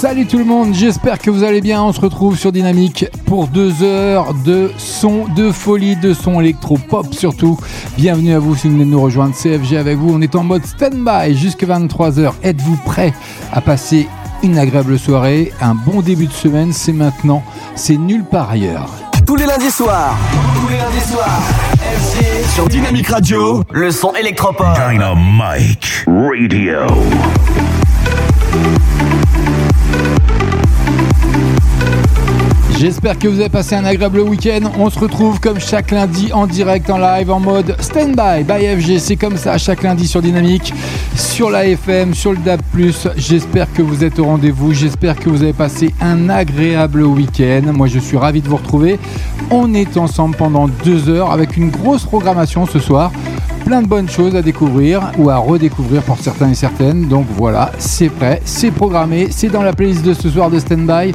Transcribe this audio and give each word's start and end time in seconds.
Salut 0.00 0.26
tout 0.26 0.38
le 0.38 0.46
monde, 0.46 0.72
j'espère 0.72 1.18
que 1.18 1.30
vous 1.30 1.44
allez 1.44 1.60
bien. 1.60 1.82
On 1.82 1.92
se 1.92 2.00
retrouve 2.00 2.34
sur 2.34 2.52
Dynamique 2.52 3.04
pour 3.26 3.48
deux 3.48 3.82
heures 3.82 4.32
de 4.32 4.70
son, 4.78 5.26
de 5.28 5.52
folie, 5.52 5.94
de 5.94 6.14
son 6.14 6.40
électro-pop 6.40 7.12
surtout. 7.12 7.58
Bienvenue 7.98 8.32
à 8.32 8.38
vous 8.38 8.56
si 8.56 8.66
vous 8.66 8.72
venez 8.72 8.86
de 8.86 8.90
nous 8.90 9.02
rejoindre. 9.02 9.34
CFG 9.34 9.76
avec 9.76 9.98
vous. 9.98 10.14
On 10.14 10.22
est 10.22 10.34
en 10.36 10.42
mode 10.42 10.64
stand-by 10.64 11.36
jusqu'à 11.36 11.66
23h. 11.66 12.32
Êtes-vous 12.42 12.76
prêts 12.76 13.12
à 13.52 13.60
passer 13.60 14.08
une 14.42 14.56
agréable 14.56 14.98
soirée 14.98 15.52
Un 15.60 15.74
bon 15.74 16.00
début 16.00 16.28
de 16.28 16.32
semaine, 16.32 16.72
c'est 16.72 16.94
maintenant. 16.94 17.42
C'est 17.74 17.98
nulle 17.98 18.24
part 18.24 18.48
ailleurs. 18.48 18.88
Tous 19.26 19.36
les 19.36 19.44
lundis 19.44 19.70
soirs. 19.70 20.16
Tous 20.62 20.68
les 20.72 20.78
lundis 20.78 21.10
soirs. 21.10 21.42
FG 21.76 22.54
sur 22.54 22.68
Dynamique 22.68 23.08
Radio. 23.08 23.62
Le 23.70 23.90
son 23.90 24.14
électropop. 24.14 24.66
Dynamite 24.88 26.06
Radio. 26.06 26.86
J'espère 32.80 33.18
que 33.18 33.28
vous 33.28 33.38
avez 33.40 33.50
passé 33.50 33.74
un 33.74 33.84
agréable 33.84 34.20
week-end. 34.20 34.70
On 34.78 34.88
se 34.88 34.98
retrouve 34.98 35.38
comme 35.38 35.60
chaque 35.60 35.90
lundi 35.90 36.32
en 36.32 36.46
direct, 36.46 36.88
en 36.88 36.96
live, 36.96 37.30
en 37.30 37.38
mode 37.38 37.76
stand-by 37.78 38.42
by 38.42 38.80
FG. 38.80 38.98
C'est 38.98 39.16
comme 39.16 39.36
ça 39.36 39.58
chaque 39.58 39.82
lundi 39.82 40.08
sur 40.08 40.22
Dynamique, 40.22 40.72
sur 41.14 41.50
la 41.50 41.66
FM, 41.66 42.14
sur 42.14 42.32
le 42.32 42.38
DAB+. 42.38 42.62
J'espère 43.18 43.70
que 43.74 43.82
vous 43.82 44.02
êtes 44.02 44.18
au 44.18 44.24
rendez-vous. 44.24 44.72
J'espère 44.72 45.16
que 45.16 45.28
vous 45.28 45.42
avez 45.42 45.52
passé 45.52 45.94
un 46.00 46.30
agréable 46.30 47.02
week-end. 47.02 47.70
Moi, 47.74 47.86
je 47.86 47.98
suis 47.98 48.16
ravi 48.16 48.40
de 48.40 48.48
vous 48.48 48.56
retrouver. 48.56 48.98
On 49.50 49.74
est 49.74 49.98
ensemble 49.98 50.36
pendant 50.36 50.66
deux 50.66 51.10
heures 51.10 51.32
avec 51.32 51.58
une 51.58 51.68
grosse 51.68 52.04
programmation 52.04 52.64
ce 52.64 52.78
soir 52.78 53.12
plein 53.70 53.82
de 53.82 53.86
bonnes 53.86 54.10
choses 54.10 54.34
à 54.34 54.42
découvrir 54.42 55.12
ou 55.16 55.30
à 55.30 55.36
redécouvrir 55.36 56.02
pour 56.02 56.18
certains 56.18 56.50
et 56.50 56.56
certaines. 56.56 57.06
Donc 57.06 57.26
voilà, 57.36 57.70
c'est 57.78 58.08
prêt, 58.08 58.42
c'est 58.44 58.72
programmé, 58.72 59.28
c'est 59.30 59.46
dans 59.46 59.62
la 59.62 59.72
playlist 59.72 60.04
de 60.04 60.12
ce 60.12 60.28
soir 60.28 60.50
de 60.50 60.58
Standby. 60.58 61.12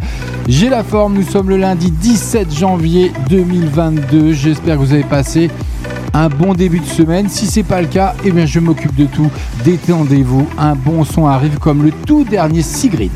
J'ai 0.48 0.70
la 0.70 0.82
forme, 0.82 1.16
nous 1.16 1.24
sommes 1.24 1.50
le 1.50 1.58
lundi 1.58 1.92
17 1.92 2.56
janvier 2.56 3.12
2022. 3.28 4.32
J'espère 4.32 4.76
que 4.76 4.80
vous 4.80 4.94
avez 4.94 5.04
passé 5.04 5.52
un 6.14 6.30
bon 6.30 6.54
début 6.54 6.80
de 6.80 6.86
semaine. 6.86 7.28
Si 7.28 7.46
c'est 7.46 7.64
pas 7.64 7.82
le 7.82 7.88
cas, 7.88 8.16
eh 8.24 8.32
bien 8.32 8.46
je 8.46 8.62
m'occupe 8.62 8.96
de 8.96 9.08
tout. 9.08 9.30
Détendez-vous, 9.66 10.48
un 10.58 10.76
bon 10.76 11.04
son 11.04 11.28
arrive 11.28 11.60
comme 11.60 11.84
le 11.84 11.92
tout 11.92 12.24
dernier 12.24 12.62
Sigrid. 12.62 13.12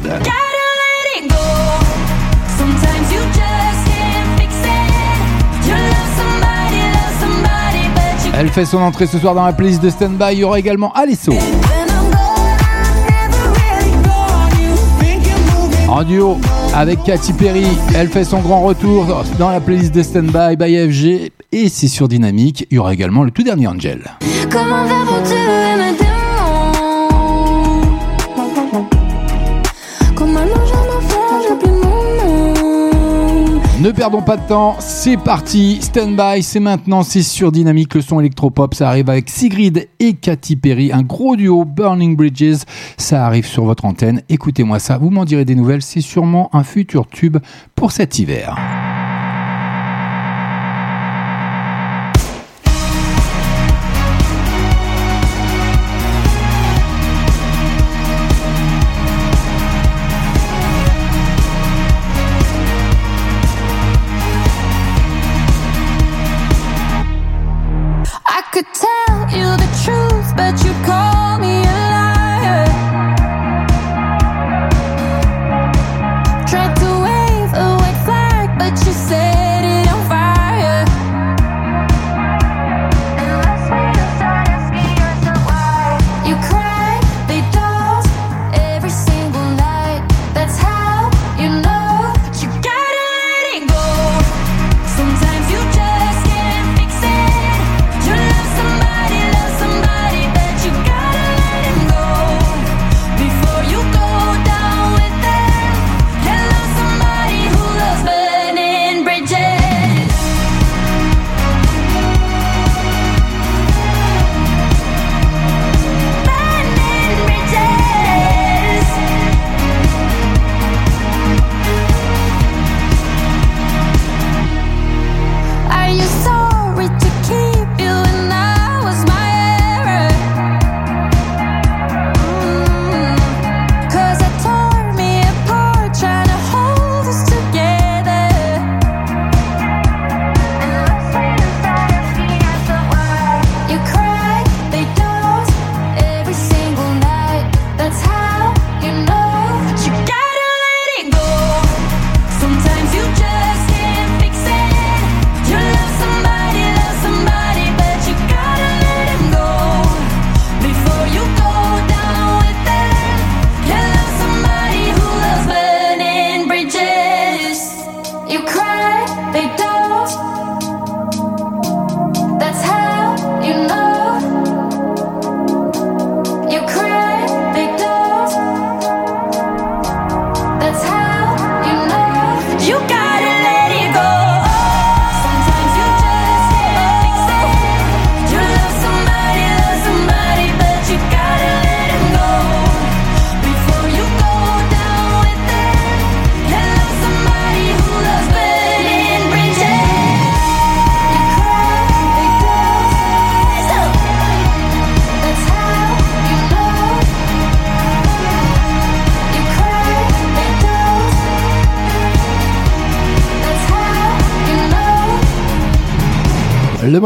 Elle 8.40 8.48
fait 8.48 8.64
son 8.64 8.78
entrée 8.78 9.06
ce 9.06 9.20
soir 9.20 9.36
dans 9.36 9.46
la 9.46 9.52
playlist 9.52 9.84
de 9.84 9.90
Standby. 9.90 10.32
Il 10.32 10.40
y 10.40 10.44
aura 10.46 10.60
également 10.60 10.94
Alesso. 10.94 11.34
En 15.90 16.04
duo 16.04 16.38
avec 16.74 17.04
Katy 17.04 17.34
Perry, 17.34 17.66
elle 17.94 18.08
fait 18.08 18.24
son 18.24 18.40
grand 18.40 18.62
retour 18.62 19.06
dans 19.38 19.50
la 19.50 19.60
playlist 19.60 19.94
de 19.94 20.04
Standby 20.04 20.56
by 20.56 20.90
FG 20.90 21.32
et 21.52 21.68
c'est 21.68 21.90
sur 21.90 22.08
Dynamique. 22.08 22.66
Il 22.72 22.76
y 22.76 22.78
aura 22.80 22.94
également 22.94 23.26
le 23.26 23.32
tout 23.32 23.44
dernier 23.44 23.68
Angel. 23.68 24.06
Comment 24.50 24.86
Ne 33.90 33.94
perdons 33.96 34.22
pas 34.22 34.38
de 34.38 34.48
temps, 34.48 34.76
c'est 34.78 35.18
parti, 35.18 35.80
stand 35.82 36.16
by, 36.16 36.44
c'est 36.44 36.60
maintenant, 36.60 37.02
c'est 37.02 37.24
sur 37.24 37.52
Dynamique, 37.52 37.96
le 37.96 38.02
son 38.02 38.20
électropop, 38.20 38.76
ça 38.76 38.88
arrive 38.88 39.10
avec 39.10 39.32
Sigrid 39.32 39.90
et 40.00 40.14
Katy 40.14 40.58
Perry, 40.58 40.92
un 40.92 41.02
gros 41.02 41.36
duo 41.36 41.66
Burning 41.66 42.16
Bridges, 42.16 42.60
ça 42.98 43.26
arrive 43.26 43.48
sur 43.48 43.66
votre 43.66 43.86
antenne, 43.86 44.22
écoutez-moi 44.30 44.78
ça, 44.78 45.00
vous 45.00 45.10
m'en 45.10 45.26
direz 45.26 45.44
des 45.44 45.56
nouvelles, 45.56 45.82
c'est 45.82 46.02
sûrement 46.02 46.52
un 46.54 46.64
futur 46.64 47.08
tube 47.08 47.38
pour 47.74 47.92
cet 47.92 48.20
hiver. 48.20 48.56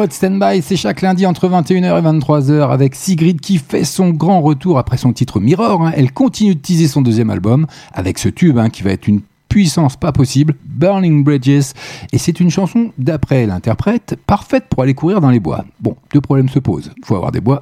Mode 0.03 0.11
stand-by, 0.11 0.61
c'est 0.61 0.75
chaque 0.75 1.01
lundi 1.01 1.25
entre 1.25 1.47
21h 1.47 1.97
et 1.97 2.19
23h 2.19 2.71
avec 2.71 2.93
Sigrid 2.93 3.39
qui 3.39 3.57
fait 3.57 3.85
son 3.85 4.09
grand 4.09 4.41
retour 4.41 4.77
après 4.77 4.97
son 4.97 5.13
titre 5.13 5.39
Mirror. 5.39 5.81
Hein. 5.81 5.93
Elle 5.95 6.11
continue 6.11 6.55
de 6.55 6.59
teaser 6.59 6.89
son 6.89 7.01
deuxième 7.01 7.29
album 7.29 7.67
avec 7.93 8.19
ce 8.19 8.27
tube 8.27 8.57
hein, 8.57 8.69
qui 8.69 8.83
va 8.83 8.91
être 8.91 9.07
une 9.07 9.21
puissance 9.47 9.95
pas 9.95 10.11
possible, 10.11 10.55
Burning 10.65 11.23
Bridges. 11.23 11.71
Et 12.11 12.17
c'est 12.17 12.41
une 12.41 12.49
chanson, 12.49 12.91
d'après 12.97 13.45
l'interprète, 13.45 14.17
parfaite 14.27 14.65
pour 14.69 14.83
aller 14.83 14.93
courir 14.93 15.21
dans 15.21 15.29
les 15.29 15.39
bois. 15.39 15.63
Bon, 15.79 15.95
deux 16.13 16.19
problèmes 16.19 16.49
se 16.49 16.59
posent. 16.59 16.91
Il 16.97 17.05
faut 17.05 17.15
avoir 17.15 17.31
des 17.31 17.39
bois 17.39 17.61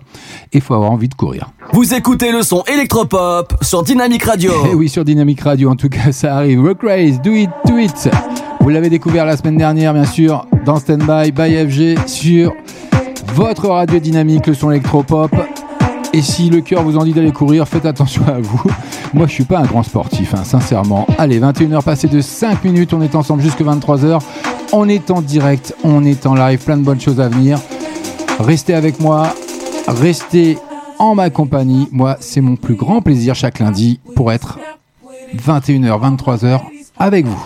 et 0.51 0.57
il 0.57 0.61
faut 0.61 0.73
avoir 0.73 0.89
envie 0.89 1.09
de 1.09 1.13
courir. 1.13 1.51
Vous 1.73 1.93
écoutez 1.93 2.31
le 2.31 2.41
son 2.41 2.63
électropop 2.63 3.53
sur 3.61 3.83
Dynamic 3.83 4.23
Radio. 4.23 4.51
Eh 4.71 4.73
oui, 4.73 4.89
sur 4.89 5.05
Dynamic 5.05 5.41
Radio, 5.41 5.69
en 5.69 5.75
tout 5.75 5.89
cas, 5.89 6.11
ça 6.11 6.38
arrive. 6.38 6.59
Rock 6.59 6.81
Race, 6.81 7.21
do 7.21 7.33
it, 7.33 7.51
do 7.67 7.77
it. 7.77 8.09
Vous 8.61 8.69
l'avez 8.69 8.89
découvert 8.89 9.27
la 9.27 9.38
semaine 9.38 9.57
dernière, 9.57 9.93
bien 9.93 10.05
sûr, 10.05 10.47
dans 10.66 10.78
Standby 10.78 11.31
by 11.31 11.68
FG 11.68 12.08
sur 12.08 12.54
votre 13.34 13.68
radio 13.68 14.00
dynamique, 14.00 14.48
le 14.48 14.54
son 14.54 14.72
électropop. 14.72 15.31
Et 16.13 16.22
si 16.22 16.50
le 16.50 16.62
cœur 16.62 16.84
vous 16.84 16.98
en 16.98 17.06
dit 17.06 17.13
d'aller 17.13 17.31
courir, 17.31 17.68
faites 17.68 17.86
attention 17.86 18.24
à 18.28 18.40
vous. 18.40 18.62
Moi, 19.13 19.28
je 19.28 19.34
suis 19.34 19.44
pas 19.44 19.60
un 19.60 19.66
grand 19.66 19.84
sportif, 19.84 20.34
hein, 20.34 20.44
sincèrement. 20.44 21.08
Allez, 21.18 21.40
21h 21.40 21.84
passées 21.84 22.08
de 22.08 22.22
5 22.22 22.63
minutes, 22.63 22.94
on 22.94 23.02
est 23.02 23.16
ensemble 23.16 23.42
jusque 23.42 23.62
23h. 23.62 24.19
On 24.74 24.88
est 24.90 25.12
en 25.12 25.22
direct, 25.22 25.75
on 25.84 26.04
est 26.04 26.25
en 26.25 26.36
live, 26.36 26.60
plein 26.63 26.78
de 26.78 26.84
bonnes 26.84 27.02
choses 27.02 27.19
à 27.19 27.30
venir. 27.30 27.60
Restez 28.40 28.74
avec 28.74 29.00
moi, 29.00 29.34
restez 29.88 30.58
en 31.00 31.16
ma 31.16 31.30
compagnie. 31.30 31.88
Moi, 31.92 32.18
c'est 32.19 32.42
mon 32.42 32.56
plus 32.56 32.75
grand 32.75 33.02
plaisir 33.02 33.36
chaque 33.36 33.60
lundi 33.60 34.00
pour 34.16 34.31
être 34.31 34.60
21h, 35.36 36.18
23h 36.18 36.62
avec 36.98 37.25
vous. 37.25 37.46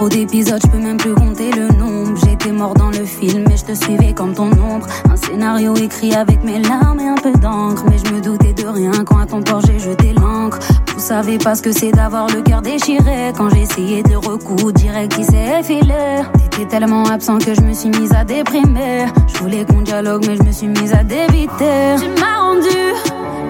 trop 0.00 0.08
d'épisodes, 0.08 0.62
je 0.64 0.70
peux 0.70 0.78
même 0.78 0.96
plus 0.96 1.12
compter 1.12 1.50
le 1.50 1.68
nombre. 1.76 2.18
J'étais 2.24 2.52
mort 2.52 2.72
dans 2.72 2.88
le 2.88 3.04
film, 3.04 3.44
mais 3.46 3.58
je 3.58 3.66
te 3.66 3.74
suivais 3.74 4.14
comme 4.14 4.32
ton 4.32 4.50
ombre. 4.52 4.86
Un 5.10 5.16
scénario 5.16 5.76
écrit 5.76 6.14
avec 6.14 6.42
mes 6.42 6.58
larmes 6.58 7.00
et 7.00 7.08
un 7.08 7.16
peu 7.16 7.32
d'encre. 7.32 7.84
Mais 7.86 7.98
je 7.98 8.10
me 8.10 8.18
doutais 8.22 8.54
de 8.54 8.66
rien 8.66 8.92
quand 9.04 9.18
à 9.18 9.26
ton 9.26 9.42
port 9.42 9.60
j'ai 9.60 9.78
jeté 9.78 10.14
l'encre. 10.14 10.58
Vous 10.94 11.00
savez 11.00 11.36
pas 11.36 11.54
ce 11.54 11.60
que 11.60 11.70
c'est 11.70 11.92
d'avoir 11.92 12.28
le 12.28 12.40
cœur 12.40 12.62
déchiré. 12.62 13.32
Quand 13.36 13.50
essayé 13.50 14.02
de 14.02 14.16
recoudre, 14.16 14.72
direct 14.72 15.14
qui 15.14 15.24
s'est 15.24 15.60
effilé. 15.60 16.22
T'étais 16.50 16.64
tellement 16.64 17.04
absent 17.04 17.36
que 17.36 17.52
je 17.52 17.60
me 17.60 17.74
suis 17.74 17.90
mise 17.90 18.14
à 18.14 18.24
déprimer. 18.24 19.04
Je 19.26 19.38
voulais 19.42 19.66
qu'on 19.66 19.82
dialogue, 19.82 20.24
mais 20.26 20.36
je 20.36 20.42
me 20.44 20.52
suis 20.52 20.68
mise 20.68 20.94
à 20.94 21.04
déviter. 21.04 21.96
Tu 22.00 22.08
m'as 22.18 22.38
rendu 22.38 22.94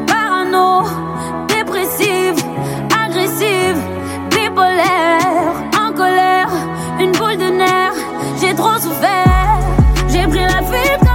parano, 0.08 0.82
J'ai 10.08 10.26
pris 10.26 10.40
la 10.40 10.62
fuite. 10.62 11.09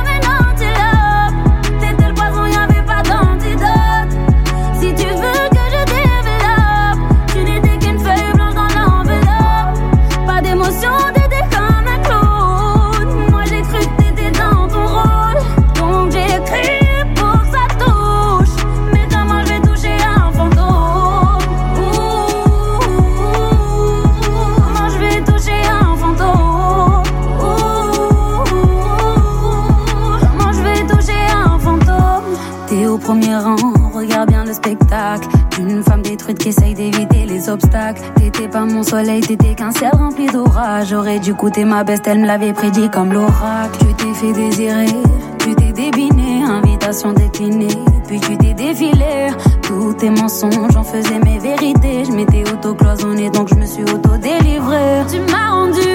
T'étais 37.58 38.48
pas 38.48 38.66
mon 38.66 38.84
soleil, 38.84 39.22
t'étais 39.22 39.56
qu'un 39.56 39.72
ciel 39.72 39.92
rempli 39.94 40.28
d'orage. 40.28 40.88
J'aurais 40.90 41.20
dû 41.20 41.34
goûter 41.34 41.64
ma 41.64 41.84
best, 41.84 42.06
elle 42.08 42.20
me 42.20 42.28
l'avait 42.28 42.54
prédit 42.54 42.90
comme 42.90 43.14
l'oracle. 43.14 43.80
Tu 43.80 43.94
t'es 43.94 44.14
fait 44.14 44.34
désirer, 44.34 44.88
tu 45.40 45.56
t'es 45.56 45.72
débiné, 45.72 46.44
invitation 46.44 47.14
déclinée. 47.14 47.68
Puis 48.08 48.20
tu 48.20 48.38
t'es 48.38 48.54
défilé, 48.54 49.30
tous 49.62 49.94
tes 49.94 50.10
mensonges, 50.10 50.72
j'en 50.74 50.84
faisais 50.84 51.20
mes 51.20 51.40
vérités. 51.40 52.06
Je 52.06 52.12
m'étais 52.12 52.44
auto-cloisonné, 52.52 53.30
donc 53.30 53.48
je 53.50 53.56
me 53.56 53.66
suis 53.66 53.84
auto-délivré. 53.84 55.04
Tu 55.10 55.20
m'as 55.32 55.52
rendu 55.52 55.95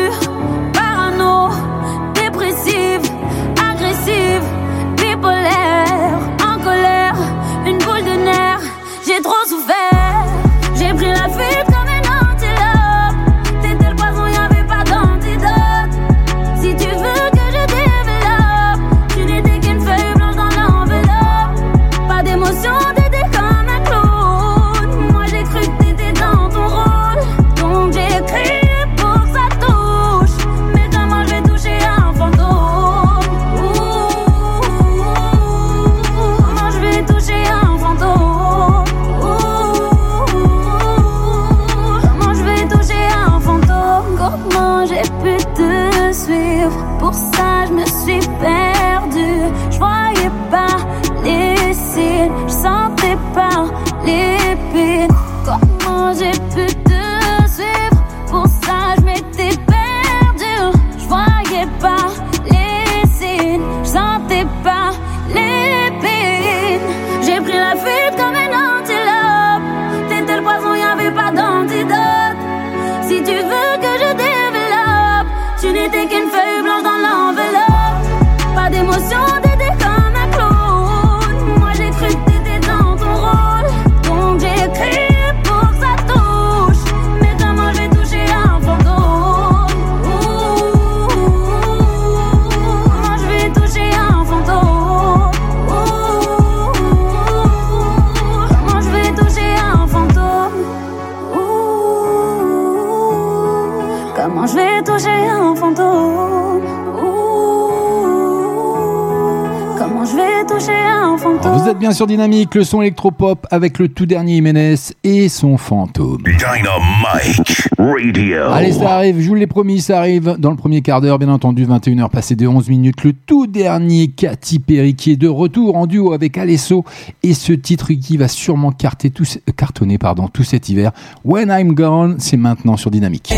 bien 111.79 111.93
sur 111.93 112.07
Dynamique, 112.07 112.55
le 112.55 112.65
son 112.65 112.83
électropop 112.83 113.47
avec 113.51 113.79
le 113.79 113.89
tout 113.89 114.05
dernier 114.05 114.35
Jiménez 114.35 114.75
et 115.05 115.29
son 115.31 115.57
fantôme. 115.57 116.23
Dynamique 116.25 117.69
Radio. 117.79 118.43
Allez, 118.53 118.73
ça 118.73 118.97
arrive, 118.97 119.21
je 119.21 119.29
vous 119.29 119.35
l'ai 119.35 119.47
promis, 119.47 119.81
ça 119.81 119.99
arrive 119.99 120.37
dans 120.39 120.51
le 120.51 120.57
premier 120.57 120.83
quart 120.83 121.01
d'heure, 121.01 121.19
bien 121.19 121.31
entendu, 121.31 121.65
21h 121.65 122.11
passé 122.11 122.37
de 122.37 122.47
11 122.47 122.69
minutes. 122.69 123.03
Le 123.05 123.15
tout 123.15 123.47
dernier 123.47 124.09
Katy 124.09 124.59
Perry 124.59 124.95
qui 124.95 125.13
est 125.13 125.17
de 125.17 125.29
retour 125.29 125.77
en 125.77 125.87
duo 125.87 126.13
avec 126.13 126.37
Alesso 126.37 126.85
et 127.23 127.33
ce 127.33 127.55
titre 127.55 127.93
qui 127.95 128.19
va 128.19 128.29
sûrement 128.29 128.73
tout, 128.73 129.25
cartonner 129.57 129.97
pardon, 129.97 130.29
tout 130.29 130.45
cet 130.45 130.69
hiver. 130.69 130.93
When 131.25 131.49
I'm 131.49 131.73
Gone, 131.73 132.17
c'est 132.19 132.37
maintenant 132.37 132.77
sur 132.77 132.91
Dynamique. 132.91 133.33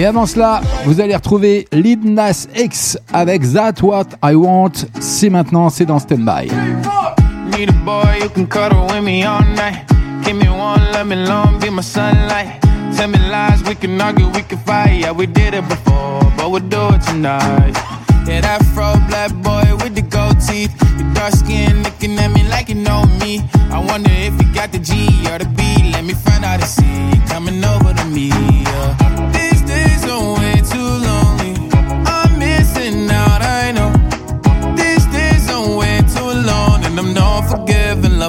Et 0.00 0.06
avant 0.06 0.24
cela, 0.24 0.62
vous 0.86 0.98
allez 0.98 1.14
retrouver 1.14 1.68
Lid 1.72 2.02
Nas 2.06 2.46
X 2.56 2.98
avec 3.12 3.42
That 3.52 3.82
What 3.82 4.06
I 4.24 4.34
Want. 4.34 4.72
C'est 4.98 5.28
maintenant, 5.28 5.68
c'est 5.68 5.84
dans 5.84 5.98
Standby. 5.98 6.50
Need 7.50 7.68
a 7.68 7.72
boy 7.84 8.18
you 8.22 8.30
can 8.30 8.46
cuddle 8.46 8.86
with 8.86 9.02
me 9.02 9.26
all 9.26 9.44
night. 9.54 9.84
Give 10.24 10.36
me 10.36 10.48
one, 10.48 10.80
let 10.94 11.04
me 11.04 11.16
long, 11.16 11.58
be 11.60 11.68
my 11.70 11.82
sunlight. 11.82 12.62
Tell 12.96 13.08
me 13.08 13.18
lies, 13.30 13.62
we 13.68 13.74
can 13.74 14.00
argue, 14.00 14.26
we 14.28 14.42
can 14.42 14.56
fight. 14.64 15.02
Yeah, 15.02 15.12
we 15.12 15.26
did 15.26 15.52
it 15.52 15.68
before, 15.68 16.22
but 16.34 16.50
we'll 16.50 16.66
do 16.66 16.94
it 16.94 17.02
tonight. 17.02 17.76
Yeah, 18.26 18.40
that 18.40 18.64
fro 18.72 18.94
black 19.06 19.34
boy 19.42 19.76
with 19.84 19.94
the 19.94 20.00
gold 20.00 20.40
teeth. 20.40 20.72
Your 20.98 21.12
dark 21.12 21.34
skin 21.34 21.82
looking 21.82 22.18
at 22.18 22.28
me 22.28 22.48
like 22.48 22.70
you 22.70 22.76
know 22.76 23.04
me. 23.20 23.42
I 23.70 23.84
wonder 23.86 24.08
if 24.10 24.32
you 24.40 24.50
got 24.54 24.72
the 24.72 24.78
G 24.78 24.94
or 25.30 25.38
the 25.38 25.44
B. 25.44 25.92
Let 25.92 26.04
me 26.04 26.14
find 26.14 26.42
out 26.42 26.58
and 26.58 26.64
see 26.64 27.10
you 27.10 27.20
coming 27.28 27.62
over 27.62 27.92
to 27.92 28.04
me. 28.06 28.28
Yeah. 28.28 28.99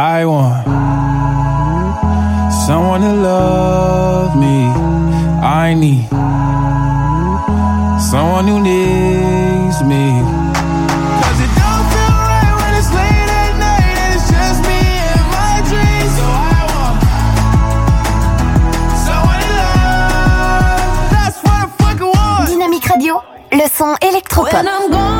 I 0.00 0.24
want 0.24 0.64
someone 2.66 3.02
to 3.02 3.12
love 3.12 4.34
me. 4.34 4.64
I 5.42 5.74
need 5.74 6.08
someone 8.00 8.46
who 8.46 8.62
needs 8.62 9.82
me. 9.82 10.22
Cause 11.20 11.40
it 11.44 11.54
don't 24.92 25.19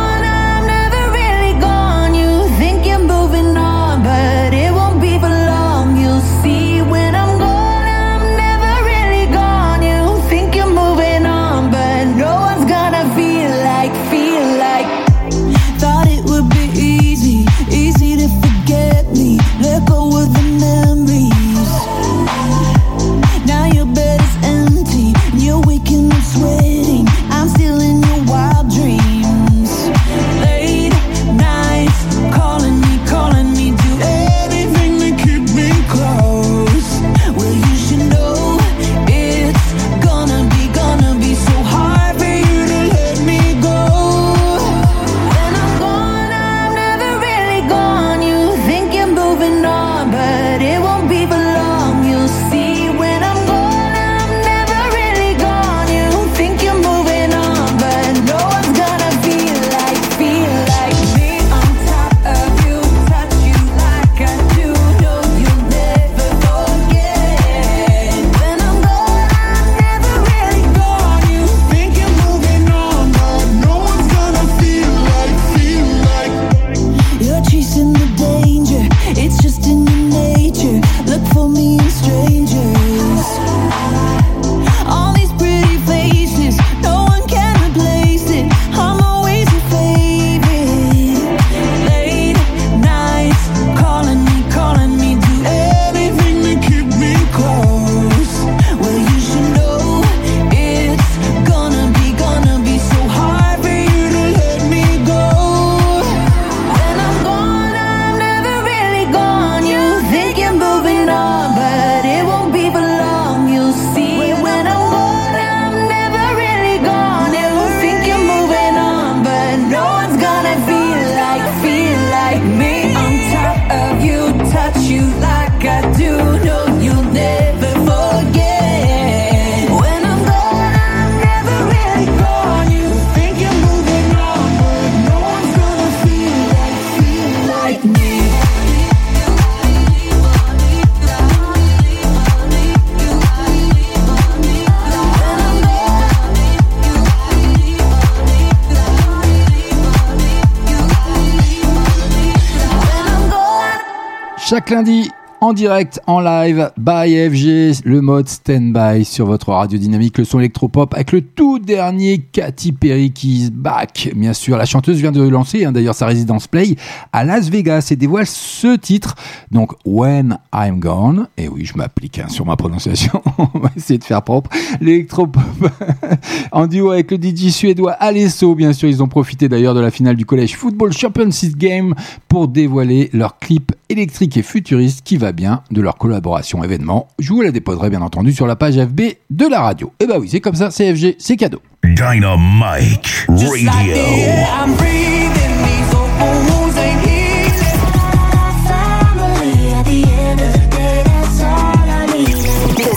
direct, 155.60 156.00
en 156.06 156.20
live, 156.20 156.70
by 156.78 157.28
FG, 157.28 157.84
le 157.84 158.00
mode 158.00 158.28
stand-by 158.28 159.04
sur 159.04 159.26
votre 159.26 159.50
radio 159.52 159.78
dynamique, 159.78 160.16
le 160.16 160.24
son 160.24 160.38
électropop, 160.38 160.94
avec 160.94 161.12
le 161.12 161.20
tout 161.20 161.58
dernier 161.58 162.16
Katy 162.16 162.72
Perry 162.72 163.12
qui 163.12 163.42
is 163.42 163.50
back. 163.50 164.10
Bien 164.16 164.32
sûr, 164.32 164.56
la 164.56 164.64
chanteuse 164.64 164.96
vient 164.96 165.12
de 165.12 165.22
lancer 165.22 165.66
hein, 165.66 165.72
d'ailleurs 165.72 165.94
sa 165.94 166.06
résidence 166.06 166.46
play 166.46 166.76
à 167.12 167.24
Las 167.24 167.50
Vegas 167.50 167.88
et 167.90 167.96
dévoile 167.96 168.26
ce 168.26 168.74
titre, 168.74 169.16
donc 169.50 169.72
When 169.84 170.38
I'm 170.54 170.80
Gone. 170.80 171.28
Et 171.36 171.46
oui, 171.46 171.66
je 171.66 171.76
m'applique 171.76 172.20
hein, 172.20 172.30
sur 172.30 172.46
ma 172.46 172.56
prononciation, 172.56 173.20
on 173.38 173.58
va 173.58 173.68
essayer 173.76 173.98
de 173.98 174.04
faire 174.04 174.22
propre. 174.22 174.48
L'électropop 174.80 175.42
en 176.52 176.68
duo 176.68 176.92
avec 176.92 177.10
le 177.10 177.18
DJ 177.18 177.50
suédois 177.50 177.92
Alesso, 177.92 178.54
bien 178.54 178.72
sûr, 178.72 178.88
ils 178.88 179.02
ont 179.02 179.08
profité 179.08 179.50
d'ailleurs 179.50 179.74
de 179.74 179.80
la 179.80 179.90
finale 179.90 180.16
du 180.16 180.24
collège 180.24 180.56
Football 180.56 180.94
Championship 180.94 181.58
Game 181.58 181.94
pour 182.28 182.48
dévoiler 182.48 183.10
leur 183.12 183.38
clip 183.38 183.72
électrique 183.90 184.38
et 184.38 184.42
futuriste 184.42 185.02
qui 185.04 185.18
va 185.18 185.32
bien 185.32 185.49
de 185.70 185.80
leur 185.80 185.96
collaboration 185.96 186.62
événement. 186.64 187.08
Je 187.18 187.32
vous 187.32 187.42
la 187.42 187.50
déposerai 187.50 187.90
bien 187.90 188.02
entendu 188.02 188.32
sur 188.32 188.46
la 188.46 188.56
page 188.56 188.74
FB 188.74 189.00
de 189.30 189.46
la 189.46 189.60
radio. 189.60 189.92
Et 190.00 190.06
bah 190.06 190.16
oui, 190.18 190.28
c'est 190.30 190.40
comme 190.40 190.54
ça, 190.54 190.70
c'est 190.70 190.94
FG, 190.94 191.16
c'est 191.18 191.36
cadeau. 191.36 191.60
Dynamite 191.84 193.26
Radio. 193.28 193.96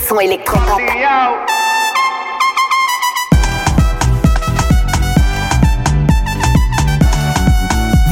Son 0.08 0.20
électropop. 0.20 0.82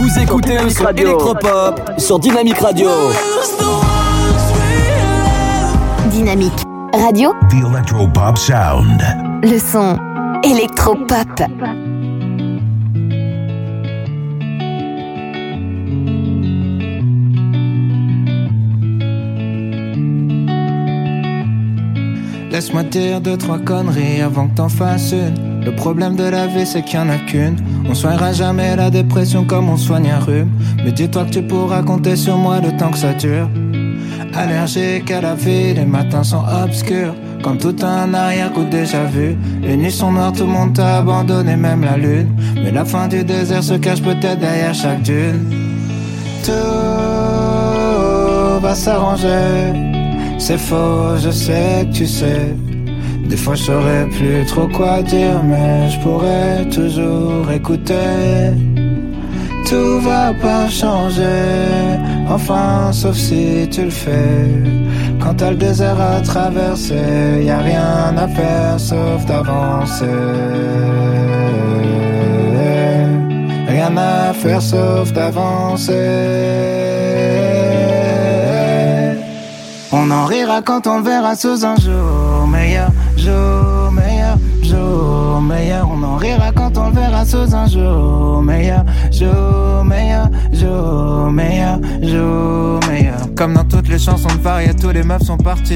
Vous 0.01 0.19
écoutez 0.19 0.57
le 0.57 0.69
son 0.69 0.87
électropop 0.87 1.91
sur 1.97 2.17
Dynamique 2.17 2.57
Radio. 2.57 2.89
Dynamique. 6.31 6.63
Radio, 6.93 7.33
The 7.49 7.55
Electropop 7.55 8.37
Sound. 8.37 9.01
le 9.43 9.59
son 9.59 9.97
électropop. 10.43 11.27
Laisse-moi 22.49 22.83
dire 22.83 23.19
deux, 23.19 23.37
trois 23.37 23.59
conneries 23.59 24.21
avant 24.21 24.47
que 24.47 24.55
t'en 24.55 24.69
fasses 24.69 25.11
une. 25.11 25.65
Le 25.65 25.75
problème 25.75 26.15
de 26.15 26.23
la 26.23 26.47
vie, 26.47 26.65
c'est 26.65 26.81
qu'il 26.83 26.97
y 26.97 27.01
en 27.01 27.09
a 27.09 27.17
qu'une. 27.17 27.57
On 27.89 27.93
soignera 27.93 28.31
jamais 28.31 28.77
la 28.77 28.89
dépression 28.89 29.43
comme 29.43 29.67
on 29.67 29.75
soigne 29.75 30.09
un 30.09 30.19
rhume. 30.19 30.49
Mais 30.85 30.93
dis-toi 30.93 31.25
que 31.25 31.31
tu 31.31 31.41
pourras 31.41 31.83
compter 31.83 32.15
sur 32.15 32.37
moi 32.37 32.61
le 32.61 32.71
temps 32.77 32.91
que 32.91 32.99
ça 32.99 33.13
dure. 33.13 33.49
Allergique 34.33 35.11
à 35.11 35.21
la 35.21 35.35
vie, 35.35 35.73
les 35.73 35.85
matins 35.85 36.23
sont 36.23 36.43
obscurs. 36.63 37.13
Comme 37.43 37.57
tout 37.57 37.75
un 37.81 38.13
arrière-coup 38.13 38.65
déjà 38.65 39.03
vu. 39.05 39.35
Les 39.61 39.75
nuits 39.75 39.91
sont 39.91 40.11
noires, 40.11 40.31
tout 40.31 40.43
le 40.43 40.51
monde 40.51 40.73
t'a 40.73 40.97
abandonné, 40.97 41.55
même 41.55 41.83
la 41.83 41.97
lune. 41.97 42.29
Mais 42.55 42.71
la 42.71 42.85
fin 42.85 43.07
du 43.07 43.23
désert 43.23 43.63
se 43.63 43.73
cache 43.73 44.01
peut-être 44.01 44.39
derrière 44.39 44.73
chaque 44.73 45.01
dune. 45.01 45.49
Tout 46.43 46.51
va 48.61 48.75
s'arranger. 48.75 49.73
C'est 50.37 50.59
faux, 50.59 51.17
je 51.17 51.29
sais 51.29 51.87
que 51.89 51.97
tu 51.97 52.05
sais. 52.05 52.55
Des 53.27 53.37
fois 53.37 53.55
je 53.55 53.63
saurais 53.63 54.07
plus 54.07 54.45
trop 54.45 54.67
quoi 54.67 55.01
dire, 55.01 55.41
mais 55.43 55.89
je 55.89 55.99
pourrais 55.99 56.65
toujours 56.69 57.49
écouter. 57.51 58.51
Tout 59.71 60.01
va 60.01 60.33
pas 60.33 60.67
changer, 60.67 61.97
enfin 62.29 62.91
sauf 62.91 63.15
si 63.15 63.69
tu 63.71 63.83
le 63.85 63.89
fais. 63.89 64.49
Quand 65.21 65.35
t'as 65.35 65.51
le 65.51 65.55
désert 65.55 65.97
à 66.01 66.19
traverser, 66.19 67.43
y 67.45 67.49
a 67.49 67.59
rien 67.59 68.13
à 68.17 68.27
faire 68.27 68.77
sauf 68.77 69.25
d'avancer. 69.25 70.05
Rien 73.65 73.95
à 73.95 74.33
faire 74.33 74.61
sauf 74.61 75.13
d'avancer. 75.13 75.93
On 79.93 80.11
en 80.11 80.25
rira 80.25 80.61
quand 80.61 80.85
on 80.85 80.97
le 80.97 81.03
verra 81.03 81.33
sous 81.35 81.65
un 81.65 81.77
jour 81.77 82.45
meilleur, 82.45 82.91
jour 83.15 83.89
meilleur, 83.93 84.37
jour 84.63 85.41
meilleur. 85.41 85.89
On 85.89 86.03
en 86.03 86.17
rira 86.17 86.51
quand 86.53 86.60
verra 86.91 87.25
sous 87.25 87.55
un 87.55 87.67
jour 87.67 88.41
meilleur, 88.41 88.83
jour 89.11 89.83
meilleur, 89.83 90.29
jour 90.53 91.31
meilleur, 91.31 91.79
jour 92.01 92.79
meilleur. 92.89 93.17
Comme 93.35 93.53
dans 93.53 93.63
les 93.63 93.80
chansons 94.01 94.35
de 94.35 94.41
Faria, 94.41 94.73
tous 94.73 94.89
les 94.89 95.03
meufs 95.03 95.23
sont 95.23 95.37
partis. 95.37 95.75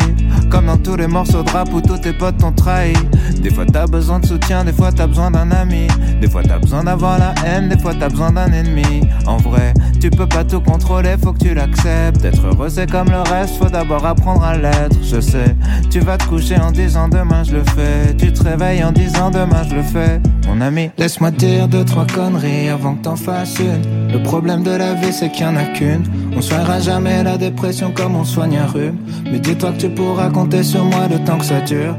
Comme 0.50 0.66
dans 0.66 0.78
tous 0.78 0.96
les 0.96 1.08
morceaux 1.08 1.44
de 1.44 1.50
rap 1.50 1.72
où 1.74 1.82
tous 1.82 2.00
tes 2.00 2.14
potes 2.14 2.38
t'ont 2.38 2.52
trahi. 2.52 2.94
Des 3.42 3.50
fois 3.52 3.66
t'as 3.66 3.86
besoin 3.86 4.20
de 4.20 4.26
soutien, 4.26 4.64
des 4.64 4.74
fois 4.74 4.92
t'as 4.92 5.08
besoin 5.08 5.32
d'un 5.32 5.52
ami. 5.52 5.88
Des 6.20 6.30
fois 6.30 6.42
t'as 6.44 6.58
besoin 6.58 6.84
d'avoir 6.84 7.20
la 7.20 7.34
haine, 7.46 7.70
des 7.70 7.78
fois 7.78 7.94
t'as 7.94 8.10
besoin 8.10 8.32
d'un 8.32 8.52
ennemi. 8.52 9.08
En 9.28 9.38
vrai, 9.38 9.74
tu 10.02 10.10
peux 10.10 10.28
pas 10.28 10.44
tout 10.44 10.62
contrôler, 10.62 11.16
faut 11.22 11.34
que 11.34 11.40
tu 11.40 11.54
l'acceptes. 11.54 12.24
Être 12.26 12.48
heureux 12.48 12.70
c'est 12.70 12.90
comme 12.90 13.10
le 13.10 13.22
reste, 13.30 13.58
faut 13.58 13.70
d'abord 13.70 14.06
apprendre 14.06 14.44
à 14.44 14.58
l'être. 14.58 14.98
Je 15.04 15.20
sais, 15.20 15.56
tu 15.90 16.00
vas 16.00 16.18
te 16.18 16.26
coucher 16.26 16.58
en 16.58 16.72
disant 16.72 17.08
demain 17.08 17.44
je 17.44 17.54
le 17.54 17.64
fais. 17.64 18.16
Tu 18.18 18.34
te 18.34 18.44
réveilles 18.44 18.84
en 18.84 18.92
disant 18.92 19.30
demain 19.30 19.64
je 19.70 19.76
le 19.76 19.84
fais. 19.84 20.20
Mon 20.48 20.62
ami, 20.62 20.90
laisse-moi 20.98 21.32
dire 21.32 21.68
deux, 21.68 21.84
trois 21.84 22.06
conneries 22.08 22.70
avant 22.70 22.96
que 22.96 23.04
t'en 23.04 23.16
fasses 23.16 23.60
une. 23.60 24.12
Le 24.12 24.24
problème 24.24 24.64
de 24.64 24.72
la 24.72 24.94
vie 24.94 25.12
c'est 25.12 25.32
qu'il 25.32 25.46
y 25.46 25.50
en 25.50 25.56
a 25.56 25.66
qu'une. 25.66 26.04
On 26.36 26.42
soignera 26.42 26.80
jamais 26.80 27.24
la 27.24 27.38
dépression 27.38 27.92
comme 27.96 28.15
on 28.16 28.24
soigne 28.24 28.58
un 28.58 28.68
rhume. 28.68 28.98
Mais 29.32 29.40
dis-toi 29.40 29.72
que 29.74 29.78
tu 29.78 29.90
pourras 29.90 30.30
compter 30.30 30.64
sur 30.64 30.84
moi 30.86 31.08
le 31.10 31.20
temps 31.24 31.38
que 31.38 31.46
ça 31.46 31.62
dure. 31.62 31.96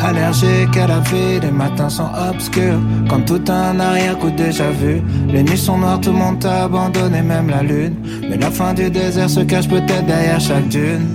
Allergique 0.00 0.76
à 0.76 0.86
la 0.86 1.00
vie, 1.00 1.40
les 1.40 1.50
matins 1.50 1.88
sont 1.88 2.10
obscurs. 2.30 2.80
Comme 3.08 3.24
tout 3.24 3.42
un 3.48 3.80
arrière-coup 3.80 4.30
déjà 4.30 4.70
vu. 4.70 5.02
Les 5.28 5.42
nuits 5.42 5.58
sont 5.58 5.78
noires, 5.78 6.00
tout 6.00 6.12
le 6.12 6.18
monde 6.18 6.38
t'a 6.38 6.64
abandonné, 6.64 7.22
même 7.22 7.48
la 7.48 7.62
lune. 7.62 7.94
Mais 8.28 8.36
la 8.36 8.50
fin 8.50 8.74
du 8.74 8.90
désert 8.90 9.30
se 9.30 9.40
cache 9.40 9.68
peut-être 9.68 10.06
derrière 10.06 10.40
chaque 10.40 10.68
dune. 10.68 11.06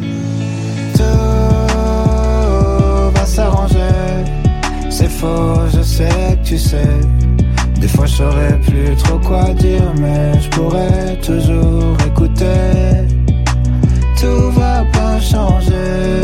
Tout 0.96 1.04
va 3.14 3.26
s'arranger. 3.26 3.78
C'est 4.90 5.10
faux, 5.10 5.68
je 5.74 5.82
sais 5.82 6.38
que 6.42 6.48
tu 6.50 6.58
sais. 6.58 7.00
Des 7.80 7.88
fois 7.88 8.06
je 8.06 8.16
saurais 8.16 8.60
plus 8.60 8.96
trop 8.98 9.20
quoi 9.20 9.54
dire, 9.54 9.94
mais 10.02 10.34
je 10.42 10.50
pourrais 10.50 11.16
toujours 11.22 11.96
écouter. 12.06 13.19
Tout 14.22 14.52
va 14.52 14.84
pas 14.92 15.18
changer, 15.22 16.22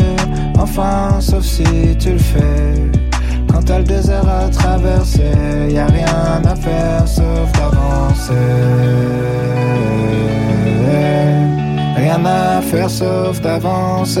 enfin 0.58 1.18
sauf 1.18 1.42
si 1.42 1.64
tu 1.98 2.12
le 2.12 2.18
fais. 2.18 2.74
Quand 3.50 3.62
t'as 3.62 3.78
le 3.78 3.84
désert 3.84 4.28
à 4.28 4.48
traverser, 4.50 5.32
y 5.70 5.78
a 5.78 5.86
rien 5.86 6.42
à 6.44 6.54
faire 6.54 7.08
sauf 7.08 7.50
d'avancer. 7.52 8.34
Rien 11.96 12.22
à 12.26 12.60
faire 12.60 12.90
sauf 12.90 13.40
d'avancer. 13.40 14.20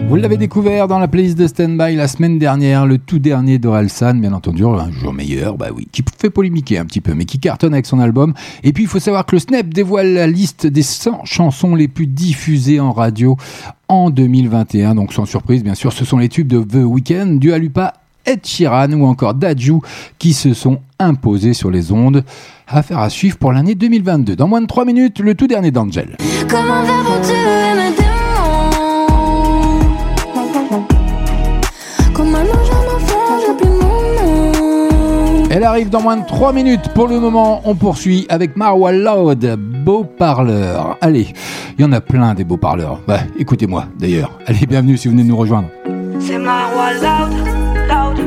Vous 0.07 0.15
l'avez 0.17 0.37
découvert 0.37 0.87
dans 0.87 0.99
la 0.99 1.07
playlist 1.07 1.37
de 1.37 1.47
Standby 1.47 1.95
la 1.95 2.07
semaine 2.07 2.37
dernière, 2.37 2.85
le 2.85 2.97
tout 2.97 3.19
dernier 3.19 3.59
d'Orelsan, 3.59 4.15
bien 4.15 4.33
entendu, 4.33 4.65
un 4.65 4.91
jour 4.91 5.13
meilleur, 5.13 5.57
bah 5.57 5.67
oui, 5.73 5.87
qui 5.91 6.03
fait 6.17 6.29
polémiquer 6.29 6.77
un 6.77 6.85
petit 6.85 6.99
peu, 6.99 7.13
mais 7.13 7.25
qui 7.25 7.39
cartonne 7.39 7.73
avec 7.73 7.85
son 7.85 7.99
album. 7.99 8.33
Et 8.63 8.73
puis 8.73 8.83
il 8.83 8.89
faut 8.89 8.99
savoir 8.99 9.25
que 9.25 9.35
le 9.35 9.39
Snap 9.39 9.69
dévoile 9.69 10.13
la 10.13 10.27
liste 10.27 10.67
des 10.67 10.83
100 10.83 11.25
chansons 11.25 11.75
les 11.75 11.87
plus 11.87 12.07
diffusées 12.07 12.79
en 12.79 12.91
radio 12.91 13.37
en 13.87 14.09
2021. 14.09 14.95
Donc 14.95 15.13
sans 15.13 15.25
surprise, 15.25 15.63
bien 15.63 15.75
sûr, 15.75 15.93
ce 15.93 16.03
sont 16.03 16.17
les 16.17 16.29
tubes 16.29 16.47
de 16.47 16.61
The 16.61 16.83
Weeknd, 16.83 17.37
du 17.37 17.53
Alupa, 17.53 17.93
Ed 18.25 18.45
Sheeran 18.45 18.91
ou 18.93 19.05
encore 19.05 19.33
Daju 19.33 19.81
qui 20.19 20.33
se 20.33 20.53
sont 20.53 20.79
imposés 20.99 21.53
sur 21.53 21.71
les 21.71 21.91
ondes. 21.91 22.23
Affaire 22.67 22.99
à 22.99 23.09
suivre 23.09 23.37
pour 23.37 23.51
l'année 23.51 23.75
2022. 23.75 24.35
Dans 24.35 24.47
moins 24.47 24.61
de 24.61 24.67
3 24.67 24.85
minutes, 24.85 25.19
le 25.19 25.35
tout 25.35 25.47
dernier 25.47 25.71
d'Angel. 25.71 26.17
Comment 26.49 26.83
Elle 35.53 35.65
arrive 35.65 35.89
dans 35.89 36.01
moins 36.01 36.15
de 36.15 36.25
3 36.25 36.53
minutes. 36.53 36.87
Pour 36.95 37.09
le 37.09 37.19
moment, 37.19 37.59
on 37.65 37.75
poursuit 37.75 38.25
avec 38.29 38.55
Marwa 38.55 38.93
Loud, 38.93 39.57
beau 39.83 40.05
parleur. 40.05 40.97
Allez, 41.01 41.27
il 41.77 41.81
y 41.81 41.85
en 41.85 41.91
a 41.91 41.99
plein 41.99 42.33
des 42.33 42.45
beaux 42.45 42.55
parleurs. 42.55 43.01
Bah, 43.05 43.19
écoutez-moi 43.37 43.83
d'ailleurs. 43.99 44.39
Allez, 44.47 44.65
bienvenue 44.65 44.95
si 44.95 45.09
vous 45.09 45.13
venez 45.13 45.25
nous 45.27 45.35
rejoindre. 45.35 45.67
C'est 46.21 46.37
Marwa 46.37 46.93
loud, 46.93 47.33
loud. 47.89 48.21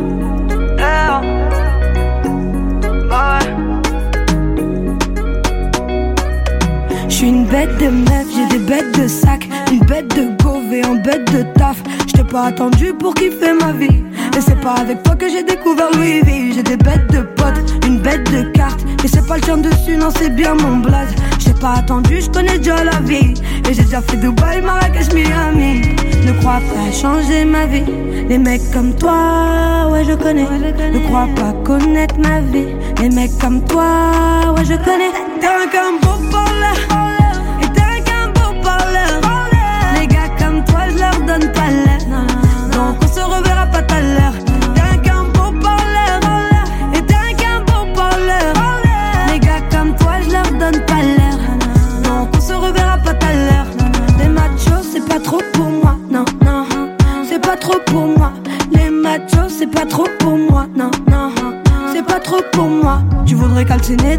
Je 7.08 7.14
suis 7.14 7.28
une 7.28 7.46
bête 7.46 7.78
de 7.78 7.88
meuf, 7.88 8.26
j'ai 8.34 8.58
des 8.58 8.64
bêtes 8.66 9.00
de 9.00 9.08
sac, 9.08 9.48
une 9.72 9.80
bête 9.86 10.14
de 10.14 10.42
gove 10.42 10.70
et 10.74 10.84
un 10.84 10.96
bête 10.96 11.32
de 11.32 11.42
taf. 11.54 11.82
J't'ai 12.06 12.24
pas 12.24 12.48
attendu 12.48 12.92
pour 12.92 13.14
kiffer 13.14 13.54
ma 13.58 13.72
vie. 13.72 14.02
Et 14.36 14.40
c'est 14.40 14.60
pas 14.60 14.74
avec 14.80 15.02
toi 15.02 15.14
que 15.14 15.28
j'ai 15.28 15.42
découvert 15.44 15.90
Louis 15.94 16.20
V. 16.22 16.52
J'ai 16.54 16.62
des 16.62 16.76
bêtes 16.76 17.10
de 17.12 17.20
potes, 17.20 17.62
une 17.86 18.00
bête 18.00 18.30
de 18.32 18.42
cartes. 18.52 18.80
Et 19.04 19.08
c'est 19.08 19.26
pas 19.26 19.36
le 19.36 19.42
tien 19.42 19.58
dessus, 19.58 19.96
non, 19.96 20.08
c'est 20.16 20.30
bien 20.30 20.54
mon 20.54 20.78
blaze. 20.78 21.14
J'ai 21.38 21.52
pas 21.54 21.74
attendu, 21.78 22.20
je 22.20 22.30
connais 22.30 22.58
déjà 22.58 22.82
la 22.82 22.98
vie. 23.00 23.34
Et 23.68 23.74
j'ai 23.74 23.82
déjà 23.82 24.00
fait 24.02 24.16
Dubaï, 24.16 24.60
Marrakech, 24.60 25.12
Miami. 25.12 25.82
Ne 26.26 26.32
crois 26.40 26.60
pas 26.60 26.90
changer 26.92 27.44
ma 27.44 27.66
vie. 27.66 27.84
Les 28.28 28.38
mecs 28.38 28.70
comme 28.72 28.94
toi, 28.94 29.88
ouais, 29.92 30.04
je 30.04 30.14
connais. 30.14 30.46
Ne 30.92 30.98
crois 31.06 31.28
pas 31.36 31.52
connaître 31.64 32.16
ma 32.18 32.40
vie. 32.40 32.74
Les 33.00 33.10
mecs 33.10 33.38
comme 33.38 33.62
toi, 33.64 34.54
ouais, 34.56 34.64
je 34.64 34.74
connais. 34.74 35.12
T'es 35.40 35.46
un 35.46 35.68
qu'un 35.70 35.98
beau 36.02 36.14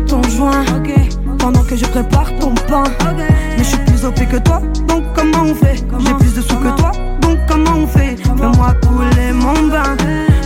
Ton 0.08 0.22
joint. 0.30 0.64
Pendant 1.40 1.64
que 1.64 1.76
je 1.76 1.86
prépare 1.86 2.30
ton 2.40 2.54
pain. 2.68 2.84
Mais 3.58 3.58
je 3.58 3.64
suis 3.64 3.78
plus 3.80 4.06
OP 4.06 4.20
que 4.30 4.38
toi. 4.38 4.62
Donc 4.88 5.04
comment 5.16 5.42
on 5.42 5.56
fait? 5.56 5.84
J'ai 6.06 6.14
plus 6.14 6.36
de 6.36 6.42
sous 6.42 6.58
que 6.58 6.78
toi. 6.78 6.92
Donc 7.22 7.40
comment 7.48 7.78
on 7.84 7.88
fait? 7.88 8.16
Fais-moi 8.16 8.76
couler 8.84 9.32
mon 9.34 9.68
bain. 9.68 9.98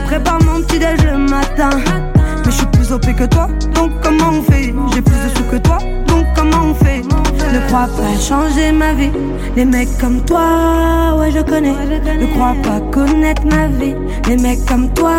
Prépare 0.06 0.40
mon 0.46 0.62
petit 0.62 0.80
déj 0.80 1.04
le 1.04 1.18
matin. 1.18 1.70
Mais 2.16 2.46
je 2.46 2.52
suis 2.52 2.66
plus 2.68 2.94
OP 2.94 3.14
que 3.14 3.26
toi. 3.26 3.50
Donc 3.76 3.92
comment 4.02 4.30
on 4.40 4.42
fait? 4.42 4.74
J'ai 4.94 5.02
plus 5.02 5.16
de 5.16 5.36
sous 5.36 5.44
que 5.52 5.58
toi. 5.58 5.80
Donc 6.08 6.26
comment 6.34 6.68
on 6.72 6.74
fait? 6.74 7.02
Ne 7.02 7.68
crois 7.68 7.88
pas 7.88 8.18
changer 8.18 8.72
ma 8.72 8.94
vie. 8.94 9.12
Les 9.58 9.66
mecs 9.66 9.98
comme 10.00 10.22
toi, 10.22 11.18
ouais 11.20 11.32
je 11.32 11.42
connais. 11.42 11.76
Ne 12.18 12.26
crois 12.28 12.56
pas 12.64 12.80
connaître 12.90 13.46
ma 13.46 13.68
vie. 13.68 13.96
Les 14.30 14.38
mecs 14.38 14.66
comme 14.66 14.88
toi, 14.94 15.12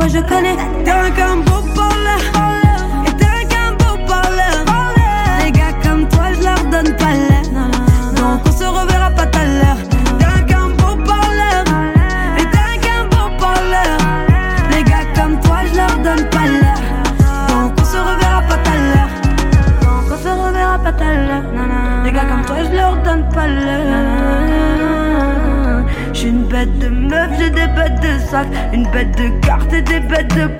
ouais 0.00 0.08
je 0.08 0.20
connais. 0.20 0.56
T'es 0.84 0.90
un 0.90 1.10
qu'un 1.10 1.42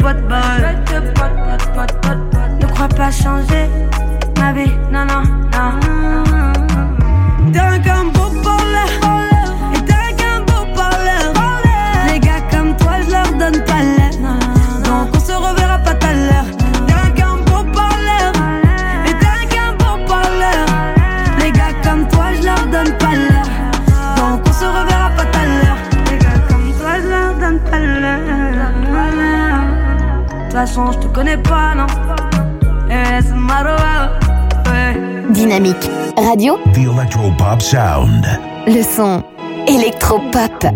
Ne 0.07 0.13
crois 2.67 2.89
pas 2.89 3.11
changer 3.11 3.69
ma 4.39 4.53
vie, 4.53 4.71
non, 4.93 5.05
non, 5.05 5.23
non. 5.53 5.86
Je 30.77 30.99
te 30.99 31.07
connais 31.07 31.39
pas, 31.39 31.75
non. 31.75 31.87
Eh, 32.91 33.23
c'est. 33.23 33.33
Ouais. 34.71 35.01
Dynamique 35.31 35.89
Radio, 36.19 36.59
The 36.75 36.79
Electropop 36.79 37.63
Sound. 37.63 38.27
le 38.67 38.83
son 38.83 39.23
électropop. 39.67 40.67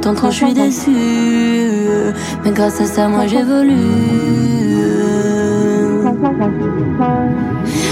Quand 0.00 0.10
attends 0.10 0.14
trop, 0.14 0.30
je 0.30 0.36
suis 0.36 0.54
déçu. 0.54 0.90
Mais 2.44 2.52
grâce 2.52 2.80
à 2.80 2.86
ça, 2.86 3.08
moi 3.08 3.26
j'évolue. 3.26 3.74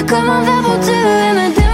Comment 0.09 0.42
faire 0.42 0.62
pour 0.62 0.81
tuer 0.81 1.33
mes 1.35 1.65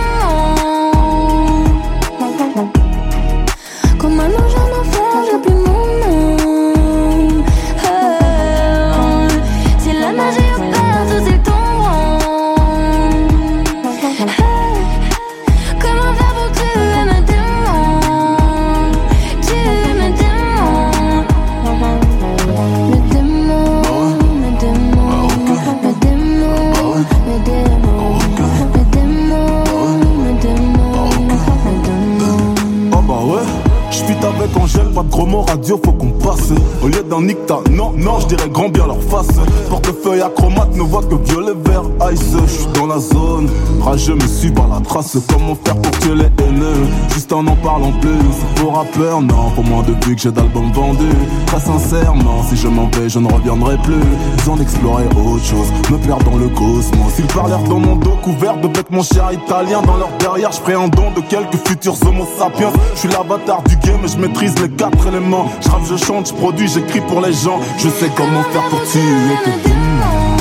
D'un 37.23 37.29
nicta, 37.29 37.61
non, 37.71 37.93
non, 37.97 38.19
je 38.21 38.27
dirais 38.29 38.49
grand 38.49 38.69
bien 38.69 38.87
leur 38.87 39.01
face. 39.03 39.29
Portefeuille 39.69 40.23
acromate 40.23 40.75
ne 40.75 40.83
voit 40.83 41.03
que 41.03 41.15
violet, 41.15 41.42
la 42.95 43.85
rageux 43.85 44.15
me 44.15 44.27
suis 44.27 44.51
par 44.51 44.69
la 44.69 44.81
trace 44.81 45.17
Comment 45.29 45.55
faire 45.55 45.77
pour 45.77 45.99
tuer 46.01 46.15
les 46.15 46.45
haineux? 46.45 46.87
Juste 47.15 47.33
en 47.33 47.47
en 47.47 47.57
parlant 47.57 47.93
plus, 48.01 48.37
pour 48.57 48.77
rappeur, 48.77 49.21
non 49.21 49.51
Pour 49.55 49.65
moi 49.65 49.83
depuis 49.87 50.15
que 50.15 50.23
j'ai 50.23 50.31
d'albums 50.31 50.73
vendus. 50.73 51.17
Très 51.47 51.61
sincèrement, 51.61 52.43
si 52.49 52.57
je 52.57 52.69
m'en 52.69 52.89
vais, 52.89 53.09
je 53.09 53.19
ne 53.19 53.33
reviendrai 53.33 53.77
plus. 53.79 54.01
Besoin 54.39 54.57
d'explorer 54.57 55.05
autre 55.07 55.45
chose, 55.45 55.67
me 55.91 55.97
perdre 55.99 56.25
dans 56.31 56.37
le 56.37 56.49
cosmos. 56.49 57.19
Ils 57.19 57.27
parlèrent 57.27 57.63
dans 57.65 57.79
mon 57.79 57.97
dos 57.97 58.17
couvert 58.23 58.57
de 58.59 58.69
bêtes 58.69 58.91
mon 58.91 59.03
cher 59.03 59.31
italien. 59.33 59.83
Dans 59.83 59.97
leur 59.97 60.11
derrière, 60.19 60.53
je 60.53 60.59
ferai 60.59 60.75
un 60.75 60.89
don 60.89 61.11
de 61.17 61.21
quelques 61.23 61.67
futurs 61.67 61.97
homo 62.07 62.27
sapiens. 62.39 62.73
Je 62.95 63.01
suis 63.01 63.09
l'avatar 63.09 63.63
du 63.63 63.77
game 63.77 64.01
et 64.05 64.09
je 64.09 64.19
maîtrise 64.19 64.55
les 64.61 64.71
quatre 64.71 65.07
éléments. 65.07 65.47
Je 65.61 65.95
je 65.95 66.05
chante, 66.05 66.29
je 66.29 66.35
produis, 66.35 66.69
j'écris 66.69 67.01
pour 67.01 67.21
les 67.21 67.33
gens. 67.33 67.59
Je 67.79 67.89
sais 67.89 68.11
comment 68.17 68.43
faire 68.53 68.69
pour 68.69 68.83
tuer 68.85 69.01
tes 69.45 69.71
Comment 69.71 70.32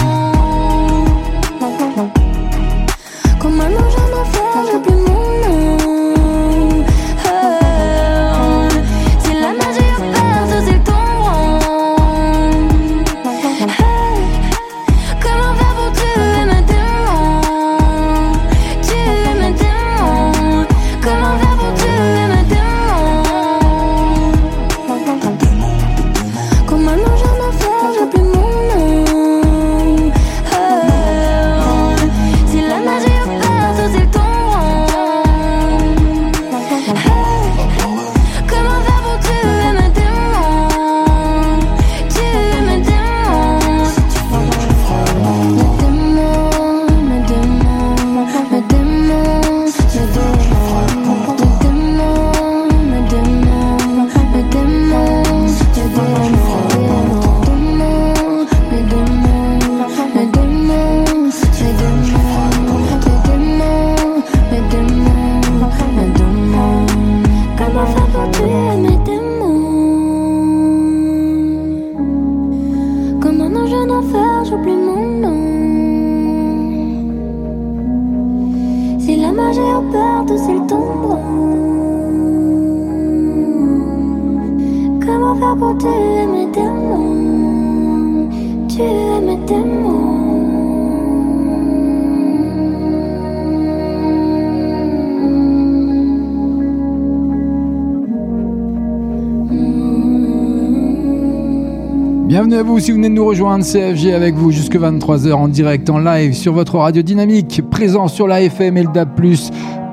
vous 102.63 102.80
si 102.80 102.91
vous 102.91 102.97
venez 102.97 103.10
de 103.10 103.13
nous 103.13 103.26
rejoindre. 103.26 103.65
CFG 103.65 104.13
avec 104.13 104.36
vous 104.36 104.52
jusque 104.52 104.76
23h 104.76 105.34
en 105.34 105.47
direct, 105.47 105.89
en 105.89 106.00
live 106.00 106.34
sur 106.34 106.54
votre 106.54 106.78
radio 106.78 107.02
dynamique, 107.02 107.62
présent 107.71 108.08
sur 108.08 108.28
la 108.28 108.41
FM 108.41 108.78
et 108.78 108.84
le 108.84 108.91
DAB+, 108.91 109.10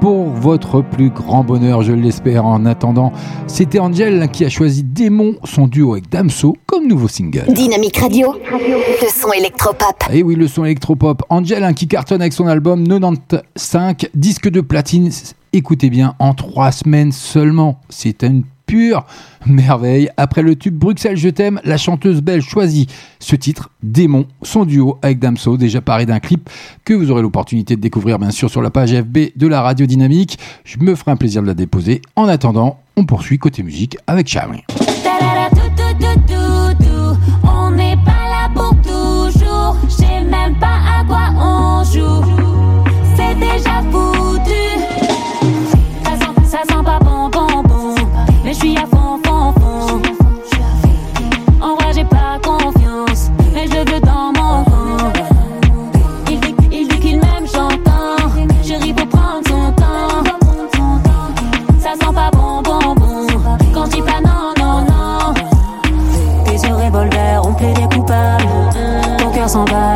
pour 0.01 0.27
votre 0.27 0.83
plus 0.83 1.11
grand 1.11 1.45
bonheur, 1.45 1.83
je 1.83 1.93
l'espère. 1.93 2.45
En 2.45 2.67
attendant, 2.67 3.13
c'était 3.47 3.79
Angel 3.79 4.29
qui 4.31 4.45
a 4.45 4.49
choisi 4.49 4.83
Démon, 4.83 5.37
son 5.45 5.67
duo 5.67 5.93
avec 5.93 6.11
Damso, 6.11 6.57
comme 6.67 6.87
nouveau 6.87 7.09
single. 7.09 7.53
Dynamique 7.53 7.97
Radio, 7.97 8.35
le 8.53 9.09
son 9.09 9.33
électropop. 9.33 10.05
Et 10.13 10.23
oui, 10.23 10.35
le 10.35 10.47
son 10.47 10.65
électropop. 10.65 11.23
Angel 11.31 11.65
hein, 11.65 11.73
qui 11.73 11.89
cartonne 11.89 12.21
avec 12.21 12.33
son 12.33 12.47
album 12.47 12.87
95, 12.87 14.11
disque 14.15 14.49
de 14.49 14.61
platine. 14.61 15.11
Écoutez 15.53 15.91
bien, 15.91 16.15
en 16.19 16.35
trois 16.35 16.73
semaines 16.73 17.13
seulement. 17.13 17.81
C'est 17.89 18.23
une 18.23 18.43
pure 18.69 19.05
merveille. 19.47 20.11
Après 20.17 20.43
le 20.43 20.55
tube 20.55 20.77
Bruxelles, 20.77 21.17
je 21.17 21.29
t'aime, 21.29 21.61
la 21.65 21.77
chanteuse 21.77 22.21
belge 22.21 22.45
choisit 22.45 22.89
ce 23.19 23.35
titre, 23.35 23.71
Démon, 23.83 24.27
son 24.43 24.65
duo 24.65 24.99
avec 25.03 25.19
Damso, 25.19 25.57
déjà 25.57 25.81
paré 25.81 26.07
d'un 26.07 26.21
clip 26.21 26.49
que 26.85 26.95
vous 26.95 27.11
aurez 27.11 27.23
l'opportunité 27.23 27.75
de 27.75 27.81
découvrir 27.81 28.19
bien 28.21 28.31
sûr 28.31 28.51
sur 28.51 28.63
la 28.63 28.71
page 28.71 28.95
FB 28.95 29.19
de 29.35 29.47
la 29.49 29.63
Radio 29.63 29.87
Dynamique. 29.87 30.39
Je 30.65 30.79
me 30.79 30.95
ferai 30.95 31.11
un 31.11 31.17
plaisir 31.17 31.43
de 31.43 31.49
la 31.49 31.55
déposer. 31.55 32.03
En 32.15 32.29
attendant, 32.29 32.79
on 32.97 33.05
poursuit 33.05 33.39
côté 33.39 33.63
musique 33.63 33.97
avec 34.07 34.29
Charlie. 34.29 34.63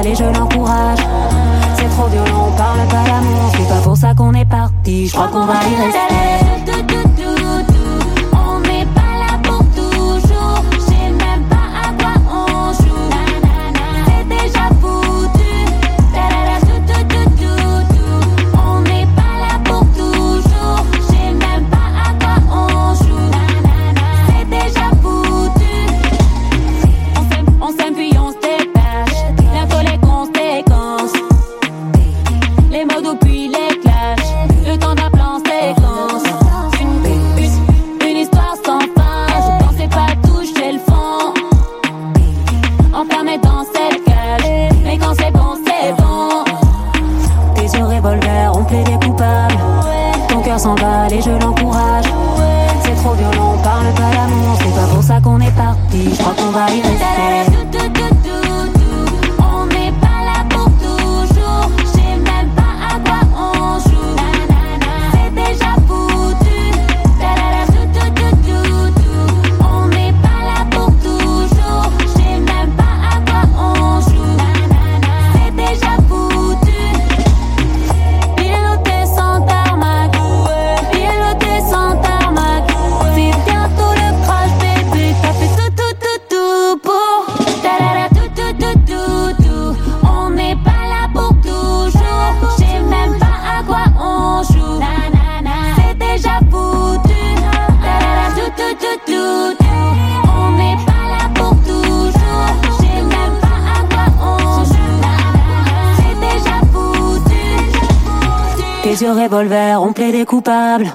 Allez 0.03 0.17
je 0.17 0.25
l'encourage. 0.25 0.99
C'est 1.77 1.89
trop 1.91 2.09
violent, 2.09 2.49
on 2.49 2.57
parle 2.57 2.89
pas 2.89 3.05
d'amour, 3.05 3.53
c'est 3.57 3.69
pas 3.69 3.81
pour 3.85 3.97
ça 3.97 4.13
qu'on 4.17 4.35
est 4.35 4.45
parti. 4.45 5.07
Je 5.07 5.13
crois 5.13 5.29
qu'on 5.29 5.47
va 5.47 5.55
y 5.55 5.77
rester. 5.77 6.62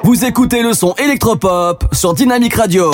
Vous 0.03 0.25
écoutez 0.25 0.63
le 0.63 0.73
son 0.73 0.95
électropop 0.95 1.85
sur 1.93 2.15
Dynamique 2.15 2.55
Radio. 2.55 2.91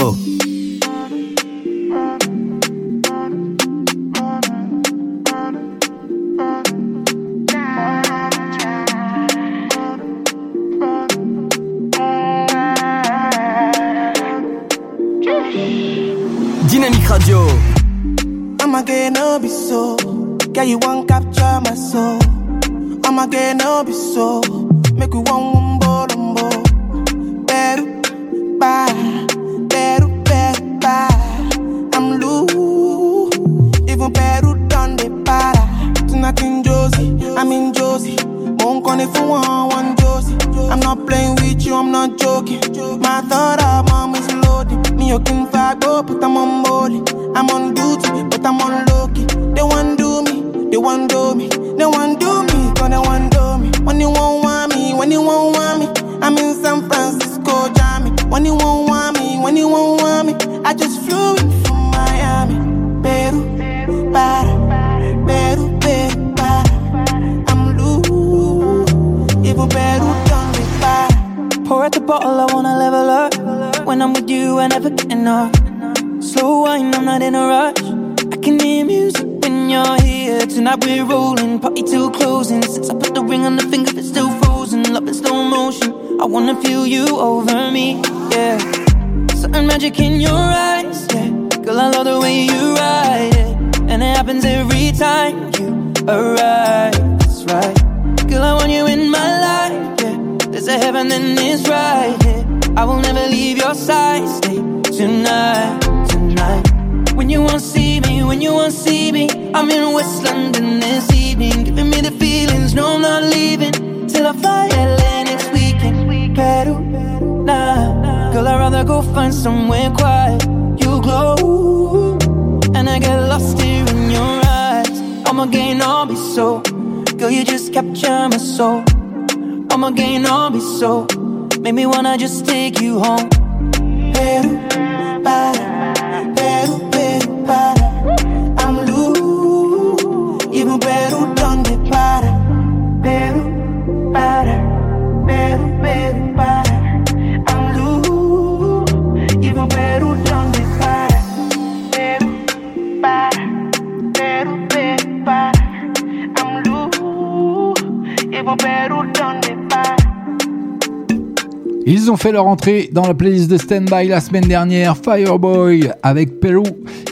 Ont 162.13 162.17
fait 162.17 162.31
leur 162.31 162.45
entrée 162.45 162.91
dans 162.91 163.07
la 163.07 163.15
playlist 163.15 163.49
de 163.49 163.57
Standby 163.57 164.07
la 164.07 164.21
semaine 164.21 164.43
dernière, 164.43 164.95
Fireboy 164.95 165.89
avec 166.03 166.39
Perou. 166.39 166.63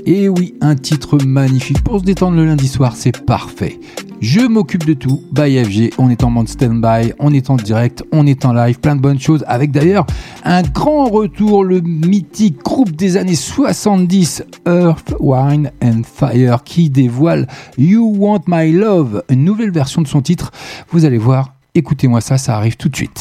Et 0.06 0.30
oui, 0.30 0.54
un 0.62 0.76
titre 0.76 1.18
magnifique 1.26 1.84
pour 1.84 2.02
se 2.02 2.06
détendre 2.06 2.38
le 2.38 2.46
lundi 2.46 2.68
soir, 2.68 2.94
c'est 2.96 3.26
parfait. 3.26 3.80
Je 4.20 4.42
m'occupe 4.42 4.86
de 4.86 4.94
tout, 4.94 5.24
by 5.32 5.64
FG, 5.66 5.96
on 5.98 6.12
est 6.12 6.24
en 6.24 6.30
mode 6.30 6.50
Standby, 6.50 7.14
on 7.18 7.34
est 7.34 7.50
en 7.50 7.56
direct, 7.56 8.04
on 8.12 8.28
est 8.28 8.46
en 8.46 8.54
live, 8.54 8.80
plein 8.80 8.96
de 8.96 9.02
bonnes 9.02 9.20
choses, 9.20 9.44
avec 9.48 9.72
d'ailleurs 9.72 10.06
un 10.44 10.62
grand 10.62 11.06
retour, 11.06 11.64
le 11.64 11.82
mythique 11.82 12.60
groupe 12.64 12.92
des 12.92 13.18
années 13.18 13.34
70, 13.34 14.44
Earth, 14.68 15.16
Wine 15.20 15.72
and 15.84 16.02
Fire, 16.04 16.64
qui 16.64 16.92
dévoile 16.92 17.48
You 17.80 18.14
Want 18.20 18.44
My 18.48 18.72
Love, 18.72 19.24
une 19.30 19.44
nouvelle 19.46 19.72
version 19.72 20.04
de 20.04 20.08
son 20.08 20.22
titre. 20.22 20.52
Vous 20.92 21.06
allez 21.06 21.18
voir, 21.18 21.56
écoutez-moi 21.74 22.22
ça, 22.22 22.38
ça 22.38 22.56
arrive 22.56 22.78
tout 22.78 22.90
de 22.90 22.96
suite. 22.96 23.20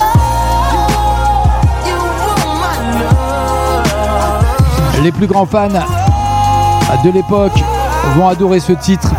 Les 5.03 5.13
plus 5.13 5.27
grands 5.27 5.47
fans 5.47 5.69
de 7.05 7.11
l'époque 7.11 7.59
vont 8.17 8.29
adorer 8.29 8.61
ce 8.61 8.73
titre. 8.73 9.13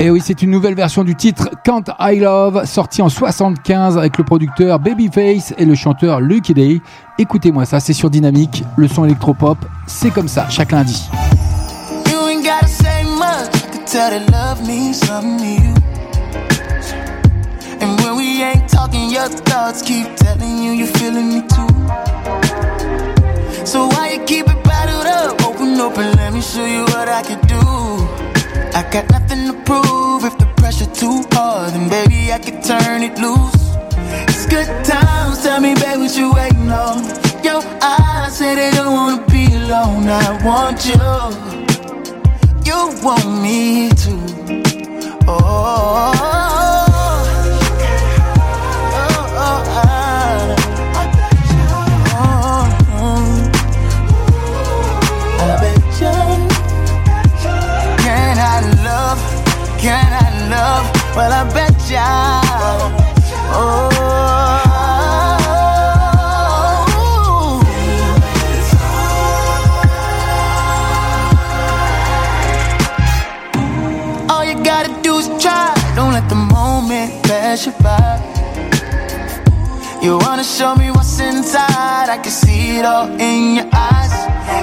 Et 0.00 0.10
oui, 0.10 0.20
c'est 0.24 0.42
une 0.42 0.50
nouvelle 0.50 0.74
version 0.74 1.04
du 1.04 1.14
titre 1.14 1.48
Can't 1.62 1.84
I 2.00 2.18
Love, 2.18 2.64
sorti 2.64 3.00
en 3.00 3.08
75 3.08 3.96
avec 3.96 4.18
le 4.18 4.24
producteur 4.24 4.80
Babyface 4.80 5.54
et 5.58 5.64
le 5.64 5.76
chanteur 5.76 6.20
Lucky 6.20 6.54
Day. 6.54 6.80
Écoutez-moi 7.18 7.64
ça, 7.66 7.78
c'est 7.78 7.92
sur 7.92 8.10
Dynamique, 8.10 8.64
le 8.76 8.88
son 8.88 9.04
électropop, 9.04 9.58
c'est 9.86 10.10
comme 10.10 10.28
ça, 10.28 10.46
chaque 10.48 10.72
lundi. 10.72 11.08
So 23.64 23.88
bottled 25.04 25.40
up? 25.40 25.46
Open 25.46 25.80
up 25.80 25.98
and 25.98 26.16
let 26.16 26.32
me 26.32 26.40
show 26.40 26.64
you 26.64 26.82
what 26.84 27.08
I 27.08 27.22
can 27.22 27.40
do. 27.46 27.60
I 28.78 28.82
got 28.90 29.08
nothing 29.10 29.46
to 29.46 29.54
prove. 29.64 30.24
If 30.24 30.38
the 30.38 30.46
pressure 30.56 30.86
too 30.86 31.24
hard, 31.32 31.72
then 31.72 31.88
baby 31.88 32.32
I 32.32 32.38
can 32.38 32.62
turn 32.62 33.02
it 33.02 33.18
loose. 33.18 33.76
It's 34.28 34.46
good 34.46 34.68
times. 34.84 35.42
Tell 35.42 35.60
me, 35.60 35.74
babe, 35.74 35.98
what 35.98 36.16
you 36.16 36.32
waiting 36.32 36.70
on? 36.70 37.04
Your 37.44 37.62
eyes 37.82 38.38
say 38.38 38.54
they 38.54 38.70
don't 38.72 38.92
wanna 38.92 39.26
be 39.26 39.46
alone. 39.46 40.08
I 40.08 40.28
want 40.44 40.86
you. 40.86 41.00
You 42.68 42.78
want 43.04 43.26
me 43.42 43.90
to. 44.04 44.14
Oh, 45.26 46.63
Well, 61.16 61.32
I 61.32 61.44
bet 61.54 61.78
ya. 61.88 62.40
Oh. 63.54 63.90
All 74.28 74.44
you 74.44 74.54
gotta 74.64 74.90
do 75.02 75.18
is 75.18 75.28
try. 75.40 75.72
Don't 75.94 76.12
let 76.12 76.28
the 76.28 76.34
moment 76.34 77.22
pass 77.22 77.64
you 77.64 77.72
by. 77.80 78.18
You 80.02 80.18
wanna 80.18 80.42
show 80.42 80.74
me 80.74 80.90
what's 80.90 81.20
inside? 81.20 82.08
I 82.10 82.18
can 82.22 82.32
see 82.32 82.78
it 82.78 82.84
all 82.84 83.06
in 83.20 83.54
your 83.54 83.68
eyes. 83.72 84.12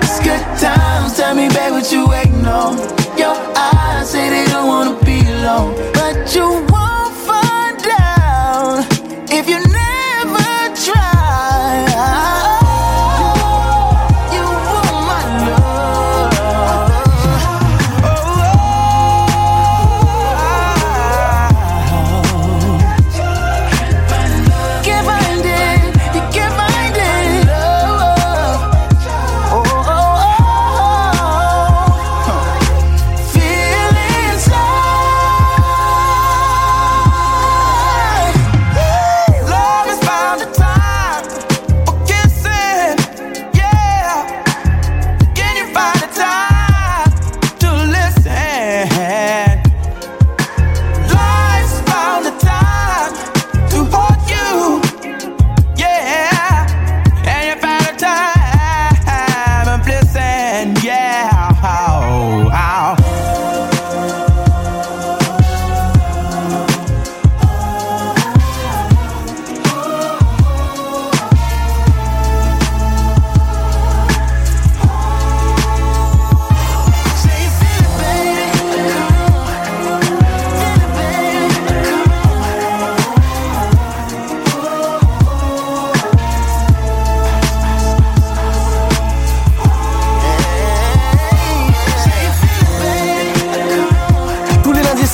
It's 0.04 0.20
good 0.20 0.43
times. 0.60 1.16
Tell 1.16 1.34
me, 1.34 1.47
babe, 1.47 1.72
what 1.72 1.89
you 1.93 2.06
waiting 2.08 2.45
on? 2.45 2.78
Your 3.18 3.36
eyes 3.56 4.12
say 4.12 4.30
they 4.30 4.45
don't 4.52 4.68
wanna 4.68 5.01
alone, 5.41 5.73
but 5.93 6.35
you 6.35 6.47
won't 6.69 7.13
find 7.29 7.81
out 7.99 8.85
if 9.31 9.49
you 9.49 9.70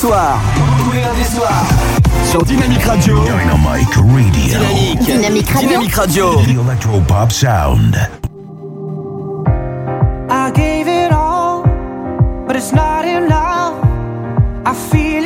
soirs. 0.08 0.40
Tous 0.78 0.92
les 0.92 1.24
soirs. 1.24 1.66
Sur 2.24 2.42
Dynamique 2.42 2.82
Radio. 2.84 3.20
Dynamique 3.24 3.94
Radio. 3.94 4.58
Dynamique. 4.58 5.00
Dynamique 5.04 5.50
Radio. 5.50 5.68
Dynamique 5.68 5.94
Radio. 5.94 6.24
The 6.44 6.60
Electro 6.60 7.00
Pop 7.06 7.30
Sound. 7.30 7.96
I 10.30 10.50
gave 10.54 10.88
it 10.88 11.12
all, 11.12 11.62
but 12.46 12.56
it's 12.56 12.72
not 12.72 13.04
enough. 13.04 13.74
I 14.64 14.72
feel 14.90 15.17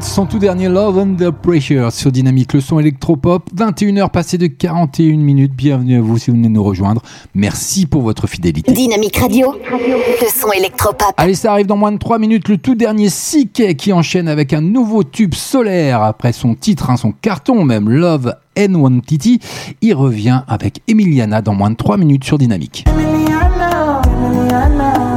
Son 0.00 0.24
tout 0.24 0.38
dernier 0.38 0.70
Love 0.70 0.98
Under 0.98 1.34
Pressure 1.34 1.92
sur 1.92 2.10
Dynamique, 2.10 2.54
le 2.54 2.62
son 2.62 2.78
électropop, 2.78 3.50
21h 3.54 4.08
passées 4.10 4.38
de 4.38 4.46
41 4.46 5.18
minutes. 5.18 5.52
Bienvenue 5.54 5.98
à 5.98 6.00
vous 6.00 6.16
si 6.16 6.30
vous 6.30 6.36
venez 6.38 6.48
nous 6.48 6.64
rejoindre. 6.64 7.02
Merci 7.34 7.84
pour 7.84 8.00
votre 8.00 8.26
fidélité. 8.26 8.72
Dynamique 8.72 9.18
Radio, 9.18 9.54
le 9.70 10.28
son 10.34 10.50
électropop. 10.52 11.12
Allez, 11.18 11.34
ça 11.34 11.52
arrive 11.52 11.66
dans 11.66 11.76
moins 11.76 11.92
de 11.92 11.98
3 11.98 12.18
minutes, 12.18 12.48
le 12.48 12.56
tout 12.56 12.74
dernier 12.74 13.10
Siké 13.10 13.74
qui 13.74 13.92
enchaîne 13.92 14.28
avec 14.28 14.54
un 14.54 14.62
nouveau 14.62 15.04
tube 15.04 15.34
solaire 15.34 16.02
après 16.02 16.32
son 16.32 16.54
titre, 16.54 16.88
hein, 16.88 16.96
son 16.96 17.12
carton 17.12 17.62
même, 17.62 17.90
Love 17.90 18.34
N1 18.56 19.02
Titi. 19.02 19.40
Il 19.82 19.92
revient 19.92 20.40
avec 20.48 20.80
Emiliana 20.88 21.42
dans 21.42 21.54
moins 21.54 21.70
de 21.70 21.76
3 21.76 21.98
minutes 21.98 22.24
sur 22.24 22.38
Dynamique. 22.38 22.86
Emiliana, 22.88 24.00
Emiliana. 24.24 25.15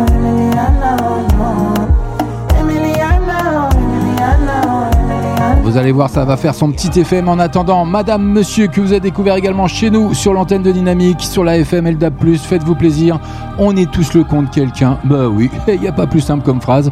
Vous 5.70 5.78
allez 5.78 5.92
voir, 5.92 6.10
ça 6.10 6.26
va 6.26 6.36
faire 6.36 6.56
son 6.56 6.72
petit 6.72 7.00
effet. 7.00 7.22
Mais 7.22 7.30
en 7.30 7.38
attendant, 7.38 7.86
madame, 7.86 8.24
monsieur, 8.24 8.66
que 8.66 8.82
vous 8.82 8.92
avez 8.92 9.02
découvert 9.02 9.36
également 9.36 9.68
chez 9.68 9.92
nous, 9.92 10.16
sur 10.16 10.34
l'antenne 10.34 10.64
de 10.64 10.72
Dynamique, 10.72 11.22
sur 11.22 11.44
la 11.44 11.60
FM 11.60 11.88
LDAP, 11.92 12.26
faites-vous 12.38 12.74
plaisir. 12.74 13.20
On 13.60 13.76
est 13.78 13.92
tous 13.92 14.16
le 14.16 14.24
compte 14.24 14.50
quelqu'un. 14.50 14.98
Bah 15.04 15.28
oui, 15.28 15.52
il 15.68 15.80
n'y 15.80 15.88
a 15.88 15.92
pas 15.92 16.08
plus 16.08 16.22
simple 16.22 16.44
comme 16.44 16.60
phrase. 16.60 16.90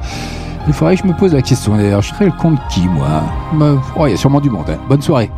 Il 0.67 0.73
faudrait 0.73 0.95
que 0.95 1.01
je 1.01 1.07
me 1.07 1.13
pose 1.13 1.33
la 1.33 1.41
question 1.41 1.75
d'ailleurs, 1.75 2.03
je 2.03 2.09
serais 2.09 2.25
le 2.25 2.31
compte 2.33 2.59
qui 2.69 2.87
moi? 2.87 3.23
Bah, 3.53 3.77
il 4.05 4.11
y 4.11 4.13
a 4.13 4.17
sûrement 4.17 4.41
du 4.41 4.51
monde. 4.51 4.65
Hein. 4.69 4.77
Bonne 4.87 5.01
soirée. 5.01 5.31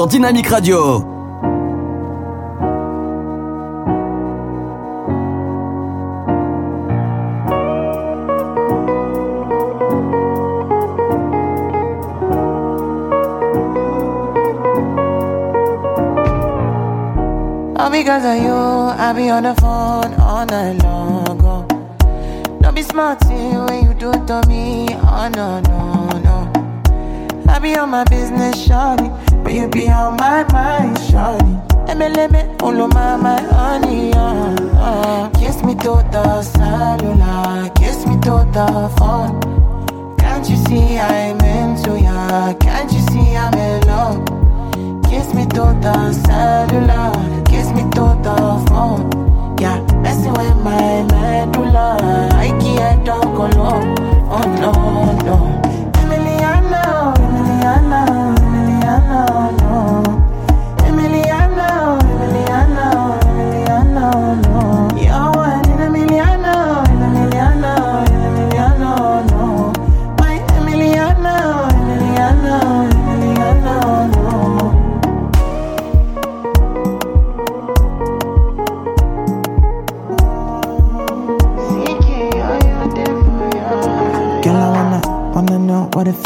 Sur 0.00 0.06
Dynamic 0.06 0.46
Radio. 0.46 1.04
All 17.76 17.90
because 17.90 18.24
of 18.24 18.42
you, 18.42 18.54
I 18.54 19.12
be 19.14 19.28
on 19.28 19.42
the 19.42 19.54
phone 19.60 20.14
all 20.18 20.46
night 20.46 20.82
long. 20.82 21.38
Oh. 21.44 21.66
Don't 22.62 22.74
be 22.74 22.82
smart 22.82 23.22
when 23.26 23.84
you 23.84 23.92
do 23.92 24.12
it 24.12 24.26
to 24.28 24.40
me. 24.48 24.86
Oh 25.02 25.28
no, 25.36 25.60
no, 25.60 26.08
no. 26.24 27.52
I 27.52 27.58
be 27.58 27.76
on 27.76 27.90
my 27.90 28.04
business, 28.04 28.66
shawty. 28.66 29.29
But 29.50 29.56
you 29.56 29.66
be 29.66 29.88
on 29.88 30.16
my 30.16 30.44
mind, 30.52 30.96
shawty. 30.96 31.58
Of 31.90 32.94
my, 32.94 33.16
my 33.16 33.42
honey, 33.42 34.12
uh, 34.12 34.54
uh. 34.78 35.28
Kiss 35.30 35.64
me 35.64 35.74
to 35.74 36.06
the 36.12 36.40
cellular, 36.40 37.68
kiss 37.70 38.06
me 38.06 38.14
to 38.20 38.46
the 38.54 38.94
phone. 38.96 39.40
Can't 40.18 40.48
you 40.48 40.54
see 40.54 40.98
I'm 40.98 41.40
into 41.40 41.98
ya? 42.00 42.54
Can't 42.60 42.92
you 42.92 43.00
see 43.10 43.34
I'm 43.34 43.52
in 43.54 43.80
love? 43.88 44.24
Kiss 45.10 45.34
me 45.34 45.44
to 45.46 45.64
the 45.82 46.12
cellular, 46.12 47.42
kiss 47.42 47.70
me 47.72 47.82
to 47.90 48.06
the 48.22 48.64
phone. 48.68 49.58
Yeah, 49.58 49.82
messing 50.00 50.32
with 50.34 50.58
my 50.62 51.02
medulla. 51.10 51.98
I 52.34 52.50
can't 52.60 53.04
talk 53.04 53.24
alone. 53.24 53.96
Oh 54.30 54.46
no, 54.60 55.26
no. 55.26 55.49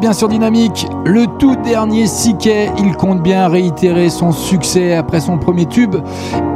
bien 0.00 0.12
sur 0.14 0.28
Dynamique, 0.28 0.86
le 1.04 1.26
tout 1.38 1.56
dernier 1.56 2.06
Siquet, 2.06 2.70
il 2.78 2.94
compte 2.94 3.22
bien 3.22 3.48
réitérer 3.48 4.08
son 4.08 4.32
succès 4.32 4.94
après 4.94 5.20
son 5.20 5.36
premier 5.36 5.66
tube. 5.66 5.94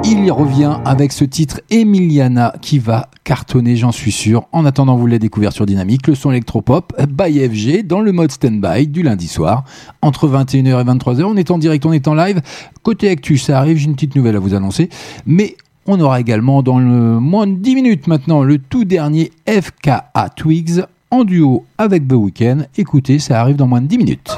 Il 0.02 0.24
y 0.24 0.30
revient 0.30 0.78
avec 0.86 1.12
ce 1.12 1.26
titre 1.26 1.60
Emiliana 1.68 2.54
qui 2.62 2.78
va 2.78 3.10
cartonner, 3.22 3.76
j'en 3.76 3.92
suis 3.92 4.12
sûr. 4.12 4.46
En 4.52 4.64
attendant, 4.64 4.96
vous 4.96 5.06
l'avez 5.06 5.18
découvert 5.18 5.52
sur 5.52 5.66
Dynamique, 5.66 6.06
le 6.06 6.14
son 6.14 6.30
électropop 6.30 6.94
by 7.06 7.46
FG 7.46 7.86
dans 7.86 8.00
le 8.00 8.12
mode 8.12 8.32
stand-by 8.32 8.88
du 8.88 9.02
lundi 9.02 9.28
soir 9.28 9.64
entre 10.00 10.26
21h 10.26 10.80
et 10.80 10.84
23h. 10.84 11.24
On 11.24 11.36
est 11.36 11.50
en 11.50 11.58
direct, 11.58 11.84
on 11.84 11.92
est 11.92 12.08
en 12.08 12.14
live. 12.14 12.40
Côté 12.82 13.10
actu, 13.10 13.36
ça 13.36 13.58
arrive, 13.58 13.76
j'ai 13.76 13.86
une 13.86 13.94
petite 13.94 14.16
nouvelle 14.16 14.36
à 14.36 14.40
vous 14.40 14.54
annoncer. 14.54 14.88
Mais 15.26 15.56
on 15.86 16.00
aura 16.00 16.18
également 16.18 16.62
dans 16.62 16.78
le 16.78 17.20
moins 17.20 17.46
de 17.46 17.56
10 17.56 17.74
minutes 17.74 18.06
maintenant 18.06 18.42
le 18.42 18.56
tout 18.56 18.86
dernier 18.86 19.32
FKA 19.46 20.30
Twigs 20.34 20.82
en 21.14 21.24
duo 21.24 21.64
avec 21.78 22.08
The 22.08 22.14
Weeknd. 22.14 22.58
Écoutez, 22.76 23.20
ça 23.20 23.40
arrive 23.40 23.54
dans 23.56 23.68
moins 23.68 23.80
de 23.80 23.86
10 23.86 23.98
minutes. 23.98 24.36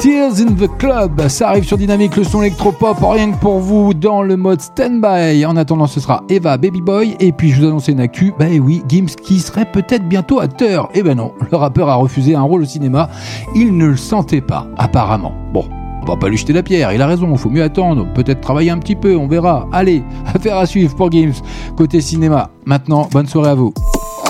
Tears 0.00 0.40
in 0.40 0.54
the 0.54 0.68
Club, 0.78 1.28
ça 1.28 1.48
arrive 1.48 1.64
sur 1.64 1.76
Dynamique, 1.76 2.16
le 2.16 2.24
son 2.24 2.42
électropop, 2.42 2.96
rien 3.02 3.32
que 3.32 3.38
pour 3.38 3.58
vous 3.58 3.92
dans 3.92 4.22
le 4.22 4.36
mode 4.36 4.60
stand-by. 4.60 5.44
En 5.44 5.56
attendant, 5.56 5.86
ce 5.86 5.98
sera 5.98 6.22
Eva 6.28 6.56
Baby 6.56 6.80
Boy. 6.80 7.16
Et 7.18 7.32
puis, 7.32 7.50
je 7.50 7.60
vous 7.60 7.66
annonce 7.66 7.88
une 7.88 8.00
actu, 8.00 8.32
bah 8.38 8.46
oui, 8.60 8.82
Gims 8.88 9.16
qui 9.20 9.40
serait 9.40 9.66
peut-être 9.66 10.08
bientôt 10.08 10.38
acteur. 10.40 10.88
Eh 10.94 11.02
ben 11.02 11.16
non, 11.16 11.32
le 11.50 11.56
rappeur 11.56 11.88
a 11.88 11.96
refusé 11.96 12.36
un 12.36 12.42
rôle 12.42 12.62
au 12.62 12.66
cinéma. 12.66 13.10
Il 13.56 13.76
ne 13.76 13.86
le 13.86 13.96
sentait 13.96 14.40
pas, 14.40 14.68
apparemment. 14.78 15.34
Bon, 15.52 15.64
on 16.02 16.06
va 16.06 16.16
pas 16.16 16.28
lui 16.28 16.36
jeter 16.36 16.52
la 16.52 16.62
pierre, 16.62 16.92
il 16.92 17.02
a 17.02 17.06
raison, 17.06 17.34
faut 17.36 17.50
mieux 17.50 17.62
attendre, 17.62 18.06
peut-être 18.14 18.40
travailler 18.40 18.70
un 18.70 18.78
petit 18.78 18.96
peu, 18.96 19.16
on 19.16 19.26
verra. 19.26 19.68
Allez, 19.72 20.02
affaire 20.34 20.56
à 20.56 20.66
suivre 20.66 20.94
pour 20.94 21.10
Gims, 21.10 21.42
côté 21.76 22.00
cinéma. 22.00 22.50
Maintenant, 22.64 23.08
bonne 23.10 23.26
soirée 23.26 23.50
à 23.50 23.54
vous. 23.54 23.72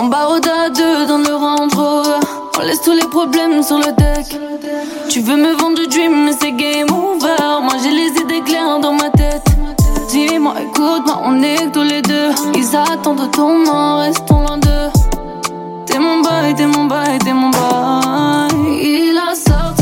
On 0.03 0.11
à 0.11 0.71
deux 0.71 1.07
dans 1.07 1.18
le 1.18 1.35
Rover. 1.35 2.27
On 2.59 2.62
laisse 2.62 2.81
tous 2.83 2.93
les 2.93 3.07
problèmes 3.07 3.62
sur 3.62 3.79
le 3.79 3.93
deck. 3.97 4.39
Tu 5.09 5.21
veux 5.21 5.37
me 5.37 5.53
vendre 5.59 5.77
du 5.79 5.87
dream, 5.89 6.25
mais 6.25 6.33
c'est 6.33 6.53
game 6.53 6.89
over. 6.91 7.62
Moi 7.62 7.75
j'ai 7.83 7.91
les 7.91 8.21
idées 8.21 8.43
claires 8.45 8.81
dans 8.81 8.93
ma 8.93 9.11
tête. 9.11 9.45
Dis-moi, 10.11 10.55
écoute-moi, 10.62 11.23
on 11.25 11.43
est 11.43 11.57
que 11.57 11.71
tous 11.71 11.83
les 11.83 12.03
deux. 12.03 12.31
Ils 12.55 12.77
attendent 12.77 13.31
ton 13.31 13.64
nom, 13.64 13.99
restons 13.99 14.41
loin 14.41 14.59
d'eux. 14.59 14.91
T'es 15.87 15.99
mon 15.99 16.21
bail, 16.21 16.55
t'es 16.55 16.66
mon 16.66 16.85
bail, 16.85 17.18
t'es 17.18 17.33
mon 17.33 17.51
bail. 17.51 18.51
Il 18.83 19.18
a 19.18 19.35
sorti 19.35 19.80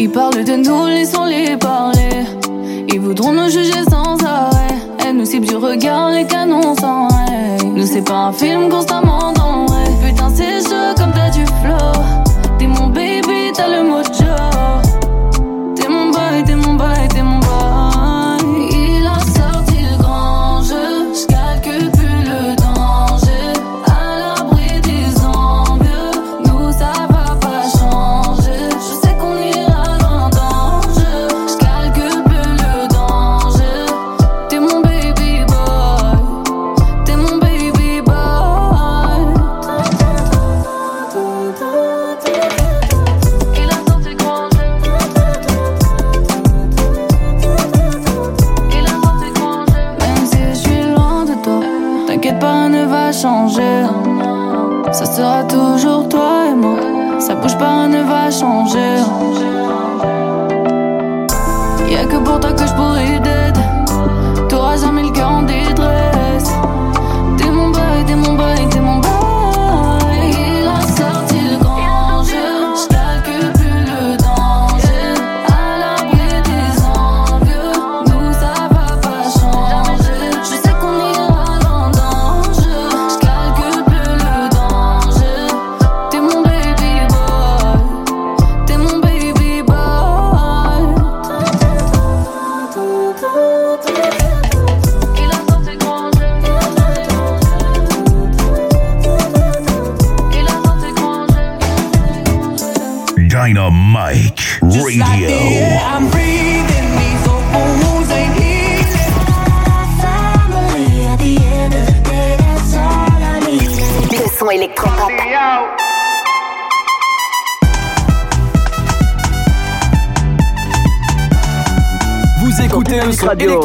Ils 0.00 0.08
parlent 0.08 0.44
de 0.44 0.54
nous, 0.54 0.86
laissons-les 0.86 1.56
parler. 1.56 2.24
Ils 2.88 3.00
voudront 3.00 3.32
nous 3.32 3.48
juger 3.48 3.82
sans 3.90 4.16
arrêt. 4.24 4.76
Elles 5.04 5.16
nous 5.16 5.24
ciblent 5.24 5.48
du 5.48 5.56
regard, 5.56 6.10
les 6.10 6.24
canons 6.24 6.76
sans 6.76 7.08
règle. 7.08 7.66
Nous, 7.74 7.84
c'est 7.86 8.04
pas 8.04 8.26
un 8.28 8.32
film 8.32 8.68
constamment 8.68 9.32
dans 9.32 9.66
le 9.66 9.72
rêve. 9.72 10.10
Putain, 10.10 10.30
c'est 10.32 10.62
chaud 10.62 10.94
comme 10.96 11.10
t'as 11.10 11.30
du 11.30 11.44
flow. 11.44 12.00
T'es 12.60 12.68
mon 12.68 12.86
baby, 12.86 13.50
t'as 13.52 13.66
le 13.66 13.82
mojo. 13.88 14.04
T'es 14.04 14.17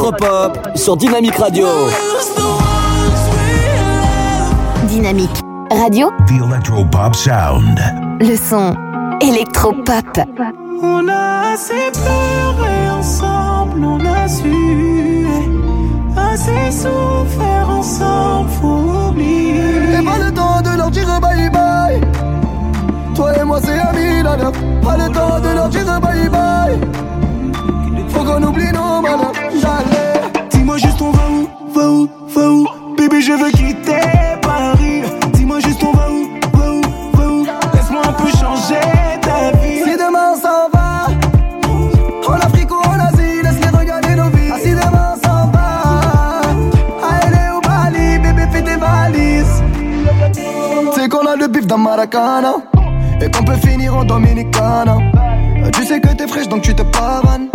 le 0.04 0.10
son 0.10 0.12
électropop 0.12 0.78
sur 0.78 0.98
Dynamique 0.98 1.36
Radio. 1.38 1.68
Dynamique 4.88 5.30
radio, 5.72 6.12
The 6.28 6.44
Electropop 6.44 7.16
Sound. 7.16 7.80
le 8.20 8.36
son 8.36 8.76
électropop. 9.22 10.20
On 10.82 11.08
a 11.08 11.54
assez 11.54 11.92
pleuré 11.94 12.90
ensemble, 13.00 13.86
on 13.86 14.00
a 14.00 14.28
su 14.28 15.26
assez 16.18 16.72
souffert 16.72 17.70
ensemble, 17.70 18.50
faut 18.62 19.10
oublier. 19.10 20.00
Et 20.00 20.04
pas 20.04 20.18
le 20.18 20.34
temps 20.34 20.62
de 20.62 20.78
leur 20.78 20.92
dire 20.92 21.20
bye 21.22 21.50
bye. 21.50 22.02
Toi 23.16 23.38
et 23.40 23.44
moi 23.44 23.60
c'est 23.64 23.80
amis, 23.80 24.22
nana. 24.22 24.52
Pas 24.84 24.98
le 24.98 25.14
temps 25.14 25.40
de 25.40 25.56
leur 25.56 25.70
dire 25.70 25.86
bye 26.02 26.30
bye. 26.30 27.03
Qu'on 28.34 28.42
oublie 28.42 28.72
nos. 28.72 29.04
Dis-moi 30.50 30.78
juste 30.78 31.00
on 31.04 31.12
va 31.12 31.22
où, 31.30 31.48
va 31.72 31.88
où, 31.88 32.10
va 32.30 32.50
où? 32.50 32.68
Bébé 32.98 33.22
je 33.22 33.34
veux 33.34 33.52
quitter 33.52 34.02
Paris 34.42 35.04
Dis-moi 35.34 35.60
juste 35.60 35.84
on 35.84 35.92
va 35.92 36.10
où, 36.10 36.28
va 36.58 36.72
où, 36.72 36.82
va 37.14 37.28
où? 37.28 37.46
Laisse-moi 37.76 38.02
un 38.04 38.14
peu 38.14 38.28
changer 38.30 38.82
ta 39.22 39.56
vie 39.60 39.84
Si 39.84 39.94
demain 39.96 40.34
s'en 40.34 40.68
va, 40.74 41.06
en 42.28 42.34
Afrique 42.34 42.72
ou 42.72 42.78
en 42.78 43.00
Asie, 43.00 43.44
laisse-les 43.44 43.78
regarder 43.78 44.16
nos 44.16 44.30
vies. 44.30 44.50
Ah, 44.52 44.58
si 44.64 44.72
demain 44.72 45.14
s'en 45.24 45.52
va, 45.52 46.42
à 47.08 47.30
LA 47.30 47.56
ou 47.56 47.62
Bali, 47.62 48.18
bébé 48.18 48.48
fais 48.52 48.64
tes 48.64 48.78
valises. 48.78 49.62
C'est 50.96 51.08
qu'on 51.08 51.28
a 51.28 51.36
le 51.36 51.48
bif 51.48 51.68
dans 51.68 51.78
Maracana, 51.78 52.56
et 53.22 53.30
qu'on 53.30 53.44
peut 53.44 53.58
finir 53.58 53.96
en 53.96 54.04
Dominicana. 54.04 54.98
Tu 55.72 55.86
sais 55.86 56.00
que 56.00 56.08
t'es 56.08 56.28
fraîche 56.28 56.48
donc 56.48 56.64
tu 56.64 56.74
te 56.74 56.82
pavanes. 56.82 57.50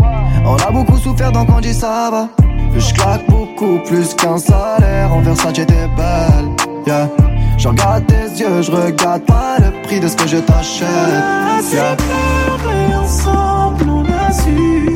On 0.51 0.57
a 0.57 0.71
beaucoup 0.71 0.97
souffert 0.97 1.31
donc 1.31 1.49
on 1.55 1.61
dit 1.61 1.75
ça 1.75 2.09
va. 2.11 2.29
Je 2.75 2.95
claque 2.95 3.27
beaucoup 3.29 3.79
plus 3.87 4.15
qu'un 4.15 4.39
salaire. 4.39 5.13
En 5.13 5.21
Versace 5.21 5.53
t'es 5.53 5.65
belle, 5.65 6.49
yeah. 6.87 7.09
Je 7.59 7.69
regarde 7.69 8.07
tes 8.07 8.41
yeux, 8.41 8.63
je 8.63 8.71
regarde 8.71 9.23
pas 9.27 9.59
le 9.59 9.83
prix 9.83 10.01
de 10.01 10.09
ce 10.09 10.17
que 10.17 10.27
je 10.27 10.39
t'achète. 10.39 10.89
Yeah. 11.71 11.97
pleuré 11.97 12.95
ensemble, 12.95 13.91
on 13.91 14.05
a 14.05 14.33
su 14.33 14.87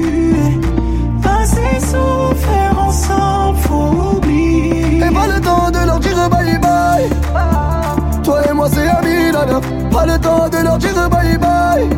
Assez 1.22 1.80
souffert 1.80 2.78
ensemble, 2.78 3.58
faut 3.58 4.16
oublier 4.16 4.98
Et 4.98 5.10
pas 5.12 5.26
le 5.26 5.40
temps 5.40 5.70
de 5.70 5.86
leur 5.86 6.00
dire 6.00 6.30
bye 6.30 6.58
bye. 6.58 7.10
Toi 8.24 8.40
et 8.48 8.52
moi 8.54 8.68
c'est 8.72 8.88
amis, 8.88 9.32
nana. 9.32 9.60
Pas 9.90 10.06
le 10.06 10.18
temps 10.18 10.48
de 10.48 10.64
leur 10.64 10.78
dire 10.78 11.10
bye 11.10 11.36
bye. 11.36 11.90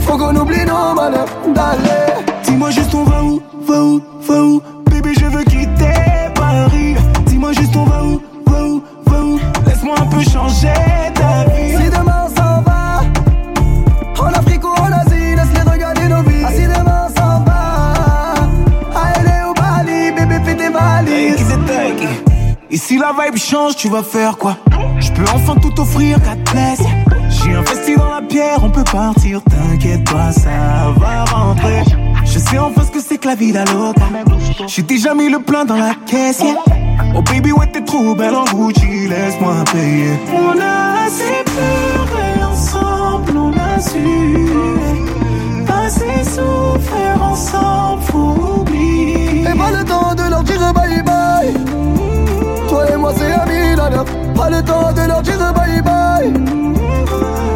Faut 0.00 0.18
qu'on 0.18 0.36
oublie 0.36 0.66
nos 0.66 0.94
malheurs, 0.94 1.26
d'aller. 1.54 2.25
Dis-moi 2.56 2.70
juste 2.70 2.94
on 2.94 3.04
va 3.04 3.22
où, 3.22 3.42
va 3.66 3.84
où, 3.84 4.00
va 4.22 4.42
où? 4.42 4.62
Bébé 4.90 5.12
je 5.12 5.26
veux 5.26 5.44
quitter 5.44 5.92
Paris. 6.34 6.94
Dis-moi 7.26 7.52
juste 7.52 7.76
on 7.76 7.84
va 7.84 8.02
où, 8.02 8.22
va 8.46 8.64
où, 8.64 8.82
va 9.04 9.24
où? 9.24 9.38
Laisse-moi 9.66 9.94
un 10.00 10.06
peu 10.06 10.22
changer 10.22 10.72
ta 11.12 11.44
vie. 11.50 11.76
Si 11.76 11.90
demain 11.90 12.24
on 12.24 12.34
s'en 12.34 12.62
va, 12.62 13.02
en 14.18 14.32
Afrique 14.32 14.64
ou 14.64 14.68
en 14.68 14.90
Asie, 14.90 15.36
laisse-les 15.36 15.70
regarder 15.70 16.08
nos 16.08 16.22
vies. 16.22 16.44
Ah, 16.46 16.50
si 16.50 16.62
demain 16.62 17.08
on 17.10 17.20
s'en 17.20 17.44
va, 17.44 18.32
à 18.94 19.22
LA 19.22 19.50
ou 19.50 19.52
Bali, 19.52 20.12
bébé 20.12 20.40
fais 20.42 20.56
tes 20.56 20.70
valises. 20.70 21.58
Et 22.70 22.78
si 22.78 22.96
la 22.96 23.12
vibe 23.12 23.36
change, 23.36 23.76
tu 23.76 23.90
vas 23.90 24.02
faire 24.02 24.38
quoi? 24.38 24.56
Je 24.98 25.12
peux 25.12 25.24
enfin 25.34 25.56
tout 25.56 25.78
offrir, 25.78 26.16
Katniss 26.22 26.80
J'ai 27.28 27.52
investi 27.52 27.96
dans 27.96 28.14
la 28.14 28.22
pierre, 28.22 28.64
on 28.64 28.70
peut 28.70 28.84
partir, 28.84 29.42
t'inquiète 29.42 30.10
pas, 30.10 30.32
ça 30.32 30.48
va 30.96 31.24
rentrer. 31.24 31.82
Je 32.36 32.40
sais 32.42 32.58
enfin 32.58 32.82
ce 32.84 32.90
que 32.90 33.00
c'est 33.00 33.16
que 33.16 33.28
la 33.28 33.34
vie 33.34 33.50
d'Aloca. 33.50 34.02
J'ai 34.66 34.82
déjà 34.82 35.14
mis 35.14 35.30
le 35.30 35.38
plein 35.38 35.64
dans 35.64 35.76
la 35.76 35.94
caisse. 36.06 36.40
yeah. 36.40 36.54
Oh 37.14 37.22
baby, 37.22 37.50
ouais, 37.52 37.66
t'es 37.66 37.80
trop 37.80 38.14
belle 38.14 38.34
en 38.34 38.44
Gucci, 38.44 39.08
laisse-moi 39.08 39.54
payer. 39.72 40.12
On 40.34 40.60
a 40.60 41.06
assez 41.06 41.42
pleuré 41.46 42.44
ensemble, 42.44 43.38
on 43.38 43.52
a 43.52 43.80
su 43.80 44.50
passer 45.66 46.24
souffrir 46.24 47.22
ensemble, 47.22 48.02
faut 48.02 48.60
oublier. 48.60 49.40
Et 49.40 49.56
pas 49.56 49.70
le 49.70 49.82
temps 49.86 50.14
de 50.14 50.28
leur 50.28 50.42
dire 50.42 50.74
bye 50.74 51.02
bye. 51.02 51.54
Toi 52.68 52.90
et 52.92 52.96
moi 52.98 53.14
c'est 53.16 53.32
amis 53.32 53.76
nana. 53.76 54.04
Pas 54.34 54.50
le 54.50 54.62
temps 54.62 54.92
de 54.92 55.08
leur 55.08 55.22
dire 55.22 55.54
bye 55.54 55.80
bye. 55.80 56.34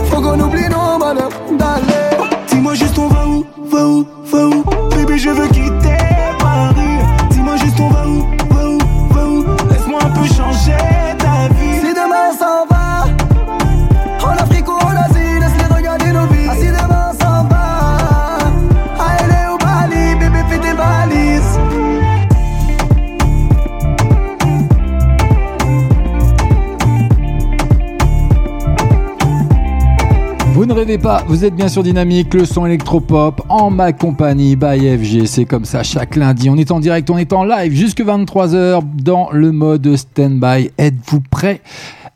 Faut 0.06 0.22
qu'on 0.22 0.40
oublie 0.40 0.70
nos 0.70 0.96
malheurs. 0.98 1.32
D'aller. 1.58 1.99
Rêvez 30.80 30.96
pas, 30.96 31.22
vous 31.28 31.44
êtes 31.44 31.54
bien 31.54 31.68
sur 31.68 31.82
Dynamique, 31.82 32.32
le 32.32 32.46
son 32.46 32.64
électropop 32.64 33.42
en 33.50 33.68
ma 33.68 33.92
compagnie 33.92 34.56
by 34.56 34.96
FG. 34.96 35.26
C'est 35.26 35.44
comme 35.44 35.66
ça 35.66 35.82
chaque 35.82 36.16
lundi. 36.16 36.48
On 36.48 36.56
est 36.56 36.70
en 36.70 36.80
direct, 36.80 37.10
on 37.10 37.18
est 37.18 37.34
en 37.34 37.44
live 37.44 37.74
jusque 37.74 38.00
23h 38.00 38.80
dans 38.94 39.28
le 39.30 39.52
mode 39.52 39.94
stand-by. 39.94 40.70
Êtes-vous 40.78 41.20
prêts 41.30 41.60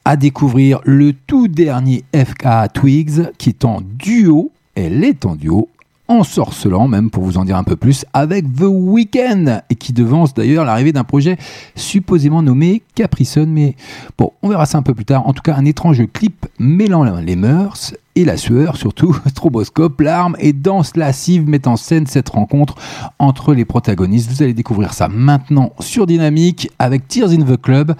à 0.07 0.17
découvrir 0.17 0.81
le 0.85 1.13
tout 1.13 1.47
dernier 1.47 2.05
FK 2.15 2.73
Twigs 2.73 3.31
qui 3.37 3.51
est 3.51 3.67
en 3.67 3.83
duo 3.83 4.51
Elle 4.75 5.05
est 5.05 5.27
en 5.27 5.37
duo 5.37 5.69
ensorcelant 6.09 6.87
même 6.87 7.11
pour 7.11 7.25
vous 7.25 7.39
en 7.39 7.45
dire 7.45 7.57
un 7.57 7.65
peu 7.65 7.77
plus 7.77 8.05
avec 8.13 8.45
The 8.57 8.67
Weeknd 8.67 9.63
et 9.71 9.75
qui 9.75 9.93
devance 9.93 10.35
d'ailleurs 10.35 10.65
l'arrivée 10.65 10.93
d'un 10.93 11.05
projet 11.05 11.39
supposément 11.77 12.43
nommé 12.43 12.83
Capricon 12.95 13.47
mais 13.49 13.75
bon 14.19 14.33
on 14.43 14.49
verra 14.49 14.67
ça 14.67 14.79
un 14.79 14.83
peu 14.83 14.95
plus 14.95 15.07
tard 15.07 15.27
en 15.27 15.33
tout 15.33 15.43
cas 15.43 15.55
un 15.57 15.65
étrange 15.65 16.03
clip 16.13 16.47
mêlant 16.59 17.05
les 17.05 17.37
mœurs 17.37 17.95
et 18.17 18.25
la 18.25 18.37
sueur 18.37 18.77
surtout 18.77 19.17
stroboscope 19.29 20.01
larmes 20.03 20.37
et 20.39 20.53
danse 20.53 20.95
lascive 20.95 21.49
met 21.49 21.67
en 21.67 21.77
scène 21.77 22.07
cette 22.07 22.29
rencontre 22.29 22.75
entre 23.19 23.55
les 23.55 23.65
protagonistes 23.65 24.31
vous 24.31 24.43
allez 24.43 24.55
découvrir 24.55 24.93
ça 24.93 25.09
maintenant 25.09 25.73
sur 25.81 26.07
Dynamique 26.07 26.71
avec 26.79 27.09
Tears 27.09 27.31
in 27.31 27.43
the 27.43 27.61
Club 27.61 27.95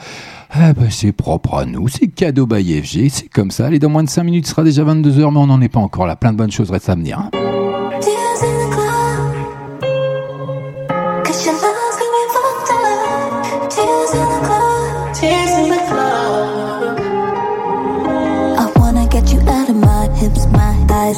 ah 0.57 0.73
ben, 0.73 0.89
c'est 0.89 1.11
propre 1.11 1.55
à 1.55 1.65
nous, 1.65 1.89
c'est 1.89 2.07
cadeau 2.07 2.47
by 2.47 2.81
FG, 2.81 3.09
c'est 3.09 3.29
comme 3.29 3.51
ça. 3.51 3.67
Allez, 3.67 3.81
dans 3.81 3.89
moins 3.89 4.05
de 4.05 4.09
5 4.09 4.23
minutes, 4.23 4.47
il 4.47 4.51
sera 4.51 4.63
déjà 4.63 4.85
22h, 4.85 5.33
mais 5.33 5.39
on 5.41 5.49
n'en 5.49 5.61
est 5.61 5.69
pas 5.69 5.81
encore 5.81 6.07
là. 6.07 6.15
Plein 6.15 6.31
de 6.31 6.37
bonnes 6.39 6.53
choses 6.53 6.71
restent 6.71 6.91
à 6.91 6.95
venir. 6.95 7.19
hein. 7.19 7.54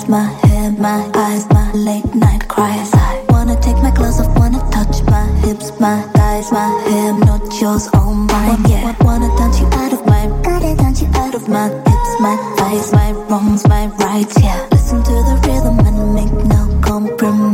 My 0.08 0.24
hair, 0.46 0.70
my 0.72 1.10
eyes, 1.14 1.48
my 1.50 1.72
late 1.72 2.14
night 2.14 2.46
cries. 2.48 2.90
I 2.94 3.24
wanna 3.28 3.58
take 3.60 3.76
my 3.82 3.90
clothes 3.90 4.20
off, 4.20 4.36
wanna 4.38 4.60
touch 4.70 5.02
my 5.04 5.26
hips, 5.44 5.72
my 5.80 6.02
thighs, 6.14 6.52
my 6.52 6.68
hair, 6.88 7.12
not 7.12 7.42
yours, 7.60 7.88
all 7.94 8.14
mine. 8.14 8.64
Yeah, 8.68 8.94
wanna 9.00 9.28
dance 9.36 9.60
you 9.60 9.66
out 9.66 9.92
of 9.92 10.06
my, 10.06 10.26
gotta 10.42 10.74
dance 10.76 11.02
you 11.02 11.08
out 11.14 11.34
of 11.34 11.48
my 11.48 11.68
hips, 11.68 12.12
my 12.20 12.36
thighs, 12.56 12.92
my 12.92 13.12
wrongs, 13.28 13.66
my 13.68 13.86
rights. 13.98 14.36
Yeah, 14.42 14.66
listen 14.70 15.02
to 15.02 15.10
the 15.10 15.40
rhythm 15.44 15.78
and 15.80 16.14
make 16.14 16.32
no 16.44 16.80
compromise. 16.82 17.45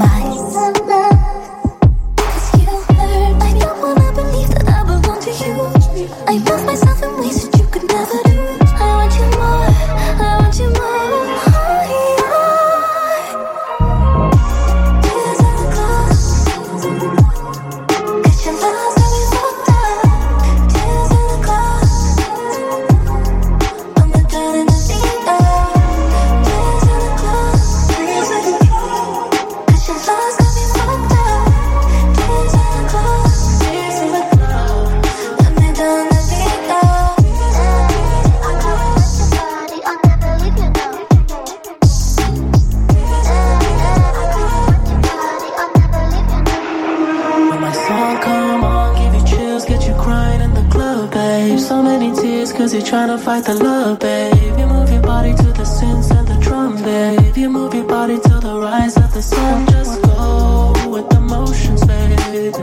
You're 52.83 52.91
trying 52.91 53.17
to 53.17 53.19
fight 53.19 53.45
the 53.45 53.55
love, 53.55 53.99
babe. 54.01 54.59
You 54.59 54.67
move 54.67 54.91
your 54.91 55.03
body 55.03 55.35
to 55.35 55.43
the 55.43 55.67
synths 55.77 56.11
and 56.11 56.27
the 56.27 56.39
drum, 56.41 56.83
babe. 56.83 57.37
You 57.37 57.49
move 57.49 57.75
your 57.75 57.85
body 57.85 58.19
to 58.19 58.41
the 58.41 58.59
rise 58.59 58.97
of 58.97 59.13
the 59.15 59.23
sun. 59.23 59.67
Just 59.67 60.03
go 60.03 60.73
with 60.89 61.09
the 61.11 61.21
motions, 61.21 61.85
babe. 61.87 62.55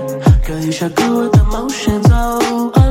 Girl, 0.45 0.59
you 0.59 0.71
should 0.71 0.95
go 0.95 1.21
with 1.21 1.31
the 1.31 1.43
motions, 1.45 2.07
oh. 2.09 2.71
Unload 2.75 2.88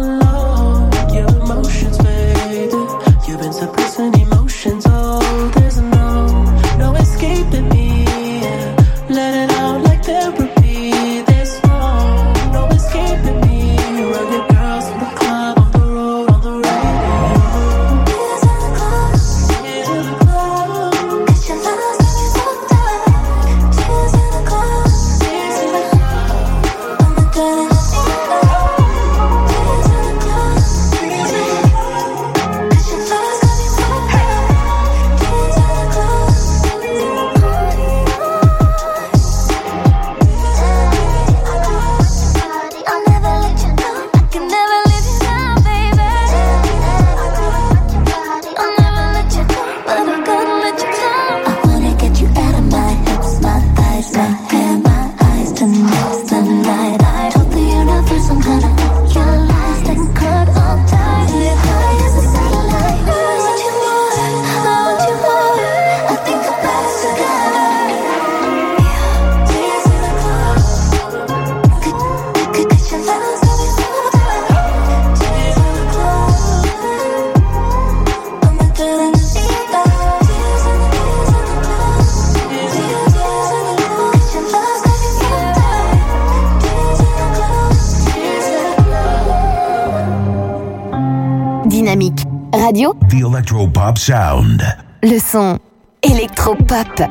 Electropop 93.39 93.99
Sound. 93.99 94.65
le 95.05 95.21
son 95.21 95.61
électropop. 96.03 97.03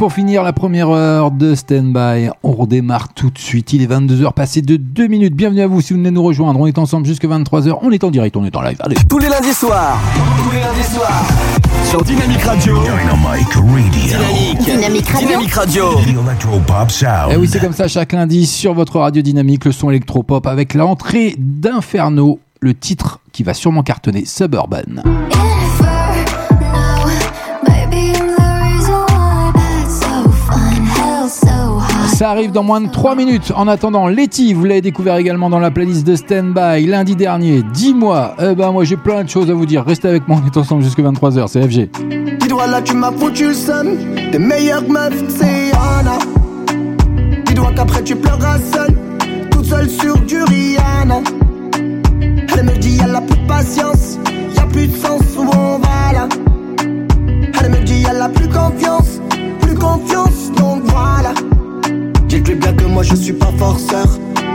Pour 0.00 0.14
finir 0.14 0.42
la 0.42 0.54
première 0.54 0.88
heure 0.88 1.30
de 1.30 1.54
Stand 1.54 1.92
By. 1.92 2.30
On 2.42 2.52
redémarre 2.52 3.12
tout 3.12 3.28
de 3.28 3.36
suite. 3.36 3.74
Il 3.74 3.82
est 3.82 3.86
22h 3.86 4.32
passé 4.32 4.62
de 4.62 4.76
2 4.76 5.08
minutes. 5.08 5.34
Bienvenue 5.34 5.60
à 5.60 5.66
vous 5.66 5.82
si 5.82 5.92
vous 5.92 5.98
venez 5.98 6.10
nous 6.10 6.22
rejoindre. 6.22 6.58
On 6.58 6.66
est 6.66 6.78
ensemble 6.78 7.04
jusqu'à 7.06 7.28
23h. 7.28 7.76
On 7.82 7.90
est 7.90 8.02
en 8.02 8.10
direct, 8.10 8.34
on 8.34 8.46
est 8.46 8.56
en 8.56 8.62
live. 8.62 8.78
Allez. 8.80 8.96
Tous 9.10 9.18
les 9.18 9.28
lundis 9.28 9.52
soirs. 9.52 9.98
Tous 10.42 10.52
les 10.52 10.60
lundis 10.60 10.84
soirs. 10.84 11.22
Sur 11.84 12.02
Dynamic 12.02 12.40
Radio. 12.40 12.78
Dynamic 12.80 13.52
Radio. 13.52 13.62
Dynamique. 13.90 14.64
Dynamique 14.64 15.08
Radio. 15.10 15.28
Dynamic 15.28 15.52
Radio. 15.52 15.84
The 15.96 16.08
Electropop 16.08 16.90
Sound. 16.90 17.32
Et 17.32 17.34
Eh 17.34 17.36
oui, 17.36 17.46
c'est 17.46 17.60
comme 17.60 17.74
ça 17.74 17.86
chaque 17.86 18.14
lundi 18.14 18.46
sur 18.46 18.72
votre 18.72 19.00
radio 19.00 19.20
dynamique, 19.20 19.66
le 19.66 19.72
son 19.72 19.90
électropop 19.90 20.46
avec 20.46 20.72
l'entrée 20.72 21.34
d'Inferno, 21.36 22.40
le 22.60 22.72
titre 22.72 23.20
qui 23.32 23.42
va 23.42 23.52
sûrement 23.52 23.82
cartonner 23.82 24.24
Suburban. 24.24 25.02
Ça 32.20 32.28
arrive 32.28 32.52
dans 32.52 32.62
moins 32.62 32.82
de 32.82 32.90
3 32.90 33.14
minutes. 33.14 33.50
En 33.56 33.66
attendant, 33.66 34.06
Letty, 34.06 34.52
vous 34.52 34.66
l'avez 34.66 34.82
découvert 34.82 35.16
également 35.16 35.48
dans 35.48 35.58
la 35.58 35.70
playlist 35.70 36.06
de 36.06 36.16
Standby 36.16 36.84
lundi 36.84 37.16
dernier. 37.16 37.62
Dis-moi, 37.72 38.36
eh 38.38 38.54
ben 38.54 38.72
moi 38.72 38.84
j'ai 38.84 38.98
plein 38.98 39.24
de 39.24 39.30
choses 39.30 39.50
à 39.50 39.54
vous 39.54 39.64
dire. 39.64 39.86
Restez 39.86 40.08
avec 40.08 40.28
moi, 40.28 40.38
on 40.44 40.46
est 40.46 40.54
ensemble 40.54 40.82
jusqu'à 40.84 41.00
23h, 41.00 41.46
c'est 41.48 41.62
FG. 41.62 41.88
Dis-toi 42.40 42.66
là, 42.66 42.82
tu 42.82 42.94
m'as 42.94 43.10
foutu 43.10 43.46
le 43.46 43.54
seum. 43.54 43.96
Tes 44.30 44.38
meilleures 44.38 44.86
meufs, 44.86 45.24
c'est 45.30 45.68
Yana. 45.68 46.18
Dis-toi 47.46 47.72
qu'après 47.74 48.04
tu 48.04 48.14
pleureras 48.14 48.58
seule, 48.70 48.94
toute 49.50 49.64
seule 49.64 49.88
sur 49.88 50.18
du 50.18 50.42
Rihanna. 50.42 51.22
Elle 51.72 52.64
me 52.66 52.76
dit, 52.76 52.98
elle 53.02 53.16
a 53.16 53.22
plus 53.22 53.38
de 53.38 53.46
patience, 53.46 54.18
y 54.54 54.58
a 54.58 54.66
plus 54.66 54.88
de 54.88 54.94
sens 54.94 55.22
où 55.38 55.48
on 55.56 55.78
va 55.78 56.12
là. 56.12 56.28
Elle 57.62 57.70
me 57.70 57.82
dit, 57.82 58.04
elle 58.10 58.20
a 58.20 58.28
plus 58.28 58.48
confiance, 58.48 59.22
plus 59.62 59.74
confiance, 59.74 60.52
donc 60.58 60.82
voilà. 60.84 61.32
Dites-lui 62.30 62.54
bien 62.54 62.72
que 62.72 62.84
moi 62.84 63.02
je 63.02 63.16
suis 63.16 63.32
pas 63.32 63.50
forceur. 63.58 64.06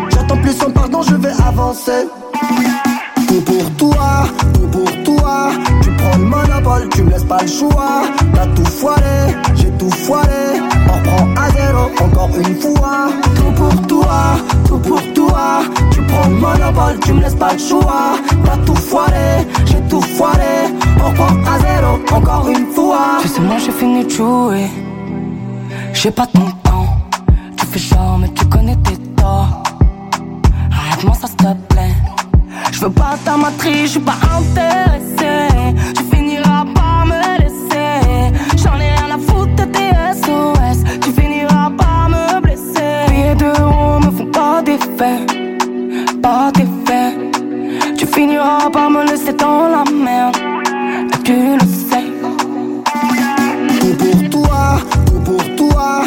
J'attends 0.09 0.37
plus 0.37 0.53
son 0.53 0.71
pardon, 0.71 1.01
je 1.01 1.15
vais 1.15 1.33
avancer. 1.45 2.07
Tout 3.27 3.41
pour 3.41 3.69
toi, 3.71 4.23
tout 4.53 4.67
pour 4.67 5.03
toi. 5.03 5.49
Tu 5.83 5.91
prends 5.91 6.17
le 6.17 6.23
monopole, 6.23 6.87
tu 6.93 7.03
me 7.03 7.11
laisses 7.11 7.25
pas 7.25 7.41
le 7.41 7.47
choix. 7.47 8.03
T'as 8.33 8.47
tout 8.47 8.63
foiré, 8.63 9.35
j'ai 9.55 9.69
tout 9.71 9.89
foiré. 9.89 10.61
On 10.87 10.93
reprend 10.93 11.27
à 11.35 11.49
zéro, 11.49 11.83
encore 12.01 12.29
une 12.37 12.55
fois. 12.61 13.09
Tout 13.35 13.51
pour 13.61 13.87
toi, 13.87 14.21
tout 14.69 14.79
pour 14.79 15.13
toi. 15.13 15.63
Tu 15.91 16.01
prends 16.03 16.29
le 16.29 16.35
monopole, 16.35 16.97
tu 17.03 17.11
me 17.11 17.21
laisses 17.23 17.35
pas 17.35 17.51
le 17.51 17.59
choix. 17.59 18.15
t'as 18.45 18.57
tout 18.65 18.75
foiré, 18.75 19.45
j'ai 19.65 19.81
tout 19.89 20.01
foiré. 20.01 20.71
On 21.03 21.09
reprend 21.09 21.35
à 21.45 21.59
zéro, 21.59 21.99
encore 22.13 22.47
une 22.47 22.67
fois. 22.67 23.17
Tu 23.21 23.27
sais, 23.27 23.41
moi 23.41 23.57
j'ai 23.57 23.73
fini 23.73 24.05
de 24.05 24.09
jouer. 24.09 24.69
J'ai 25.91 26.11
pas 26.11 26.27
ton 26.27 26.64
genre, 27.79 28.17
mais 28.19 28.29
tu 28.33 28.45
connais 28.45 28.75
tes 28.77 28.97
torts. 29.15 29.63
Arrête-moi 30.71 31.15
ça, 31.15 31.27
s'il 31.27 31.37
te 31.37 31.73
plaît. 31.73 31.95
Je 32.71 32.79
veux 32.79 32.91
pas 32.91 33.15
ta 33.23 33.37
matrice, 33.37 33.83
je 33.83 33.87
suis 33.91 33.99
pas 33.99 34.17
intéressé. 34.37 35.47
Tu 35.95 36.03
finiras 36.15 36.65
par 36.73 37.05
me 37.05 37.19
laisser. 37.39 38.33
J'en 38.57 38.75
ai 38.79 38.91
rien 38.91 39.15
à 39.15 39.19
foutre 39.19 39.55
de 39.55 39.65
tes 39.65 39.91
SOS. 40.21 40.83
Tu 41.01 41.11
finiras 41.21 41.71
par 41.77 42.09
me 42.09 42.41
blesser. 42.41 43.05
Billets 43.09 43.35
de 43.35 43.51
haut 43.61 43.99
me 43.99 44.11
font 44.17 44.31
pas 44.31 44.61
d'effet. 44.61 45.17
Pas 46.21 46.51
d'effet. 46.53 47.13
Tu 47.97 48.05
finiras 48.05 48.69
par 48.71 48.89
me 48.89 49.05
laisser 49.09 49.33
dans 49.33 49.67
la 49.67 49.83
merde. 49.91 50.37
Tu 51.23 51.33
le 51.33 51.67
sais. 51.89 52.05
Tout 53.79 53.95
pour 53.97 54.29
toi, 54.29 54.79
tout 55.05 55.19
pour 55.21 55.55
toi. 55.55 56.01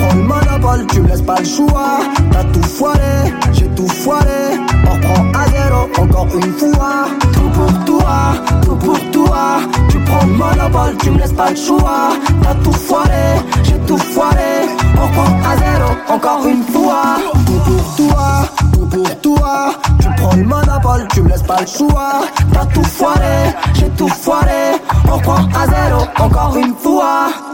Prends 0.00 0.14
le 0.14 0.22
monopole, 0.22 0.86
tu 0.86 1.00
me 1.00 1.08
laisses 1.08 1.22
pas 1.22 1.38
le 1.38 1.44
choix. 1.44 2.00
T'as 2.32 2.44
tout 2.44 2.62
foiré, 2.62 3.32
j'ai 3.52 3.68
tout 3.68 3.88
foiré. 3.88 4.58
On 4.86 4.94
reprend 4.94 5.22
à 5.38 5.46
zéro, 5.48 5.80
encore 5.98 6.28
une 6.34 6.52
fois. 6.52 7.06
Tout 7.32 7.50
pour 7.50 7.84
toi, 7.84 8.16
tout 8.62 8.76
pour 8.76 9.10
toi. 9.10 9.60
Tu 9.88 9.98
prends 10.00 10.26
le 10.26 10.32
monopole, 10.32 10.96
tu 11.02 11.10
me 11.10 11.18
laisses 11.18 11.32
pas 11.32 11.50
le 11.50 11.56
choix. 11.56 12.10
T'as 12.42 12.54
tout 12.54 12.72
foiré, 12.72 13.40
j'ai 13.62 13.78
tout 13.86 13.98
foiré. 13.98 14.68
On 14.96 15.06
reprend 15.06 15.50
à 15.50 15.56
zéro, 15.56 15.90
encore 16.08 16.46
une 16.46 16.64
fois. 16.64 17.16
Tout 17.46 17.60
pour 17.66 17.96
toi, 17.96 18.26
tout 18.72 18.86
pour 18.86 19.20
toi. 19.20 19.74
Tu 20.00 20.08
prends 20.16 20.36
le 20.36 20.44
monopole, 20.44 21.08
tu 21.12 21.22
me 21.22 21.28
laisses 21.28 21.42
pas 21.42 21.60
le 21.60 21.66
choix. 21.66 22.22
T'as 22.52 22.66
tout 22.66 22.84
foiré, 22.84 23.54
j'ai 23.74 23.88
tout 23.90 24.08
foiré. 24.08 24.80
On 25.08 25.16
reprend 25.16 25.44
à 25.54 25.66
zéro, 25.66 26.02
encore 26.18 26.56
une 26.56 26.74
fois. 26.74 27.49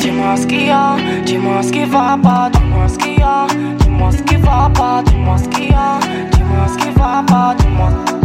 Dis-moi 0.00 0.36
ce 0.36 0.46
qu'il 0.46 0.66
y 0.66 0.70
a, 0.70 0.96
dis-moi 1.24 1.62
ce 1.62 1.70
qui 1.72 1.84
va 1.84 2.18
pas, 2.22 2.50
dis-moi 2.50 2.88
ce 2.88 2.98
qu'il 2.98 3.18
y 3.18 3.22
a, 3.22 3.46
dis-moi 3.78 4.10
ce 4.10 4.22
qui 4.22 4.36
va 4.36 4.70
pas, 4.74 5.02
dis-moi 5.04 5.38
ce 5.38 5.48
qu'il 5.48 5.70
y 5.70 5.74
a, 5.74 5.98
dis-moi 6.32 6.66
ce 6.68 6.76
qui 6.78 6.90
va 6.90 7.24
pas, 7.26 7.54
dis-moi. 7.58 8.21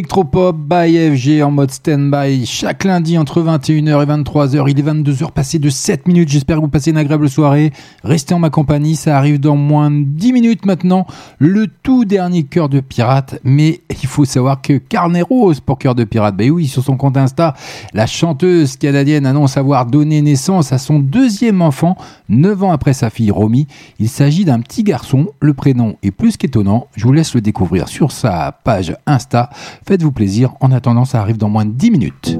Électropop 0.00 0.56
by 0.56 1.14
FG 1.14 1.42
en 1.42 1.50
mode 1.50 1.70
stand-by 1.70 2.46
chaque 2.46 2.84
lundi 2.84 3.18
entre 3.18 3.42
21h 3.42 4.02
et 4.02 4.06
23h. 4.06 4.64
Il 4.70 4.78
est 4.78 4.82
22h 4.82 5.30
passé 5.30 5.58
de 5.58 5.68
7 5.68 6.08
minutes. 6.08 6.30
J'espère 6.30 6.56
que 6.56 6.62
vous 6.62 6.68
passez 6.68 6.90
une 6.90 6.96
agréable 6.96 7.28
soirée. 7.28 7.70
Restez 8.02 8.32
en 8.32 8.38
ma 8.38 8.48
compagnie, 8.48 8.96
ça 8.96 9.18
arrive 9.18 9.38
dans 9.38 9.56
moins 9.56 9.90
de 9.90 10.04
10 10.04 10.32
minutes 10.32 10.64
maintenant. 10.64 11.06
Le 11.42 11.68
tout 11.82 12.04
dernier 12.04 12.42
cœur 12.42 12.68
de 12.68 12.80
pirate. 12.80 13.40
Mais 13.44 13.80
il 13.88 14.06
faut 14.06 14.26
savoir 14.26 14.60
que 14.60 14.74
Carnet 14.74 15.22
Rose 15.22 15.60
pour 15.60 15.78
cœur 15.78 15.94
de 15.94 16.04
pirate. 16.04 16.36
Ben 16.36 16.50
oui, 16.50 16.66
sur 16.66 16.84
son 16.84 16.98
compte 16.98 17.16
Insta, 17.16 17.54
la 17.94 18.06
chanteuse 18.06 18.76
canadienne 18.76 19.24
annonce 19.24 19.56
avoir 19.56 19.86
donné 19.86 20.20
naissance 20.20 20.70
à 20.70 20.76
son 20.76 20.98
deuxième 20.98 21.62
enfant 21.62 21.96
9 22.28 22.64
ans 22.64 22.72
après 22.72 22.92
sa 22.92 23.08
fille 23.08 23.30
Romy. 23.30 23.66
Il 23.98 24.10
s'agit 24.10 24.44
d'un 24.44 24.60
petit 24.60 24.82
garçon. 24.82 25.28
Le 25.40 25.54
prénom 25.54 25.96
est 26.02 26.10
plus 26.10 26.36
qu'étonnant. 26.36 26.88
Je 26.94 27.06
vous 27.06 27.12
laisse 27.14 27.34
le 27.34 27.40
découvrir 27.40 27.88
sur 27.88 28.12
sa 28.12 28.52
page 28.62 28.94
Insta. 29.06 29.48
Faites-vous 29.88 30.12
plaisir. 30.12 30.52
En 30.60 30.72
attendant, 30.72 31.06
ça 31.06 31.22
arrive 31.22 31.38
dans 31.38 31.48
moins 31.48 31.64
de 31.64 31.72
10 31.72 31.90
minutes. 31.90 32.36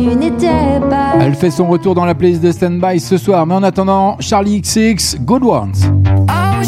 Tu 0.00 0.16
n'étais 0.16 0.80
pas. 0.88 1.14
Elle 1.20 1.34
fait 1.34 1.50
son 1.50 1.66
retour 1.68 1.94
dans 1.94 2.04
la 2.04 2.14
playlist 2.14 2.42
de 2.42 2.52
Standby 2.52 3.00
ce 3.00 3.18
soir. 3.18 3.46
Mais 3.46 3.54
en 3.54 3.62
attendant, 3.62 4.16
Charlie 4.20 4.60
XX, 4.60 5.18
Good 5.20 5.42
Ones. 5.44 5.74
I 6.28 6.64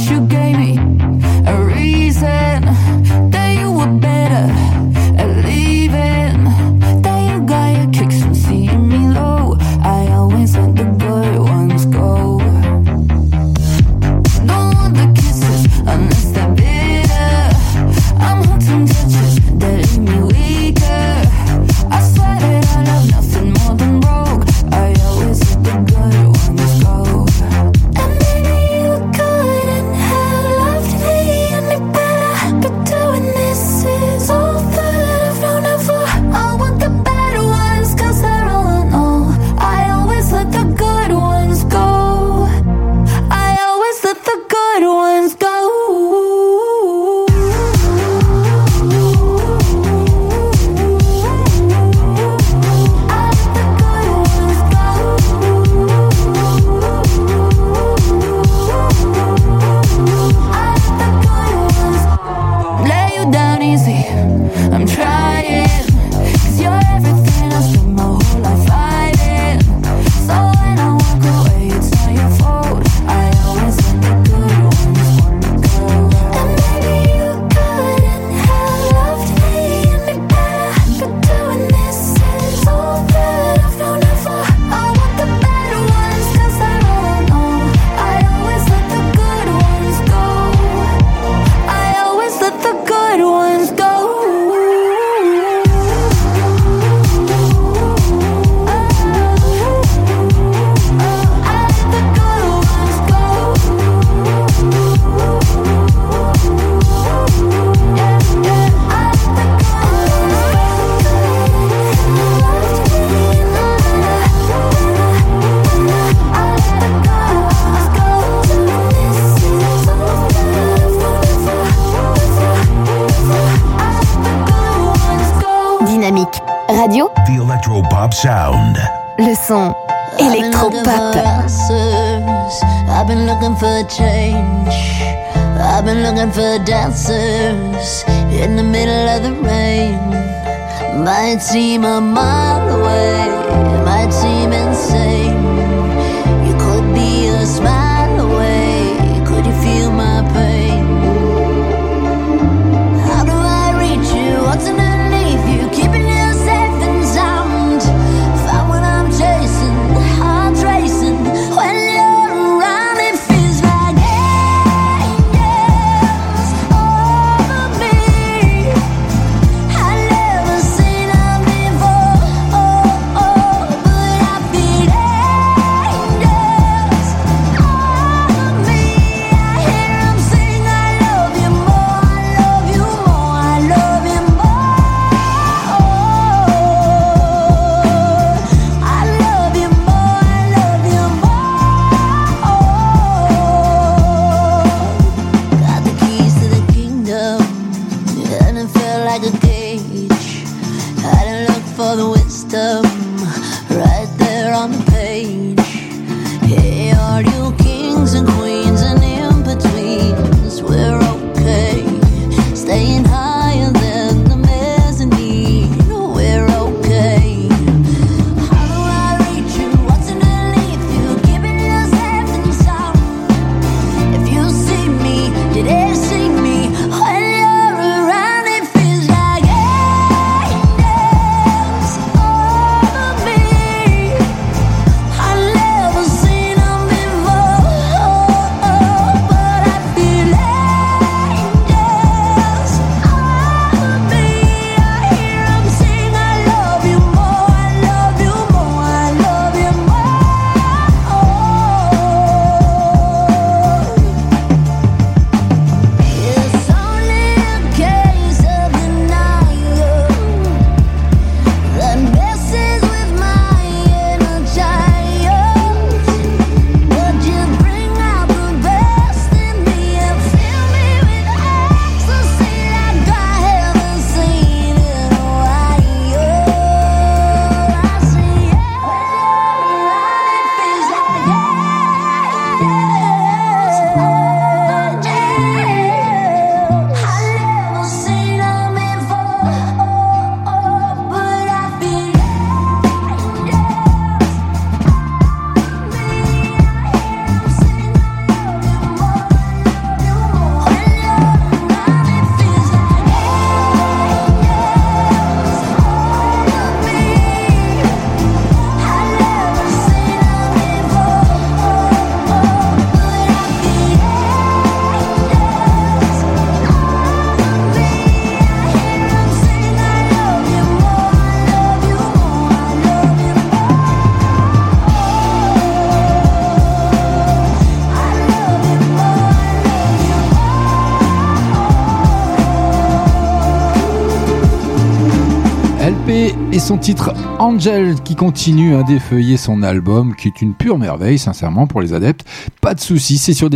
son 336.62 336.78
titre 336.78 337.12
Angel 337.40 338.00
qui 338.04 338.14
continue 338.14 338.76
à 338.76 338.84
défeuiller 338.84 339.36
son 339.36 339.64
album 339.64 340.14
qui 340.14 340.28
est 340.28 340.42
une 340.42 340.54
pure 340.54 340.78
merveille 340.78 341.18
sincèrement 341.18 341.66
pour 341.66 341.80
les 341.80 341.92
adeptes. 341.92 342.24
Pas 342.60 342.74
de 342.74 342.80
soucis, 342.80 343.18
c'est 343.18 343.34
sur, 343.34 343.50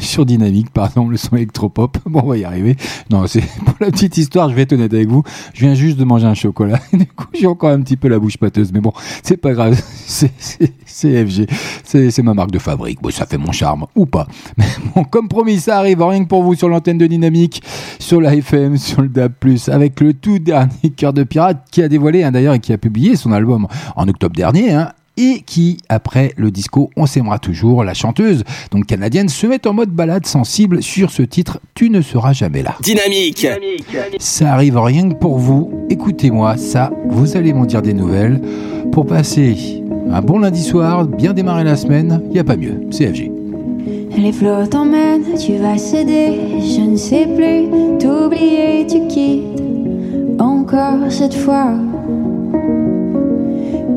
sur 0.00 0.26
Dynamique, 0.26 0.68
pardon, 0.70 1.08
le 1.08 1.16
son 1.16 1.36
électropop. 1.36 1.96
Bon, 2.12 2.20
on 2.22 2.28
va 2.28 2.36
y 2.36 2.44
arriver. 2.44 2.76
Non, 3.08 3.26
c'est 3.26 3.40
pour 3.64 3.76
la 3.80 3.90
petite 3.90 4.18
histoire, 4.18 4.50
je 4.50 4.54
vais 4.54 4.62
être 4.62 4.74
honnête 4.74 4.92
avec 4.92 5.08
vous. 5.08 5.22
Je 5.54 5.60
viens 5.60 5.74
juste 5.74 5.96
de 5.96 6.04
manger 6.04 6.26
un 6.26 6.34
chocolat. 6.34 6.78
Du 6.92 7.06
coup, 7.06 7.26
j'ai 7.32 7.46
encore 7.46 7.70
un 7.70 7.80
petit 7.80 7.96
peu 7.96 8.08
la 8.08 8.18
bouche 8.18 8.36
pâteuse, 8.36 8.70
mais 8.70 8.80
bon, 8.80 8.92
c'est 9.22 9.38
pas 9.38 9.54
grave. 9.54 9.80
C'est 10.04 11.26
FG. 11.26 11.46
C'est 11.92 12.22
ma 12.22 12.32
marque 12.32 12.50
de 12.50 12.58
fabrique. 12.58 13.02
Bon, 13.02 13.10
ça 13.10 13.26
fait 13.26 13.36
mon 13.36 13.52
charme 13.52 13.86
ou 13.94 14.06
pas. 14.06 14.26
Mais 14.56 14.64
bon, 14.94 15.04
comme 15.04 15.28
promis, 15.28 15.60
ça 15.60 15.78
arrive 15.78 16.02
rien 16.02 16.24
que 16.24 16.28
pour 16.28 16.42
vous 16.42 16.54
sur 16.54 16.68
l'antenne 16.68 16.98
de 16.98 17.06
Dynamique, 17.06 17.62
sur 17.98 18.20
la 18.20 18.34
FM, 18.34 18.78
sur 18.78 19.02
le 19.02 19.08
DAB+, 19.08 19.32
avec 19.68 20.00
le 20.00 20.14
tout 20.14 20.38
dernier 20.38 20.90
Cœur 20.96 21.12
de 21.12 21.22
Pirate 21.22 21.66
qui 21.70 21.82
a 21.82 21.88
dévoilé, 21.88 22.22
hein, 22.22 22.32
d'ailleurs, 22.32 22.54
et 22.54 22.60
qui 22.60 22.72
a 22.72 22.78
publié 22.78 23.16
son 23.16 23.32
album 23.32 23.66
en 23.94 24.08
octobre 24.08 24.34
dernier, 24.34 24.72
hein, 24.72 24.92
et 25.18 25.42
qui, 25.44 25.78
après 25.90 26.32
le 26.36 26.50
disco 26.50 26.90
On 26.96 27.04
s'aimera 27.04 27.38
toujours, 27.38 27.84
la 27.84 27.92
chanteuse, 27.94 28.44
donc 28.70 28.86
canadienne, 28.86 29.28
se 29.28 29.46
met 29.46 29.66
en 29.66 29.74
mode 29.74 29.90
balade 29.90 30.26
sensible 30.26 30.82
sur 30.82 31.10
ce 31.10 31.22
titre 31.22 31.60
Tu 31.74 31.90
ne 31.90 32.00
seras 32.00 32.32
jamais 32.32 32.62
là. 32.62 32.76
Dynamique. 32.82 33.46
Ça 34.18 34.54
arrive 34.54 34.78
rien 34.78 35.10
que 35.10 35.14
pour 35.14 35.38
vous. 35.38 35.86
Écoutez-moi, 35.90 36.56
ça, 36.56 36.90
vous 37.06 37.36
allez 37.36 37.52
m'en 37.52 37.66
dire 37.66 37.82
des 37.82 37.92
nouvelles. 37.92 38.40
Pour 38.90 39.06
passer 39.06 39.82
un 40.10 40.20
bon 40.22 40.38
lundi 40.38 40.62
soir, 40.62 41.06
bien 41.06 41.32
démarrer 41.32 41.64
la 41.64 41.76
semaine, 41.76 42.20
n'y 42.30 42.38
a 42.38 42.44
pas 42.44 42.56
mieux. 42.56 42.80
CFG. 42.90 43.30
Les 44.16 44.32
flots 44.32 44.66
t'emmènent, 44.70 45.34
tu 45.38 45.54
vas 45.56 45.78
céder, 45.78 46.38
je 46.60 46.80
ne 46.82 46.96
sais 46.96 47.26
plus 47.26 47.98
t'oublier, 47.98 48.86
tu 48.86 49.06
quittes 49.06 49.60
encore 50.38 51.10
cette 51.10 51.34
fois. 51.34 51.72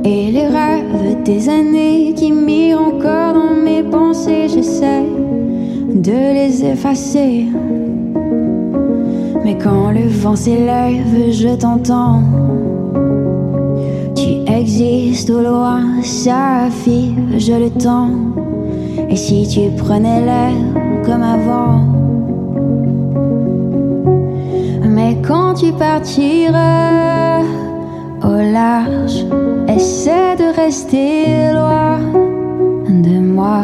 Et 0.03 0.31
les 0.31 0.47
rêves 0.47 1.23
des 1.23 1.49
années 1.49 2.13
qui 2.15 2.31
mirent 2.31 2.81
encore 2.81 3.33
dans 3.33 3.55
mes 3.55 3.83
pensées, 3.83 4.47
j'essaie 4.47 5.03
de 5.93 6.33
les 6.33 6.63
effacer. 6.63 7.47
Mais 9.43 9.57
quand 9.57 9.91
le 9.91 10.07
vent 10.07 10.35
s'élève, 10.35 11.31
je 11.31 11.55
t'entends. 11.55 12.21
Tu 14.45 14.51
existes 14.51 15.29
au 15.29 15.41
loin, 15.41 16.01
ça 16.03 16.69
fige 16.83 17.49
le 17.49 17.69
temps. 17.69 18.09
Et 19.09 19.15
si 19.15 19.47
tu 19.47 19.69
prenais 19.83 20.21
l'air 20.25 20.53
comme 21.05 21.23
avant 21.23 21.81
Mais 24.83 25.17
quand 25.27 25.53
tu 25.55 25.71
partiras 25.73 27.41
au 28.23 28.37
large. 28.51 29.25
Essaie 29.67 30.35
de 30.37 30.55
rester 30.55 31.51
loin 31.53 31.99
de 32.87 33.19
moi. 33.19 33.63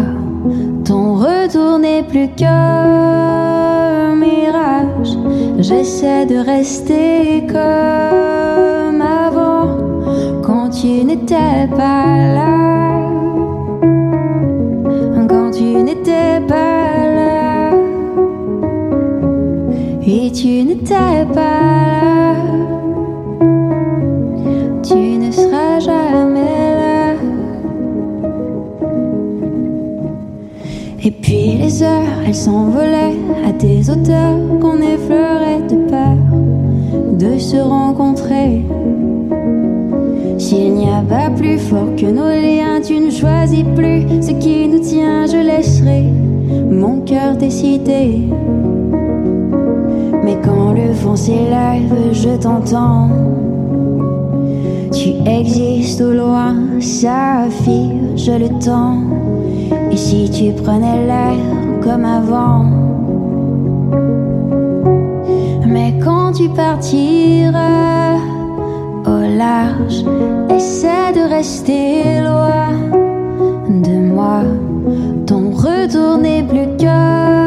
Ton 0.84 1.16
retour 1.16 1.80
n'est 1.80 2.04
plus 2.04 2.28
qu'un 2.30 4.16
mirage. 4.16 5.18
J'essaie 5.60 6.26
de 6.26 6.38
rester 6.38 7.46
comme 7.48 8.81
tu 11.02 11.08
n'étais 11.08 11.68
pas 11.76 12.16
là. 12.36 13.00
Quand 15.28 15.50
tu 15.50 15.64
n'étais 15.64 16.40
pas 16.48 17.08
là. 17.18 17.72
Et 20.06 20.32
tu 20.32 20.64
n'étais 20.64 21.26
pas 21.34 21.78
là. 21.92 22.36
Tu 24.84 25.18
ne 25.18 25.32
seras 25.32 25.80
jamais 25.80 26.76
là. 26.82 27.14
Et 31.04 31.10
puis 31.10 31.58
les 31.58 31.82
heures, 31.82 32.22
elles 32.28 32.36
s'envolaient 32.36 33.18
à 33.48 33.52
des 33.54 33.90
hauteurs 33.90 34.38
qu'on 34.62 34.78
effleurait 34.78 35.64
de 35.68 35.78
peur 35.90 36.18
de 37.18 37.40
se 37.40 37.58
rencontrer. 37.58 38.64
Que 42.02 42.08
nos 42.08 42.32
liens, 42.32 42.82
tu 42.82 43.00
ne 43.00 43.12
choisis 43.12 43.64
plus 43.76 44.02
ce 44.24 44.32
qui 44.32 44.68
nous 44.68 44.80
tient, 44.80 45.28
je 45.28 45.38
laisserai 45.38 46.02
mon 46.72 47.02
cœur 47.02 47.36
décider. 47.38 48.24
Mais 50.24 50.36
quand 50.44 50.74
le 50.74 50.94
vent 50.94 51.16
s'élève, 51.16 51.94
je 52.12 52.30
t'entends. 52.42 53.10
Tu 54.92 55.10
existes 55.30 56.02
au 56.02 56.14
loin, 56.14 56.56
ça 56.80 57.46
je 58.16 58.32
le 58.32 58.50
temps. 58.66 58.98
Et 59.92 59.98
si 59.98 60.28
tu 60.32 60.60
prenais 60.60 61.06
l'air 61.06 61.38
comme 61.84 62.06
avant 62.06 62.66
Mais 65.68 65.94
quand 66.04 66.32
tu 66.32 66.50
partiras 66.50 68.31
large, 69.38 70.04
essaie 70.50 71.14
de 71.14 71.30
rester 71.30 72.22
loin 72.22 72.72
de 73.70 73.96
moi. 74.14 74.44
Ton 75.26 75.52
retour 75.52 76.18
n'est 76.18 76.44
plus 76.44 76.78
qu'un 76.78 77.41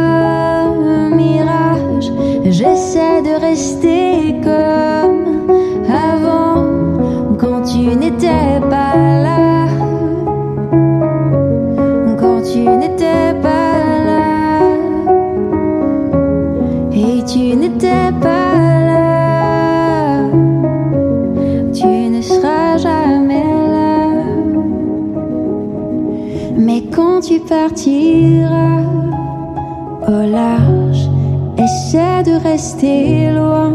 rester 32.54 33.32
loin 33.32 33.72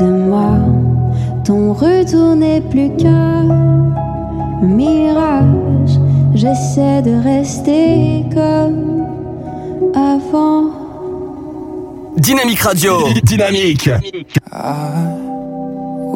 de 0.00 0.06
moi. 0.30 0.52
Ton 1.44 1.74
retour 1.74 2.34
n'est 2.34 2.62
plus 2.62 2.90
qu'un 2.96 3.42
mirage. 4.62 5.94
J'essaie 6.34 7.02
de 7.02 7.14
rester 7.32 8.24
comme 8.32 9.04
avant. 9.94 10.70
Dynamique 12.16 12.60
Radio. 12.60 12.92
Dynamique. 13.24 13.90
Are 14.52 15.18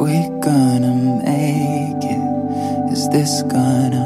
we 0.01 0.17
gonna 0.47 0.95
make 1.27 2.05
it? 2.17 2.25
Is 2.91 3.07
this 3.11 3.43
gonna 3.43 4.04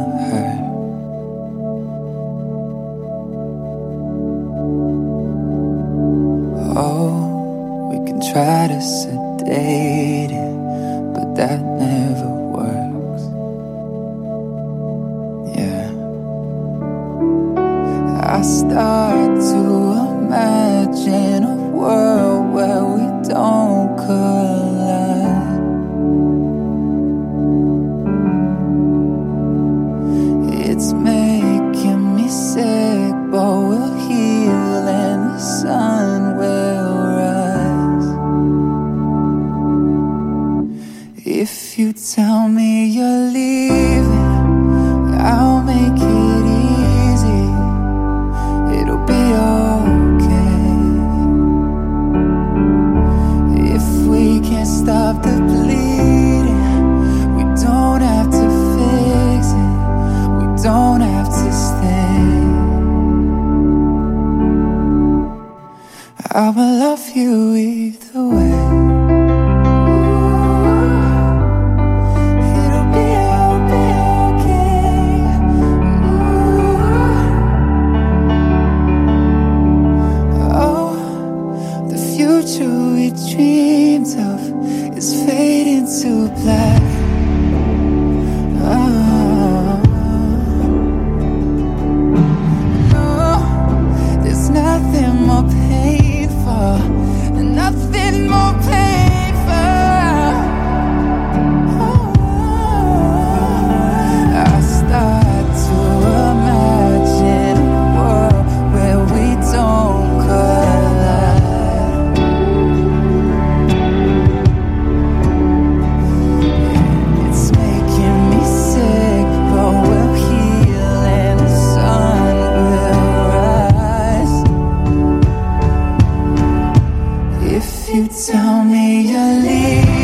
tell 128.79 128.87
me 128.87 129.01
you're 129.03 129.98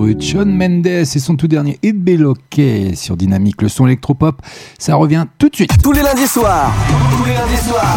brut. 0.00 0.22
Sean 0.22 0.46
Mendes 0.46 0.86
et 0.86 1.04
son 1.04 1.36
tout 1.36 1.48
dernier 1.48 1.78
Ibeloke 1.82 2.94
sur 2.94 3.16
Dynamique, 3.16 3.60
le 3.60 3.68
son 3.68 3.86
électropop. 3.86 4.40
Ça 4.78 4.94
revient 4.94 5.26
tout 5.38 5.48
de 5.48 5.54
suite. 5.54 5.70
Tous 5.82 5.92
les 5.92 6.02
lundis 6.02 6.26
soirs. 6.26 6.72
Tous 7.16 7.24
les 7.24 7.34
lundis 7.34 7.62
soirs. 7.68 7.96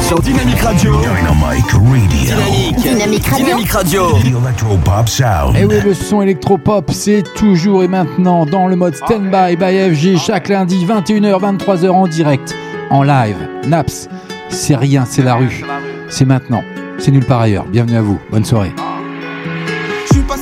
Sur 0.00 0.20
Dynamique 0.20 0.60
Radio. 0.60 0.96
Dynamic 1.00 1.70
Radio. 1.70 1.80
Dynamique. 2.08 2.76
Dynamique 2.82 3.26
Radio. 3.26 3.44
Dynamique 3.44 3.70
Radio. 3.70 4.02
Electropop 4.42 5.08
Sound. 5.08 5.56
Et 5.56 5.60
Eh 5.60 5.64
oui, 5.66 5.74
le 5.84 5.94
son 5.94 6.22
électropop, 6.22 6.90
c'est 6.92 7.24
toujours 7.34 7.82
et 7.82 7.88
maintenant 7.88 8.46
dans 8.46 8.66
le 8.66 8.76
mode 8.76 8.94
Standby 8.94 9.56
by 9.56 9.94
FG 9.94 10.18
chaque 10.18 10.48
lundi 10.48 10.84
21h, 10.86 11.58
23h 11.58 11.90
en 11.90 12.06
direct, 12.06 12.54
en 12.90 13.02
live. 13.02 13.36
Naps, 13.66 14.08
c'est 14.48 14.76
rien, 14.76 15.04
c'est 15.04 15.22
la 15.22 15.34
rue. 15.34 15.62
C'est 16.08 16.24
maintenant, 16.26 16.62
c'est 16.98 17.10
nulle 17.10 17.24
part 17.24 17.40
ailleurs. 17.40 17.66
Bienvenue 17.66 17.96
à 17.96 18.02
vous, 18.02 18.18
bonne 18.30 18.44
soirée. 18.44 18.72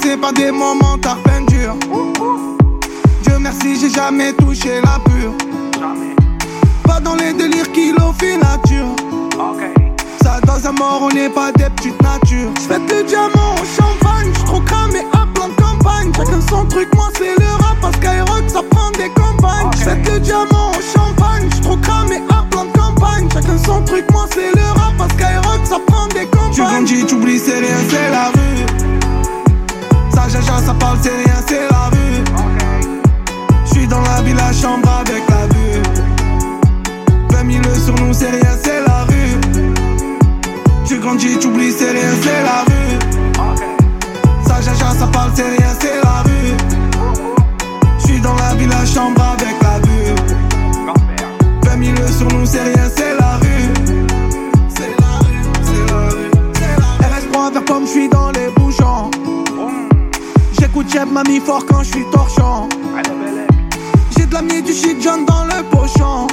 Passé 0.03 0.17
par 0.17 0.33
des 0.33 0.51
moments 0.51 0.99
peine 1.25 1.47
dure. 1.47 1.77
Dieu 3.23 3.39
merci, 3.39 3.79
j'ai 3.81 3.91
jamais 3.91 4.33
touché 4.33 4.81
la 4.83 4.99
pure. 5.05 5.33
Pas 6.85 6.99
dans 6.99 7.15
les 7.15 7.33
délires 7.33 7.71
qui 7.73 7.93
l'offrent 7.93 8.39
nature. 8.41 8.89
Ça 10.23 10.41
dans 10.45 10.67
un 10.67 10.73
mort, 10.73 11.03
on 11.03 11.15
n'est 11.15 11.29
pas 11.29 11.53
des 11.53 11.71
petites 11.71 12.01
natures. 12.03 12.51
J'fête 12.61 12.83
le 12.91 13.05
diamant 13.05 13.55
au 13.55 13.65
champagne, 13.65 14.31
j'suis 14.35 14.45
trop 14.45 14.61
cramé 14.61 15.01
à 15.13 15.27
plein 15.35 15.49
de 15.49 15.55
campagne. 15.55 16.13
Chacun 16.17 16.41
son 16.49 16.65
truc, 16.67 16.89
moi 16.95 17.09
c'est 17.17 17.39
le 17.39 17.63
rap, 17.63 17.77
parce 17.81 17.97
qu'Aerox 17.99 18.53
ça 18.53 18.63
prend 18.71 18.91
des 18.93 19.11
campagnes. 19.11 19.71
J'fête 19.79 20.11
le 20.11 20.19
diamant 20.21 20.71
au 20.71 20.99
champagne, 20.99 21.49
j'suis 21.51 21.61
trop 21.61 21.77
cramé 21.77 22.17
à 22.29 22.45
plein 22.51 22.65
de 22.65 22.73
campagne. 22.73 23.29
Chacun 23.33 23.59
son 23.65 23.83
truc, 23.85 24.05
moi 24.11 24.27
c'est 24.33 24.53
le 24.53 24.81
rap, 24.81 24.95
parce 24.99 25.15
qu'Aerox 25.15 25.69
ça 25.69 25.79
prend 25.87 26.07
des 26.09 26.27
campagnes. 26.27 26.53
Tu 26.53 26.61
grandis, 26.61 27.07
tu 27.07 27.15
oublies, 27.15 27.39
c'est 27.39 27.59
rien, 27.61 27.77
c'est 27.89 28.11
la 28.11 28.29
rue. 28.31 28.82
Ça 30.23 30.29
jaja, 30.29 30.57
ça 30.59 30.73
parle, 30.75 30.99
c'est 31.03 31.11
rien, 31.11 31.35
c'est 31.49 31.69
la 31.69 31.89
rue. 31.89 32.23
J'suis 33.65 33.89
dans 33.89 34.01
la 34.03 34.23
ville, 34.23 34.37
la 34.37 34.53
chambre 34.53 34.89
avec 35.01 35.29
la 35.29 35.47
vue. 35.53 35.83
20 37.33 37.51
000 37.51 37.75
sur 37.75 37.95
nous, 37.97 38.13
c'est 38.13 38.31
rien, 38.31 38.57
c'est 38.63 38.81
la 38.87 39.03
rue. 39.03 39.41
Tu 40.87 41.01
grandis, 41.01 41.37
tu 41.41 41.49
oublies, 41.49 41.73
c'est 41.73 41.91
rien, 41.91 42.13
c'est 42.23 42.43
la 42.45 42.63
rue. 42.69 42.99
Ça 44.47 44.61
jaja, 44.61 44.91
ça 44.97 45.09
parle, 45.09 45.33
c'est 45.35 45.43
rien, 45.43 45.75
c'est 45.81 46.01
la 46.05 46.23
rue. 46.23 46.55
J'suis 47.99 48.21
dans 48.21 48.37
la 48.37 48.55
ville, 48.55 48.69
la 48.69 48.87
chambre 48.87 49.21
avec 49.21 49.61
la 49.61 49.81
vue. 49.81 50.15
20 51.65 51.97
000 51.97 52.09
sur 52.17 52.29
nous, 52.29 52.47
c'est 52.47 52.63
rien, 52.63 52.89
c'est 52.97 53.19
la 53.19 53.39
rue. 53.39 53.73
C'est 54.69 54.95
la 55.01 55.19
rue, 55.19 55.43
c'est 55.65 55.93
la 55.93 56.09
rue, 56.11 56.31
c'est 56.55 56.77
la 56.81 57.09
rue. 57.09 57.23
RS 57.23 57.33
prend 57.33 57.47
un 57.47 57.51
verre 57.51 57.65
pomme, 57.65 57.87
j'suis 57.89 58.09
dans 58.09 58.31
les. 58.31 58.52
Mamie 61.13 61.41
fort 61.41 61.65
quand. 61.67 61.83
J'ai 61.85 62.01
de 64.27 64.35
l'ami 64.35 64.63
du 64.63 64.73
shit 64.73 65.01
John 65.01 65.25
dans 65.25 65.45
le 65.45 65.63
pochon. 65.71 66.27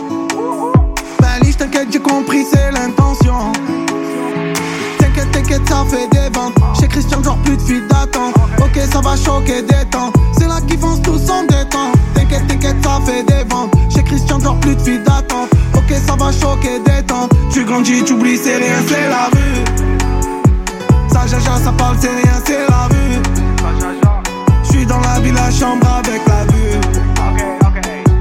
Ben 1.21 1.39
t'inquiète, 1.57 1.89
j'ai 1.91 1.99
compris, 1.99 2.43
c'est 2.51 2.71
l'intention. 2.71 3.51
T'inquiète, 4.97 5.29
t'inquiète, 5.31 5.69
ça 5.69 5.85
fait 5.87 6.07
des 6.09 6.29
ventes. 6.35 6.55
Chez 6.79 6.87
Christian, 6.87 7.21
genre 7.23 7.37
plus 7.43 7.57
de 7.57 7.61
fil 7.61 7.85
d'attente. 7.87 8.33
Ok, 8.59 8.79
ça 8.91 9.01
va 9.01 9.15
choquer, 9.15 9.61
détente. 9.61 10.15
C'est 10.37 10.47
là 10.47 10.59
qu'ils 10.67 10.79
foncent 10.79 11.03
tous 11.03 11.29
en 11.29 11.43
détente. 11.43 11.93
T'inquiète, 12.15 12.47
t'inquiète, 12.47 12.77
ça 12.83 12.99
fait 13.05 13.21
des 13.23 13.43
ventes. 13.47 13.71
Chez 13.93 14.01
Christian, 14.03 14.39
genre 14.39 14.59
plus 14.59 14.75
de 14.75 14.81
fil 14.81 15.03
d'attente. 15.03 15.49
Ok, 15.75 15.93
ça 16.07 16.15
va 16.15 16.31
choquer, 16.31 16.79
détente. 16.79 17.31
Tu 17.51 17.63
grandis, 17.65 18.03
tu 18.03 18.13
oublies, 18.13 18.37
c'est 18.37 18.57
rien, 18.57 18.81
c'est 18.87 19.09
la 19.09 19.27
rue. 19.27 19.63
Ça 21.13 21.27
jaja, 21.27 21.55
ça 21.63 21.71
parle, 21.71 21.97
c'est 21.99 22.09
rien, 22.09 22.33
c'est 22.45 22.67
la 22.67 22.87
rue. 22.87 23.21
Dans 25.19 25.33
la 25.35 25.51
chambre 25.51 25.85
avec 25.85 26.21
la 26.27 26.45
vue. 26.53 26.79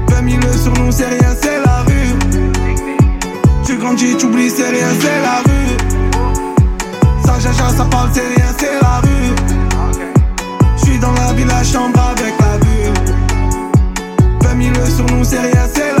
20 0.09 0.41
000 0.41 0.53
sur 0.53 0.73
nous, 0.73 0.91
c'est 0.91 1.05
rien, 1.07 1.33
c'est 1.41 1.59
la 1.65 1.81
rue. 1.83 2.13
Tu 3.65 3.77
grandis, 3.77 4.17
tu 4.17 4.25
oublies, 4.25 4.49
c'est 4.49 4.69
rien, 4.69 4.89
c'est 4.99 5.21
la 5.21 5.37
rue. 5.47 5.77
Ça 7.25 7.39
jaja, 7.39 7.69
ça 7.69 7.85
parle, 7.85 8.09
c'est 8.13 8.27
rien, 8.27 8.53
c'est 8.59 8.81
la 8.81 8.99
rue. 8.99 9.33
J'suis 10.77 10.99
dans 10.99 11.13
la 11.13 11.33
ville, 11.33 11.47
la 11.47 11.63
chambre 11.63 11.99
avec 12.11 12.33
la 12.37 12.57
vue. 12.65 12.91
20 14.41 14.73
000 14.75 14.85
sur 14.85 15.05
nous, 15.05 15.23
c'est 15.23 15.39
rien, 15.39 15.67
c'est 15.73 15.79
la 15.79 15.93
rue. 15.93 15.98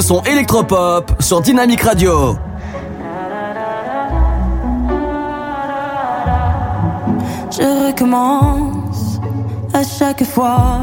Son 0.00 0.22
électropop 0.22 1.12
sur 1.20 1.40
Dynamique 1.40 1.82
Radio. 1.82 2.36
Je 7.50 7.86
recommence 7.88 9.20
à 9.74 9.82
chaque 9.82 10.24
fois, 10.24 10.80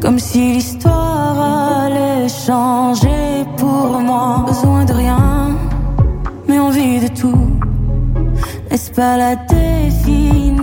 comme 0.00 0.18
si 0.18 0.54
l'histoire 0.54 1.84
allait 1.84 2.28
changer 2.28 3.44
pour 3.56 4.00
moi. 4.00 4.44
Besoin 4.46 4.84
de 4.84 4.92
rien, 4.92 5.56
mais 6.48 6.58
envie 6.58 6.98
de 7.00 7.08
tout. 7.08 7.48
N'est-ce 8.70 8.90
pas 8.90 9.16
la 9.16 9.36
définition 9.36 10.56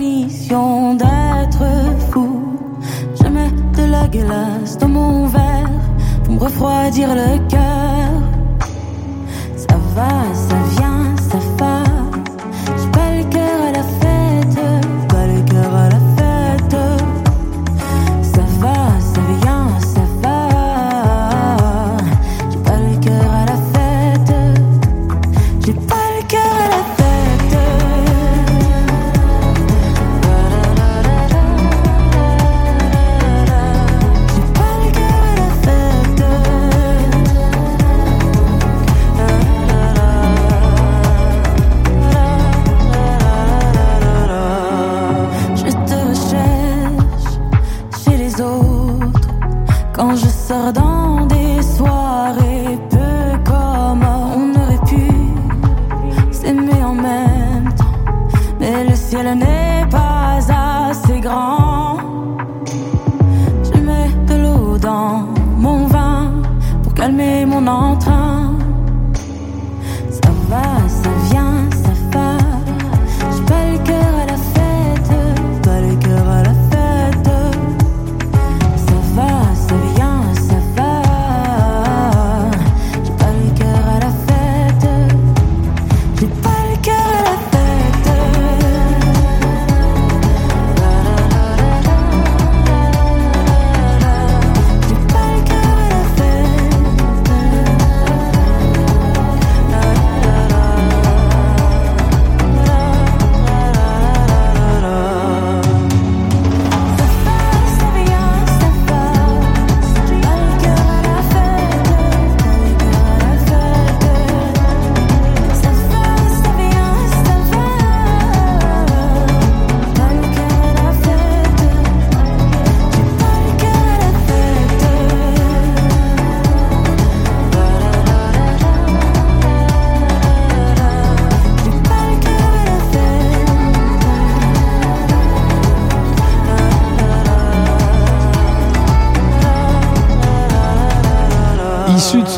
d'être 0.94 1.64
fou? 2.10 2.42
Je 3.22 3.28
mets 3.28 3.50
de 3.76 3.84
la 3.90 4.06
glace 4.08 4.76
dans 4.78 4.88
mon 4.88 5.26
verre 5.26 5.47
refroidir 6.38 7.14
le 7.14 7.38
cœur. 7.48 7.87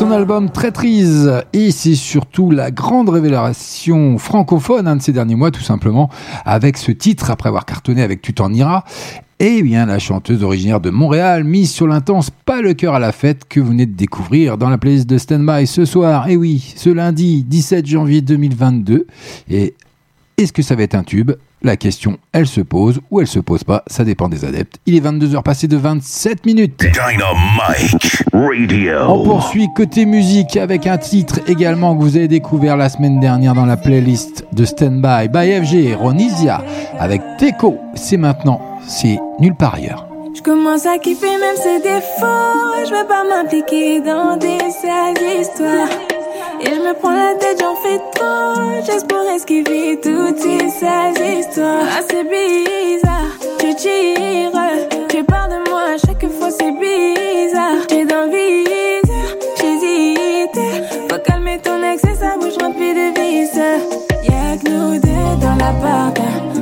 Son 0.01 0.09
album 0.09 0.49
Traîtrise. 0.49 1.31
Et 1.53 1.69
c'est 1.69 1.93
surtout 1.93 2.49
la 2.49 2.71
grande 2.71 3.09
révélation 3.09 4.17
francophone 4.17 4.97
de 4.97 4.99
ces 4.99 5.11
derniers 5.11 5.35
mois, 5.35 5.51
tout 5.51 5.61
simplement, 5.61 6.09
avec 6.43 6.77
ce 6.77 6.91
titre, 6.91 7.29
après 7.29 7.49
avoir 7.49 7.67
cartonné 7.67 8.01
avec 8.01 8.19
Tu 8.19 8.33
t'en 8.33 8.51
iras. 8.51 8.83
Et 9.37 9.61
bien, 9.61 9.85
la 9.85 9.99
chanteuse 9.99 10.43
originaire 10.43 10.79
de 10.79 10.89
Montréal, 10.89 11.43
mise 11.43 11.69
sur 11.69 11.85
l'intense 11.85 12.31
Pas 12.31 12.63
le 12.63 12.73
cœur 12.73 12.95
à 12.95 12.99
la 12.99 13.11
fête 13.11 13.43
que 13.47 13.59
vous 13.59 13.67
venez 13.67 13.85
de 13.85 13.93
découvrir 13.93 14.57
dans 14.57 14.69
la 14.69 14.79
playlist 14.79 15.07
de 15.07 15.19
Standby 15.19 15.67
ce 15.67 15.85
soir. 15.85 16.27
Et 16.29 16.35
oui, 16.35 16.73
ce 16.75 16.89
lundi 16.89 17.43
17 17.43 17.85
janvier 17.85 18.21
2022. 18.21 19.05
Et 19.51 19.75
est-ce 20.39 20.51
que 20.51 20.63
ça 20.63 20.73
va 20.73 20.81
être 20.81 20.95
un 20.95 21.03
tube? 21.03 21.33
La 21.63 21.77
question, 21.77 22.17
elle 22.33 22.47
se 22.47 22.61
pose 22.61 23.01
ou 23.11 23.21
elle 23.21 23.27
se 23.27 23.37
pose 23.37 23.63
pas, 23.63 23.83
ça 23.85 24.03
dépend 24.03 24.29
des 24.29 24.45
adeptes. 24.45 24.77
Il 24.87 24.95
est 24.95 24.99
22h 24.99 25.43
passé 25.43 25.67
de 25.67 25.77
27 25.77 26.43
minutes. 26.47 26.79
Dynamite 26.79 28.23
Radio. 28.33 28.93
On 29.07 29.23
poursuit 29.23 29.67
côté 29.75 30.05
musique 30.07 30.57
avec 30.57 30.87
un 30.87 30.97
titre 30.97 31.39
également 31.47 31.95
que 31.95 32.01
vous 32.01 32.17
avez 32.17 32.27
découvert 32.27 32.77
la 32.77 32.89
semaine 32.89 33.19
dernière 33.19 33.53
dans 33.53 33.67
la 33.67 33.77
playlist 33.77 34.45
de 34.53 34.65
Standby 34.65 35.27
by 35.29 35.63
FG 35.63 35.95
Ronisia 35.95 36.63
avec 36.97 37.21
Teco. 37.37 37.77
C'est 37.93 38.17
maintenant, 38.17 38.59
c'est 38.87 39.19
nulle 39.39 39.55
part 39.55 39.75
ailleurs. 39.75 40.07
Je 40.33 40.41
commence 40.41 40.87
à 40.87 40.97
kiffer 40.97 41.27
même 41.27 41.57
ses 41.57 41.79
défauts. 41.79 42.85
Je 42.85 42.89
veux 42.89 43.07
pas 43.07 43.23
m'impliquer 43.23 44.01
dans 44.01 44.35
des 44.35 44.57
sales 44.71 45.39
histoires. 45.39 46.10
Et 46.63 46.75
je 46.75 46.79
me 46.81 46.93
prends 46.99 47.11
la 47.11 47.33
tête, 47.35 47.59
j'en 47.59 47.75
fais 47.75 47.99
trop. 48.13 48.51
Pour 49.07 49.25
esquiver 49.35 49.99
toutes 50.01 50.39
ces 50.39 50.65
histoires. 51.39 51.87
Ah, 51.97 52.01
c'est 52.09 52.23
bizarre. 52.23 53.33
Tu 53.59 53.73
tires, 53.75 54.51
tu 55.07 55.23
parles 55.23 55.51
de 55.51 55.69
moi 55.69 55.81
à 55.93 55.97
chaque 55.97 56.27
fois, 56.29 56.51
c'est 56.51 56.71
bizarre. 56.71 57.85
Dans 58.09 58.25
le 58.25 58.31
vide, 58.31 59.11
j'hésite. 59.57 60.59
Faut 61.09 61.21
calmer 61.25 61.57
ton 61.59 61.81
ex 61.83 62.03
et 62.03 62.15
sa 62.15 62.37
bouche 62.37 62.57
remplie 62.61 62.93
de 62.93 63.07
vices. 63.19 63.65
Y'a 64.23 64.57
que 64.57 64.69
nous 64.69 64.99
deux 64.99 65.35
dans 65.41 65.55
l'appart, 65.55 66.19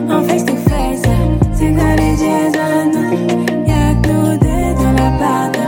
en 0.10 0.22
face 0.24 0.46
to 0.46 0.56
face. 0.70 1.08
C'est 1.54 1.72
quoi 1.74 1.92
les 1.96 2.16
Jason? 2.18 2.92
Y'a 3.66 3.94
que 4.02 4.08
nous 4.10 4.38
deux 4.38 4.72
dans 4.84 4.94
l'appart, 4.98 5.54
en 5.58 5.59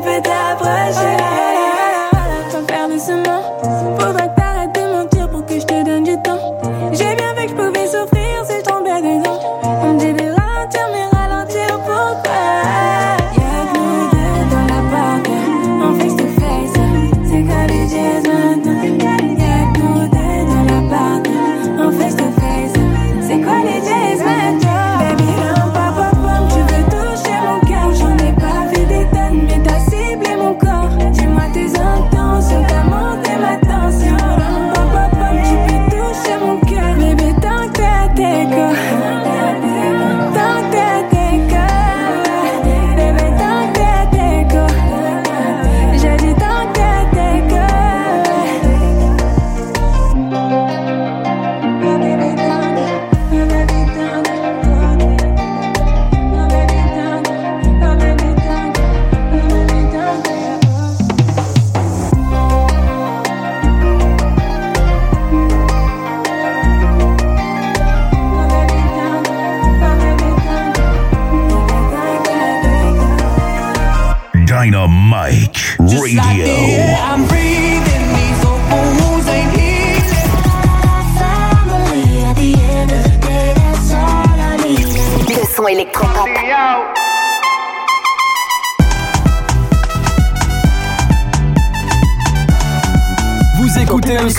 baby, 0.00 0.06
tu 0.06 0.06
peux 0.06 0.22
t'approcher. 0.22 1.16
Pas 1.16 1.59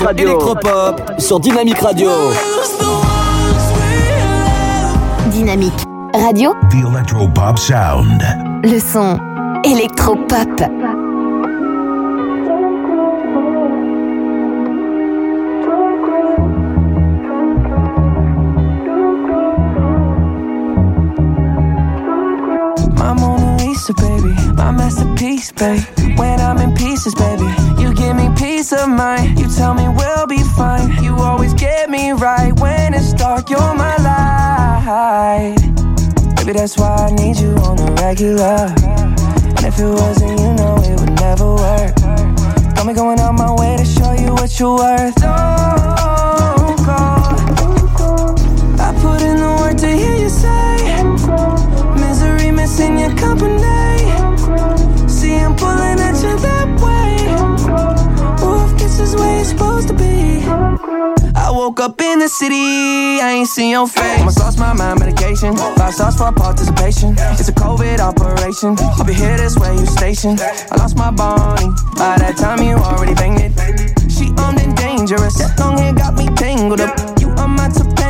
son 0.02 0.16
électropop 0.16 1.02
sur 1.20 1.40
Dynamique 1.40 1.80
Radio. 1.80 2.10
Dynamique 5.32 5.74
Radio, 6.14 6.54
The 6.70 6.86
Electropop 6.88 7.58
Sound. 7.58 8.22
le 8.64 8.80
son 8.80 9.20
électropop. 9.64 10.62
My 22.98 23.14
Mona 23.14 23.58
Lisa, 23.58 23.94
baby, 23.94 24.34
my 24.56 24.72
masterpiece, 24.72 25.52
babe. 25.52 25.82
When 26.18 26.40
I'm 26.40 26.58
in 26.58 26.74
pieces, 26.76 27.16
baby, 27.16 27.46
you 27.82 27.94
give 27.94 28.16
me 28.16 28.30
peace 28.36 28.72
of 28.72 28.88
mind. 28.90 29.40
You 29.40 29.48
tell 29.48 29.74
me 29.74 29.88
right 32.22 32.54
when 32.60 32.94
it's 32.94 33.14
dark. 33.14 33.50
You're 33.50 33.74
my 33.74 33.98
light, 33.98 35.56
Maybe 36.38 36.54
That's 36.54 36.78
why 36.78 37.08
I 37.08 37.12
need 37.12 37.38
you 37.38 37.50
on 37.66 37.78
the 37.78 37.92
regular. 38.00 38.70
And 39.58 39.66
if 39.66 39.80
it 39.80 39.90
wasn't, 39.90 40.40
you 40.40 40.54
know 40.54 40.78
it 40.78 41.00
would 41.00 41.16
never 41.20 41.56
work. 41.56 41.96
Got 42.76 42.86
me 42.86 42.94
going 42.94 43.20
out 43.20 43.34
my 43.34 43.52
way 43.56 43.76
to 43.78 43.86
show 43.86 44.12
you 44.14 44.34
what 44.34 44.60
you're 44.60 44.78
worth. 44.78 45.16
Don't 45.16 46.78
go. 46.86 47.02
I 48.86 48.94
put 49.02 49.22
in 49.24 49.38
the 49.38 49.58
work 49.60 49.78
to 49.78 49.90
hear 49.90 50.16
you 50.16 50.30
say 50.30 50.78
misery 52.00 52.52
missing 52.52 53.00
your 53.00 53.16
company. 53.18 53.58
See, 55.10 55.36
I'm 55.36 55.56
pulling 55.56 56.00
at 56.00 56.16
you 56.22 56.38
that 56.48 56.70
way. 56.86 57.18
If 58.64 58.78
this 58.78 59.00
is 59.00 59.16
where 59.16 59.38
you're 59.38 59.46
supposed 59.46 59.88
to 59.88 59.94
be. 59.96 60.81
I 61.52 61.54
woke 61.54 61.82
up 61.82 62.00
in 62.00 62.20
the 62.20 62.30
city, 62.30 63.20
I 63.20 63.36
ain't 63.36 63.48
seen 63.50 63.72
your 63.72 63.86
face. 63.86 64.20
Almost 64.20 64.40
lost 64.40 64.58
my 64.58 64.72
mind, 64.72 65.02
medication. 65.02 65.54
Five 65.58 65.94
stars 65.94 66.16
for 66.16 66.32
participation. 66.32 67.14
It's 67.36 67.50
a 67.50 67.52
COVID 67.52 68.00
operation. 68.00 68.78
I'll 68.80 69.04
be 69.04 69.14
here 69.14 69.36
this 69.36 69.58
way, 69.58 69.76
you 69.76 69.86
station. 69.86 70.40
I 70.40 70.78
lost 70.78 70.96
my 70.96 71.12
Bonnie. 71.12 71.68
By 72.00 72.16
that 72.24 72.38
time, 72.38 72.64
you 72.64 72.76
already 72.76 73.16
banged 73.16 73.42
it. 73.44 73.52
She 74.10 74.32
armed 74.38 74.62
and 74.62 74.78
dangerous. 74.78 75.36
Long 75.60 75.78
hair 75.78 75.92
got 75.92 76.14
me 76.16 76.28
tangled 76.40 76.80
up. 76.80 76.96
You 77.20 77.28
on 77.32 77.52
my 77.52 77.68
Topanga, 77.68 78.01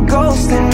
lost, 0.00 0.50
don't 0.50 0.70
go 0.70 0.73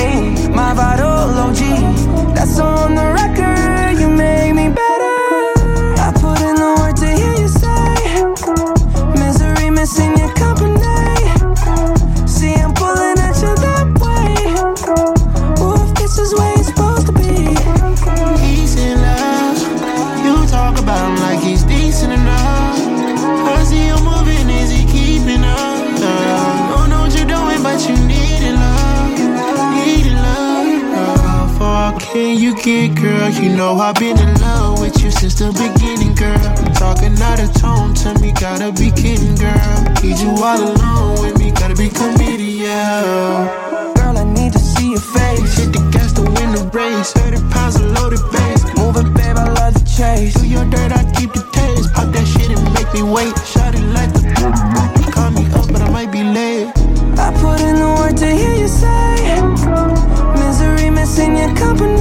You 33.38 33.54
know 33.56 33.78
I've 33.78 33.94
been 33.94 34.18
in 34.18 34.34
love 34.40 34.80
with 34.80 35.00
you 35.02 35.10
since 35.10 35.34
the 35.34 35.52
beginning, 35.52 36.14
girl. 36.14 36.38
Talking 36.74 37.14
out 37.22 37.38
of 37.38 37.52
tone 37.54 37.94
to 38.02 38.18
me, 38.20 38.32
gotta 38.32 38.72
be 38.72 38.90
kidding, 38.90 39.36
girl. 39.36 39.70
Need 40.02 40.18
you 40.18 40.34
all 40.42 40.58
alone 40.58 41.22
with 41.22 41.38
me, 41.38 41.52
gotta 41.52 41.74
be 41.74 41.88
yeah. 42.60 43.94
Girl, 43.94 44.18
I 44.18 44.24
need 44.24 44.52
to 44.52 44.58
see 44.58 44.90
your 44.90 45.00
face. 45.00 45.56
Hit 45.56 45.72
the 45.72 45.82
gas 45.92 46.12
to 46.14 46.22
win 46.22 46.50
the 46.52 46.68
race. 46.74 47.12
30 47.12 47.38
pounds 47.54 47.76
of 47.76 47.86
loaded 47.92 48.20
bass. 48.32 48.64
Moving, 48.76 49.12
babe, 49.14 49.36
I 49.36 49.46
love 49.48 49.74
the 49.74 49.84
chase. 49.86 50.34
Do 50.34 50.46
your 50.46 50.64
dirt, 50.64 50.92
I 50.92 51.04
keep 51.14 51.32
the 51.32 51.44
taste. 51.52 51.92
Pop 51.94 52.12
that 52.12 52.26
shit 52.26 52.50
and 52.50 52.64
make 52.74 52.90
me 52.92 53.02
wait. 53.02 53.32
Shot 53.46 53.74
it 53.74 53.86
like 53.94 54.12
the 54.12 54.22
Call 55.14 55.30
me 55.30 55.46
up, 55.54 55.66
but 55.72 55.82
I 55.82 55.90
might 55.90 56.10
be 56.10 56.22
late. 56.22 56.68
I 57.18 57.30
put 57.40 57.60
in 57.60 57.76
the 57.76 57.90
work 57.98 58.16
to 58.16 58.28
hear 58.28 58.54
you 58.54 58.68
say 58.68 59.40
Misery 60.40 60.90
missing 60.90 61.36
your 61.36 61.54
company 61.56 61.99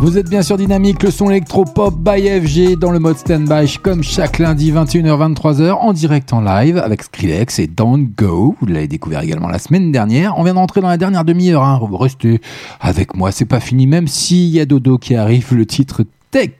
Vous 0.00 0.18
êtes 0.18 0.30
bien 0.30 0.42
sur 0.42 0.56
Dynamique, 0.56 1.02
le 1.02 1.10
son 1.10 1.30
électro-pop 1.30 1.94
by 1.94 2.28
FG 2.28 2.78
dans 2.78 2.90
le 2.90 2.98
mode 2.98 3.18
stand-by 3.18 3.78
comme 3.82 4.02
chaque 4.02 4.38
lundi 4.38 4.72
21h-23h 4.72 5.72
en 5.72 5.92
direct 5.92 6.32
en 6.32 6.40
live 6.40 6.78
avec 6.78 7.02
Skrillex 7.02 7.58
et 7.58 7.66
Don't 7.66 8.08
Go. 8.16 8.56
Vous 8.60 8.66
l'avez 8.66 8.88
découvert 8.88 9.20
également 9.20 9.48
la 9.48 9.58
semaine 9.58 9.92
dernière. 9.92 10.38
On 10.38 10.42
vient 10.42 10.54
d'entrer 10.54 10.80
dans 10.80 10.88
la 10.88 10.96
dernière 10.96 11.24
demi-heure. 11.24 11.62
Hein. 11.62 11.78
Restez 11.92 12.40
avec 12.80 13.14
moi, 13.14 13.30
c'est 13.30 13.44
pas 13.44 13.60
fini. 13.60 13.86
Même 13.86 14.08
s'il 14.08 14.48
y 14.48 14.58
a 14.58 14.64
Dodo 14.64 14.98
qui 14.98 15.14
arrive, 15.14 15.54
le 15.54 15.66
titre 15.66 16.02
Tech 16.30 16.50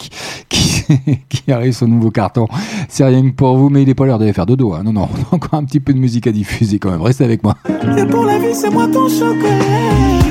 qui, 0.48 0.84
qui 1.28 1.52
arrive 1.52 1.72
son 1.72 1.88
nouveau 1.88 2.10
carton. 2.10 2.46
C'est 2.88 3.04
rien 3.04 3.22
que 3.22 3.34
pour 3.34 3.56
vous, 3.56 3.68
mais 3.68 3.82
il 3.82 3.88
est 3.88 3.94
pas 3.94 4.06
l'heure 4.06 4.18
d'aller 4.18 4.32
faire 4.32 4.46
dodo. 4.46 4.72
Hein. 4.74 4.82
Non, 4.84 4.92
non, 4.92 5.08
on 5.12 5.32
a 5.32 5.36
encore 5.36 5.58
un 5.58 5.64
petit 5.64 5.80
peu 5.80 5.92
de 5.92 5.98
musique 5.98 6.26
à 6.26 6.32
diffuser 6.32 6.78
quand 6.78 6.90
même. 6.90 7.02
Restez 7.02 7.24
avec 7.24 7.42
moi. 7.42 7.56
Et 7.96 8.04
pour 8.04 8.24
la 8.24 8.38
vie, 8.38 8.54
c'est 8.54 8.70
moi 8.70 8.88
ton 8.88 9.08
chocolat 9.08 10.29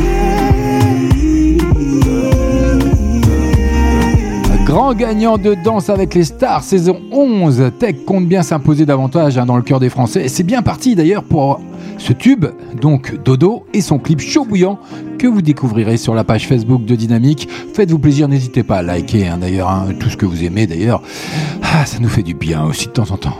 Grand 4.70 4.94
gagnant 4.94 5.40
de 5.40 5.56
Danse 5.56 5.90
avec 5.90 6.14
les 6.14 6.24
stars, 6.24 6.64
saison 6.64 7.02
11. 7.12 7.72
Tech 7.80 8.06
compte 8.06 8.28
bien 8.28 8.44
s'imposer 8.44 8.86
davantage 8.86 9.36
hein, 9.40 9.48
dans 9.48 9.58
le 9.58 9.64
cœur 9.64 9.80
des 9.80 9.90
Français. 9.90 10.28
C'est 10.28 10.44
bien 10.44 10.62
parti 10.62 10.94
d'ailleurs 10.94 11.24
pour 11.24 11.60
ce 11.98 12.14
tube, 12.14 12.46
donc 12.80 13.16
Dodo, 13.24 13.66
et 13.74 13.82
son 13.82 13.98
clip 13.98 14.20
chaud 14.20 14.46
bouillant 14.46 14.78
que 15.18 15.26
vous 15.26 15.42
découvrirez 15.42 15.98
sur 15.98 16.14
la 16.14 16.24
page 16.24 16.48
Facebook 16.48 16.86
de 16.86 16.94
Dynamique. 16.94 17.50
Faites-vous 17.74 17.98
plaisir, 17.98 18.28
n'hésitez 18.28 18.62
pas 18.62 18.78
à 18.78 18.84
liker 18.84 19.28
hein, 19.28 19.40
d'ailleurs, 19.42 19.70
hein, 19.70 19.88
tout 20.00 20.12
ce 20.12 20.18
que 20.18 20.28
vous 20.28 20.44
aimez 20.44 20.68
d'ailleurs. 20.68 21.02
Ah, 21.64 21.88
ça 21.88 21.98
nous 21.98 22.08
fait 22.08 22.22
du 22.22 22.36
bien 22.36 22.64
aussi 22.64 22.86
de 22.86 22.92
temps 22.92 23.10
en 23.10 23.18
temps. 23.18 23.40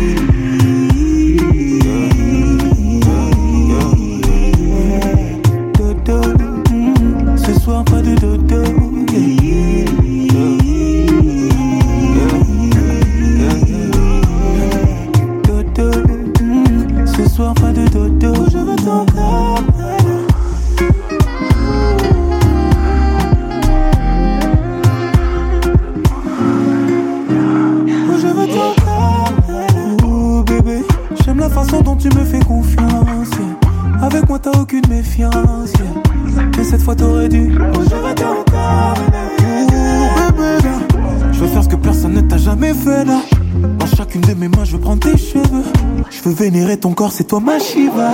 c'est 47.09 47.23
toi 47.23 47.39
ma 47.39 47.57
Shiva. 47.57 48.11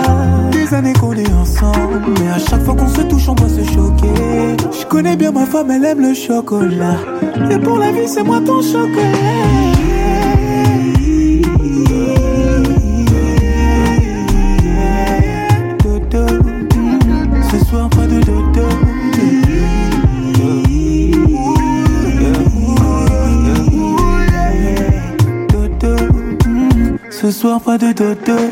Des 0.50 0.72
années 0.72 0.92
qu'on 0.94 1.12
est 1.12 1.32
ensemble 1.32 2.02
Mais 2.20 2.28
à 2.28 2.38
chaque 2.38 2.64
fois 2.64 2.74
qu'on 2.74 2.88
se 2.88 3.02
touche 3.02 3.28
on 3.28 3.34
doit 3.34 3.48
se 3.48 3.62
choquer. 3.64 4.56
Je 4.78 4.86
connais 4.86 5.16
bien 5.16 5.32
ma 5.32 5.44
femme 5.44 5.70
elle 5.70 5.84
aime 5.84 6.00
le 6.00 6.14
chocolat. 6.14 6.96
Et 7.50 7.58
pour 7.58 7.78
la 7.78 7.92
vie 7.92 8.08
c'est 8.08 8.22
moi 8.22 8.40
ton 8.40 8.62
chocolat. 8.62 8.88
Ce 27.20 27.32
soir 27.32 27.60
pas 27.60 27.76
de 27.76 27.92
dodo 27.92 28.47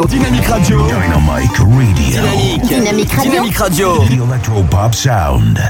Sur 0.00 0.08
Dynamic 0.08 0.46
Radio. 0.46 0.86
Dynamic 0.86 1.58
Radio. 1.58 1.94
Dynamique. 1.94 2.68
Dynamic 2.68 3.12
Radio. 3.12 3.30
Dynamic 3.32 3.58
Radio. 3.58 4.04
The 4.06 4.14
Electro-Pop 4.14 4.94
Sound. 4.94 5.69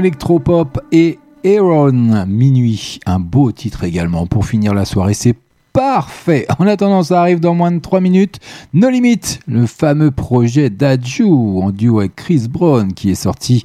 électropop 0.00 0.80
et 0.92 1.18
Aaron 1.44 2.24
Minuit. 2.26 3.00
Un 3.04 3.20
beau 3.20 3.52
titre 3.52 3.84
également 3.84 4.26
pour 4.26 4.46
finir 4.46 4.72
la 4.72 4.86
soirée. 4.86 5.12
C'est 5.12 5.36
parfait. 5.74 6.46
En 6.58 6.66
attendant, 6.66 7.02
ça 7.02 7.20
arrive 7.20 7.38
dans 7.38 7.54
moins 7.54 7.70
de 7.70 7.80
3 7.80 8.00
minutes. 8.00 8.38
No 8.72 8.88
Limit, 8.88 9.20
le 9.46 9.66
fameux 9.66 10.10
projet 10.10 10.70
d'Adju 10.70 11.24
en 11.24 11.70
duo 11.70 12.00
avec 12.00 12.16
Chris 12.16 12.46
Brown 12.48 12.94
qui 12.94 13.10
est 13.10 13.14
sorti 13.14 13.62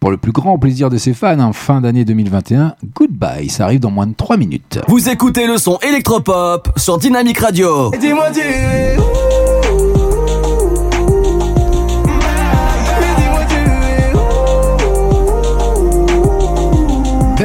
pour 0.00 0.10
le 0.10 0.16
plus 0.16 0.32
grand 0.32 0.58
plaisir 0.58 0.90
de 0.90 0.98
ses 0.98 1.14
fans 1.14 1.38
en 1.38 1.52
fin 1.52 1.80
d'année 1.80 2.04
2021. 2.04 2.74
Goodbye, 2.94 3.48
ça 3.48 3.64
arrive 3.64 3.80
dans 3.80 3.92
moins 3.92 4.08
de 4.08 4.14
3 4.14 4.36
minutes. 4.36 4.80
Vous 4.88 5.08
écoutez 5.08 5.46
le 5.46 5.58
son 5.58 5.78
électropop 5.88 6.68
sur 6.76 6.98
Dynamic 6.98 7.38
Radio. 7.38 7.92
Et 7.94 7.98
dis-moi, 7.98 8.30
dis 8.30 8.40
moi 8.96 9.65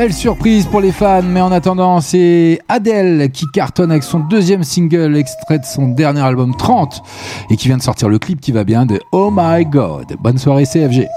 Belle 0.02 0.14
surprise 0.14 0.65
pour 0.65 0.82
les 0.82 0.91
fans, 0.91 1.22
mais 1.22 1.41
en 1.41 1.52
attendant, 1.52 2.02
c'est 2.02 2.60
Adele 2.68 3.30
qui 3.30 3.45
cartonne 3.53 3.91
avec 3.91 4.02
son 4.02 4.18
deuxième 4.18 4.64
single 4.64 5.15
extrait 5.15 5.60
de 5.60 5.64
son 5.64 5.90
dernier 5.90 6.22
album 6.22 6.56
30 6.56 7.03
et 7.52 7.56
qui 7.56 7.68
vient 7.68 7.78
de 7.78 7.84
sortir 7.84 8.10
le 8.10 8.18
clip 8.18 8.41
qui 8.41 8.52
va 8.52 8.64
bien 8.64 8.88
de 8.88 8.99
Oh 9.11 9.30
My 9.32 9.64
God. 9.64 10.15
Bonne 10.19 10.40
soirée 10.40 10.65
CFG. 10.65 11.07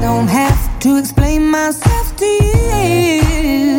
don't 0.00 0.28
have 0.28 0.78
to 0.80 0.98
explain 0.98 1.50
myself 1.50 2.16
to 2.16 2.24
you. 2.24 3.77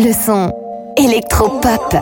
le 0.00 0.12
son 0.14 0.52
électropop. 0.96 1.94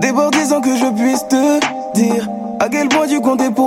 Débordisant 0.00 0.60
que 0.60 0.76
je 0.76 0.92
puisse 0.94 1.26
te 1.28 1.60
dire 1.94 2.28
à 2.60 2.68
quel 2.68 2.88
point 2.88 3.06
tu 3.06 3.20
comptais 3.20 3.50
pour 3.50 3.61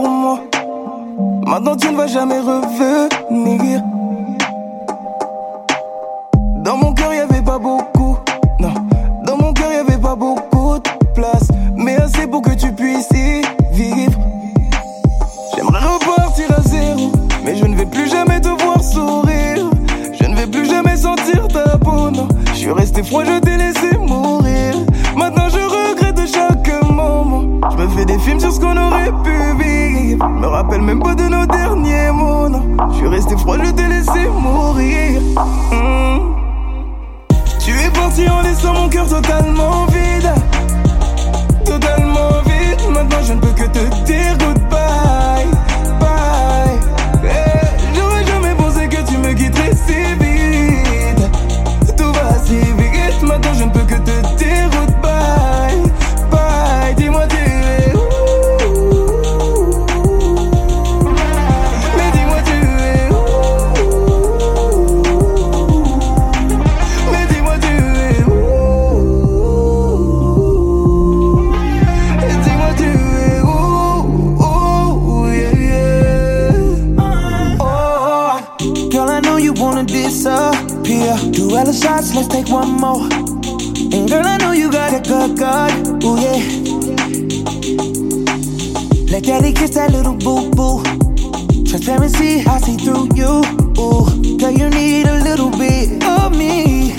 Transparency, 91.85 92.43
I 92.47 92.57
see 92.61 92.77
through 92.77 93.13
you. 93.13 93.45
Ooh, 93.77 94.37
girl, 94.39 94.49
you 94.49 94.71
need 94.71 95.05
a 95.05 95.21
little 95.21 95.51
bit 95.51 96.01
of 96.03 96.35
me. 96.35 96.89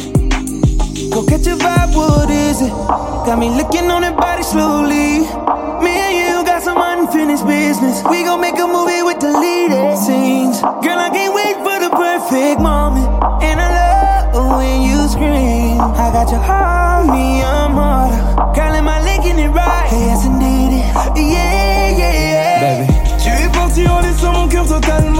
Go 1.10 1.26
catch 1.26 1.48
a 1.48 1.58
vibe, 1.58 1.96
what 1.96 2.30
is 2.30 2.62
it? 2.62 2.70
Got 3.26 3.36
me 3.40 3.50
looking 3.50 3.90
on 3.90 4.02
that 4.02 4.16
body 4.16 4.44
slowly. 4.44 5.26
Me 5.82 5.90
and 5.90 6.14
you 6.14 6.46
got 6.46 6.62
some 6.62 6.78
unfinished 6.78 7.44
business. 7.44 8.04
We 8.08 8.22
gon' 8.22 8.40
make 8.40 8.60
a 8.60 8.66
movie 8.68 9.02
with 9.02 9.18
deleted 9.18 9.98
scenes. 9.98 10.60
Girl, 10.62 11.02
I 11.02 11.10
can't 11.10 11.34
wait 11.34 11.56
for 11.66 11.82
the 11.82 11.90
perfect 11.90 12.60
moment. 12.60 13.10
And 13.42 13.58
I 13.58 13.66
love 13.74 14.56
when 14.56 14.82
you 14.82 15.02
scream. 15.08 15.80
I 15.80 16.14
got 16.14 16.30
your 16.30 16.38
heart, 16.38 17.06
me, 17.06 17.42
I'm 17.42 17.72
harder. 17.74 18.54
Girl, 18.54 18.72
am 18.78 18.88
I 18.88 19.02
linking 19.02 19.40
it 19.40 19.50
right? 19.50 19.88
Yes, 19.90 20.24
indeed. 20.24 20.78
Yeah, 21.18 21.34
yeah, 21.34 21.55
laissant 24.80 25.10
mon 25.10 25.15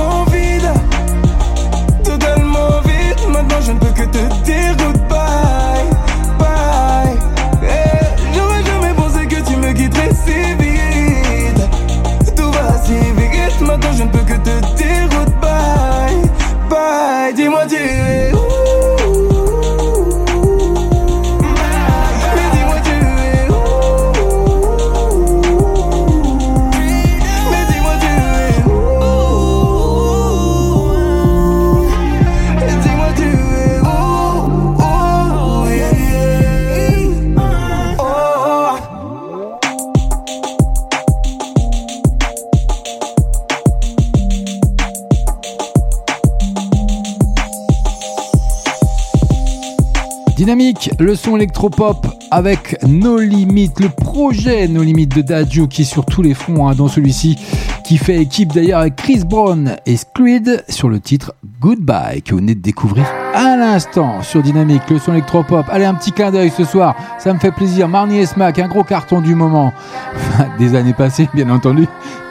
le 50.98 51.14
son 51.14 51.36
électropop 51.36 52.06
avec 52.30 52.76
No 52.86 53.18
Limit, 53.18 53.72
le 53.80 53.88
projet 53.88 54.66
No 54.68 54.82
Limit 54.82 55.06
de 55.06 55.22
Dadju 55.22 55.68
qui 55.68 55.82
est 55.82 55.84
sur 55.86 56.06
tous 56.06 56.22
les 56.22 56.34
fronts, 56.34 56.68
hein, 56.68 56.74
dont 56.74 56.88
celui-ci 56.88 57.38
qui 57.84 57.98
fait 57.98 58.16
équipe 58.16 58.52
d'ailleurs 58.52 58.80
avec 58.80 58.96
Chris 58.96 59.22
Brown 59.24 59.76
et 59.86 59.96
Squid 59.96 60.64
sur 60.68 60.88
le 60.88 61.00
titre 61.00 61.34
Goodbye 61.60 62.22
que 62.22 62.32
vous 62.32 62.38
venez 62.38 62.54
de 62.54 62.60
découvrir 62.60 63.06
à 63.34 63.56
l'instant 63.56 64.22
sur 64.22 64.42
Dynamique, 64.42 64.88
le 64.88 64.98
son 64.98 65.12
électropop. 65.12 65.66
Allez, 65.68 65.84
un 65.84 65.94
petit 65.94 66.12
clin 66.12 66.30
d'œil 66.30 66.50
ce 66.50 66.64
soir, 66.64 66.96
ça 67.18 67.32
me 67.34 67.38
fait 67.38 67.52
plaisir. 67.52 67.88
Marnie 67.88 68.18
et 68.18 68.26
Smack, 68.26 68.58
un 68.58 68.68
gros 68.68 68.82
carton 68.82 69.20
du 69.20 69.34
moment, 69.34 69.72
des 70.58 70.74
années 70.74 70.94
passées 70.94 71.28
bien 71.34 71.50
entendu. 71.50 71.86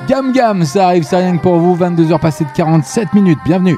Gam 0.07 0.31
Gam, 0.31 0.65
ça 0.65 0.87
arrive, 0.87 1.03
c'est 1.03 1.17
rien 1.17 1.37
que 1.37 1.41
pour 1.41 1.59
vous, 1.59 1.75
22h 1.75 2.19
passées 2.19 2.45
de 2.45 2.49
47 2.55 3.13
minutes, 3.13 3.39
bienvenue. 3.45 3.77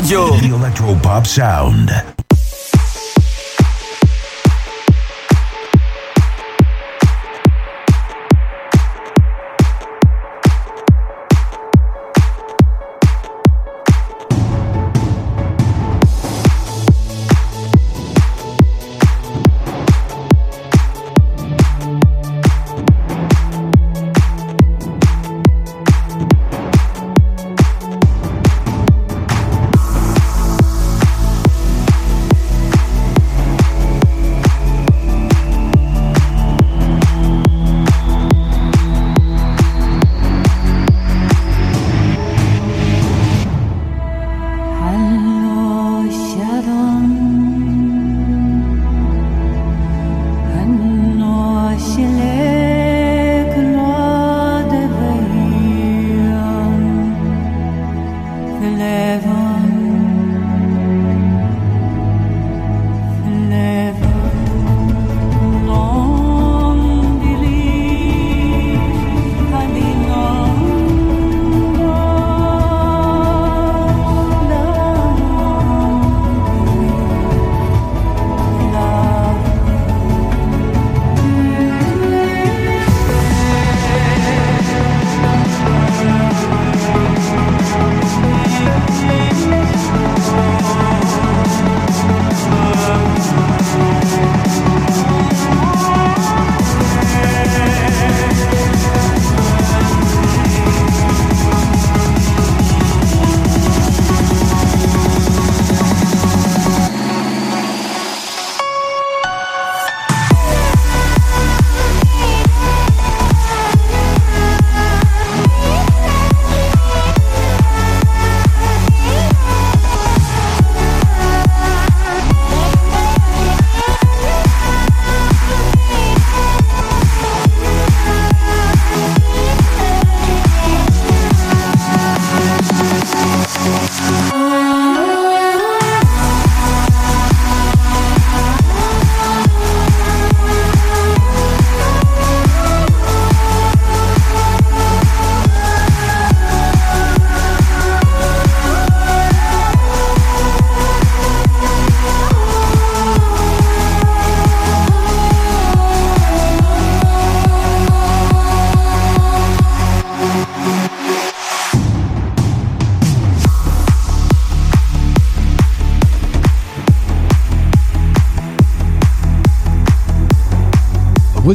Radio. 0.00 0.30
The 0.36 0.48
Electropop 0.48 1.26
Sound. 1.26 1.90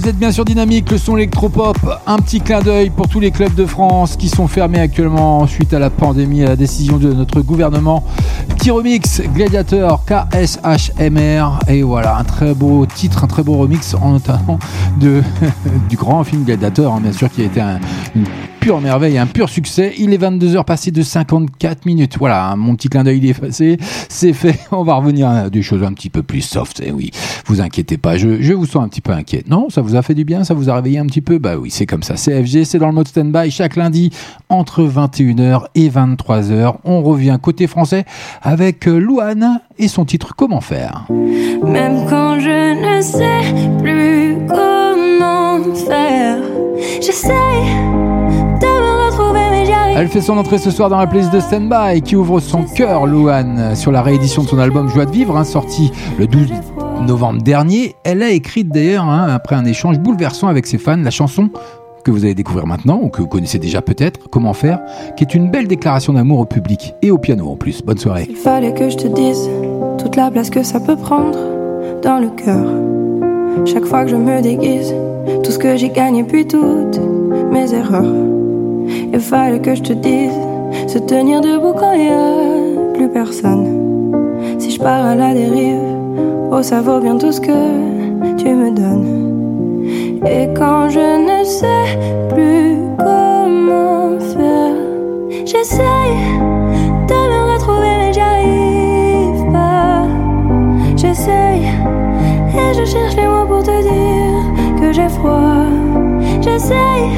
Vous 0.05 0.11
êtes 0.11 0.19
bien 0.19 0.31
sur 0.31 0.45
Dynamique, 0.45 0.91
le 0.91 0.99
son 0.99 1.17
électropop. 1.17 1.77
Un 2.05 2.17
petit 2.17 2.39
clin 2.39 2.61
d'œil 2.61 2.91
pour 2.91 3.07
tous 3.07 3.19
les 3.19 3.31
clubs 3.31 3.55
de 3.55 3.65
France 3.65 4.17
qui 4.17 4.29
sont 4.29 4.47
fermés 4.47 4.79
actuellement 4.79 5.47
suite 5.47 5.73
à 5.73 5.79
la 5.79 5.89
pandémie 5.89 6.43
à 6.43 6.49
la 6.49 6.55
décision 6.55 6.97
de 6.97 7.11
notre 7.11 7.41
gouvernement. 7.41 8.03
Petit 8.49 8.69
remix 8.69 9.23
Gladiator 9.33 10.05
KSHMR. 10.05 11.57
Et 11.67 11.81
voilà, 11.81 12.17
un 12.17 12.23
très 12.23 12.53
beau 12.53 12.85
titre, 12.85 13.23
un 13.23 13.27
très 13.27 13.41
beau 13.41 13.57
remix 13.57 13.95
en 13.95 14.11
notamment 14.11 14.59
du 14.99 15.97
grand 15.97 16.23
film 16.23 16.43
Gladiator, 16.43 16.93
hein, 16.93 16.99
bien 17.01 17.11
sûr, 17.11 17.27
qui 17.31 17.41
a 17.41 17.45
été 17.45 17.59
un, 17.59 17.79
pure 18.65 18.81
merveille, 18.81 19.19
un 19.19 19.27
pur 19.27 19.47
succès. 19.47 19.93
Il 19.99 20.11
est 20.11 20.17
22h 20.17 20.63
passé 20.63 20.89
de 20.89 21.03
54 21.03 21.85
minutes. 21.85 22.17
Voilà, 22.17 22.47
hein, 22.47 22.55
mon 22.55 22.75
petit 22.75 22.89
clin 22.89 23.03
d'œil 23.03 23.19
il 23.19 23.29
est 23.29 23.39
passé, 23.39 23.77
c'est 24.09 24.33
fait. 24.33 24.57
On 24.71 24.83
va 24.83 24.95
revenir 24.95 25.29
à 25.29 25.51
des 25.51 25.61
choses 25.61 25.83
un 25.83 25.93
petit 25.93 26.09
peu 26.09 26.23
plus 26.23 26.41
soft. 26.41 26.81
Et 26.83 26.91
oui, 26.91 27.11
vous 27.45 27.61
inquiétez 27.61 27.97
pas, 27.97 28.17
je, 28.17 28.41
je 28.41 28.53
vous 28.53 28.65
sens 28.65 28.83
un 28.83 28.87
petit 28.87 29.01
peu 29.01 29.11
inquiet. 29.11 29.43
Non, 29.47 29.69
ça 29.69 29.81
vous 29.81 29.95
a 29.95 30.01
fait 30.01 30.15
du 30.15 30.25
bien, 30.25 30.43
ça 30.43 30.55
vous 30.55 30.67
a 30.67 30.73
réveillé 30.73 30.97
un 30.97 31.05
petit 31.05 31.21
peu? 31.21 31.37
Bah 31.37 31.57
oui, 31.57 31.69
c'est 31.69 31.85
comme 31.85 32.01
ça. 32.01 32.15
CFG, 32.15 32.63
c'est 32.63 32.79
dans 32.79 32.87
le 32.87 32.93
mode 32.93 33.07
stand-by 33.07 33.51
chaque 33.51 33.75
lundi 33.75 34.09
entre 34.49 34.81
21h 34.81 35.65
et 35.75 35.87
23h. 35.87 36.77
On 36.85 37.03
revient 37.03 37.37
côté 37.39 37.67
français 37.67 38.03
avec 38.41 38.87
euh, 38.87 38.97
Louane 38.97 39.59
et 39.77 39.87
son 39.87 40.05
titre 40.05 40.33
Comment 40.35 40.61
faire? 40.61 41.05
Même 41.11 42.07
quand 42.09 42.39
je 42.39 42.97
ne 42.97 43.01
sais 43.03 43.83
plus 43.83 44.37
comment 44.47 44.74
faire, 45.75 46.37
j'essaye 47.01 47.33
de 48.61 48.65
me 48.65 49.05
retrouver, 49.05 49.41
mais 49.51 49.65
j'y 49.65 49.71
arrive. 49.71 49.97
Elle 49.97 50.07
fait 50.07 50.21
son 50.21 50.37
entrée 50.37 50.57
ce 50.57 50.71
soir 50.71 50.89
dans 50.89 50.97
la 50.97 51.07
playlist 51.07 51.33
de 51.33 51.39
Standby 51.39 52.01
qui 52.01 52.15
ouvre 52.15 52.39
son 52.39 52.63
cœur, 52.63 53.05
Louane, 53.05 53.75
sur 53.75 53.91
la 53.91 54.01
réédition 54.01 54.43
de 54.43 54.47
son 54.47 54.59
album 54.59 54.89
Joie 54.89 55.05
de 55.05 55.11
vivre, 55.11 55.37
hein, 55.37 55.43
sorti 55.43 55.91
le 56.17 56.27
12 56.27 56.49
novembre 57.05 57.41
dernier. 57.41 57.95
Elle 58.03 58.23
a 58.23 58.29
écrit 58.29 58.63
d'ailleurs, 58.63 59.05
hein, 59.05 59.27
après 59.29 59.55
un 59.55 59.65
échange 59.65 59.99
bouleversant 59.99 60.47
avec 60.47 60.65
ses 60.67 60.77
fans, 60.77 60.97
la 60.97 61.11
chanson 61.11 61.49
que 62.03 62.11
vous 62.11 62.23
allez 62.23 62.35
découvrir 62.35 62.67
maintenant, 62.67 62.99
ou 63.01 63.09
que 63.09 63.21
vous 63.21 63.27
connaissez 63.27 63.57
déjà 63.57 63.81
peut-être, 63.81 64.29
Comment 64.29 64.53
faire, 64.53 64.79
qui 65.17 65.23
est 65.23 65.33
une 65.33 65.49
belle 65.49 65.67
déclaration 65.67 66.13
d'amour 66.13 66.39
au 66.39 66.45
public 66.45 66.93
et 67.01 67.09
au 67.09 67.17
piano 67.17 67.49
en 67.49 67.55
plus. 67.55 67.81
Bonne 67.81 67.97
soirée. 67.97 68.27
Il 68.29 68.35
fallait 68.35 68.73
que 68.73 68.89
je 68.89 68.97
te 68.97 69.07
dise 69.07 69.49
toute 69.97 70.15
la 70.15 70.29
place 70.29 70.49
que 70.49 70.61
ça 70.61 70.79
peut 70.79 70.95
prendre 70.95 71.37
dans 72.03 72.19
le 72.19 72.29
cœur. 72.29 73.65
Chaque 73.65 73.85
fois 73.85 74.03
que 74.03 74.11
je 74.11 74.15
me 74.15 74.41
déguise, 74.41 74.93
tout 75.43 75.51
ce 75.51 75.59
que 75.59 75.75
j'ai 75.75 75.89
gagné 75.89 76.23
puis 76.23 76.45
toutes 76.45 76.99
mes 77.51 77.73
erreurs. 77.73 78.13
Il 79.13 79.19
fallait 79.19 79.59
que 79.59 79.75
je 79.75 79.81
te 79.81 79.93
dise 79.93 80.37
se 80.87 80.99
tenir 80.99 81.41
debout 81.41 81.73
quand 81.73 81.93
il 81.93 82.05
y 82.05 82.09
a 82.09 82.93
plus 82.93 83.09
personne. 83.09 83.65
Si 84.59 84.71
je 84.71 84.79
pars 84.79 85.05
à 85.05 85.15
la 85.15 85.33
dérive, 85.33 85.79
oh 86.51 86.61
ça 86.61 86.81
vaut 86.81 86.99
bien 86.99 87.17
tout 87.17 87.31
ce 87.31 87.41
que 87.41 88.35
tu 88.37 88.49
me 88.49 88.71
donnes. 88.71 89.85
Et 90.25 90.47
quand 90.53 90.89
je 90.89 90.99
ne 90.99 91.43
sais 91.43 91.97
plus 92.29 92.77
comment 92.97 94.19
faire, 94.19 94.75
j'essaye 95.45 96.17
de 97.07 97.13
me 97.13 97.53
retrouver, 97.53 97.93
mais 97.99 98.13
j'y 98.13 98.19
arrive 98.19 99.51
pas. 99.51 100.03
J'essaye 100.95 101.65
et 102.57 102.73
je 102.73 102.85
cherche 102.85 103.15
j'ai 104.95 105.09
froid. 105.09 105.65
J'essaye 106.41 107.09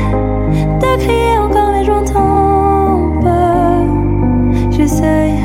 de 0.82 0.92
crier 1.04 1.38
encore, 1.38 1.72
mais 1.72 1.86
j'entends 1.86 3.22
pas. 3.22 3.82
J'essaye 4.72 5.38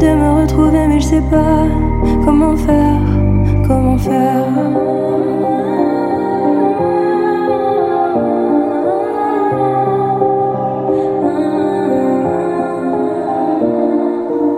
de 0.00 0.08
me 0.20 0.42
retrouver, 0.42 0.86
mais 0.88 1.00
je 1.00 1.06
sais 1.06 1.22
pas 1.30 1.66
comment 2.24 2.56
faire, 2.56 3.00
comment 3.66 3.96
faire. 3.96 4.44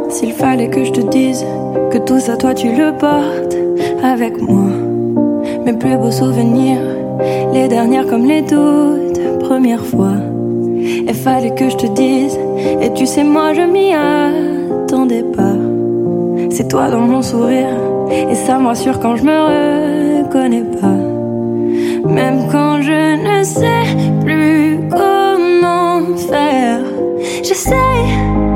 S'il 0.09 0.33
fallait 0.33 0.69
que 0.69 0.85
je 0.85 0.91
te 0.91 1.01
dise 1.03 1.45
que 1.93 1.99
tout 1.99 2.19
ça, 2.19 2.37
toi, 2.37 2.53
tu 2.53 2.73
le 2.73 2.97
portes 2.99 3.57
avec 4.03 4.41
moi. 4.43 4.80
Mes 5.65 5.73
plus 5.74 5.97
beaux 5.97 6.11
souvenirs, 6.11 6.81
les 7.53 7.69
dernières 7.69 8.07
comme 8.07 8.24
les 8.24 8.43
toutes 8.43 9.39
premières 9.41 9.85
fois. 9.85 10.16
Il 11.07 11.15
fallait 11.15 11.55
que 11.55 11.69
je 11.69 11.77
te 11.77 11.87
dise, 11.89 12.39
et 12.82 12.93
tu 12.95 13.07
sais, 13.07 13.24
moi, 13.24 13.53
je 13.53 13.62
m'y 13.62 13.93
attendais 13.95 15.24
pas. 15.37 15.57
C'est 16.51 16.69
toi 16.69 16.89
dans 16.89 17.01
mon 17.01 17.23
sourire, 17.23 17.77
et 18.11 18.35
ça 18.35 18.59
me 18.59 18.69
rassure 18.69 18.99
quand 19.01 19.16
je 19.16 19.24
me 19.24 20.24
reconnais 20.24 20.65
pas. 20.81 21.01
Même 22.09 22.41
quand 22.51 22.81
je 22.81 23.39
ne 23.39 23.43
sais 23.45 23.85
plus 24.24 24.81
comment 24.91 26.16
faire, 26.16 26.81
j'essaie 27.43 28.50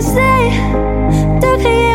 J'essaye 0.00 0.52
de 1.40 1.58
crier 1.58 1.87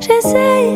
J'essaye 0.00 0.70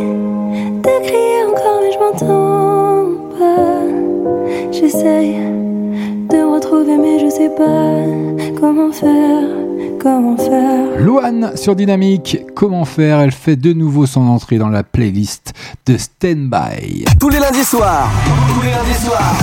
de 0.83 1.07
crier 1.07 1.45
encore, 1.47 1.81
mais 1.83 1.93
je 1.93 1.99
m'entends 1.99 3.11
pas. 3.39 4.73
J'essaye 4.73 5.37
de 6.31 6.43
retrouver, 6.55 6.97
mais 6.97 7.19
je 7.19 7.29
sais 7.29 7.51
pas 7.51 8.03
comment 8.59 8.93
faire, 8.93 9.43
comment 9.99 10.37
faire. 10.37 11.01
Loane 11.01 11.57
sur 11.57 11.75
Dynamique, 11.77 12.39
comment 12.55 12.85
faire 12.85 13.21
Elle 13.21 13.33
fait 13.33 13.57
de 13.57 13.73
nouveau 13.73 14.07
son 14.07 14.23
entrée 14.23 14.59
dans 14.59 14.69
la 14.69 14.83
playlist 14.83 15.53
de 15.87 15.97
Stand 15.97 16.51
By. 16.51 17.05
Tous 17.19 17.29
les 17.29 17.39
lundis 17.39 17.65
soirs. 17.65 18.11
Tous 18.55 18.63
les 18.63 18.71
lundis 18.71 19.05
soirs. 19.05 19.35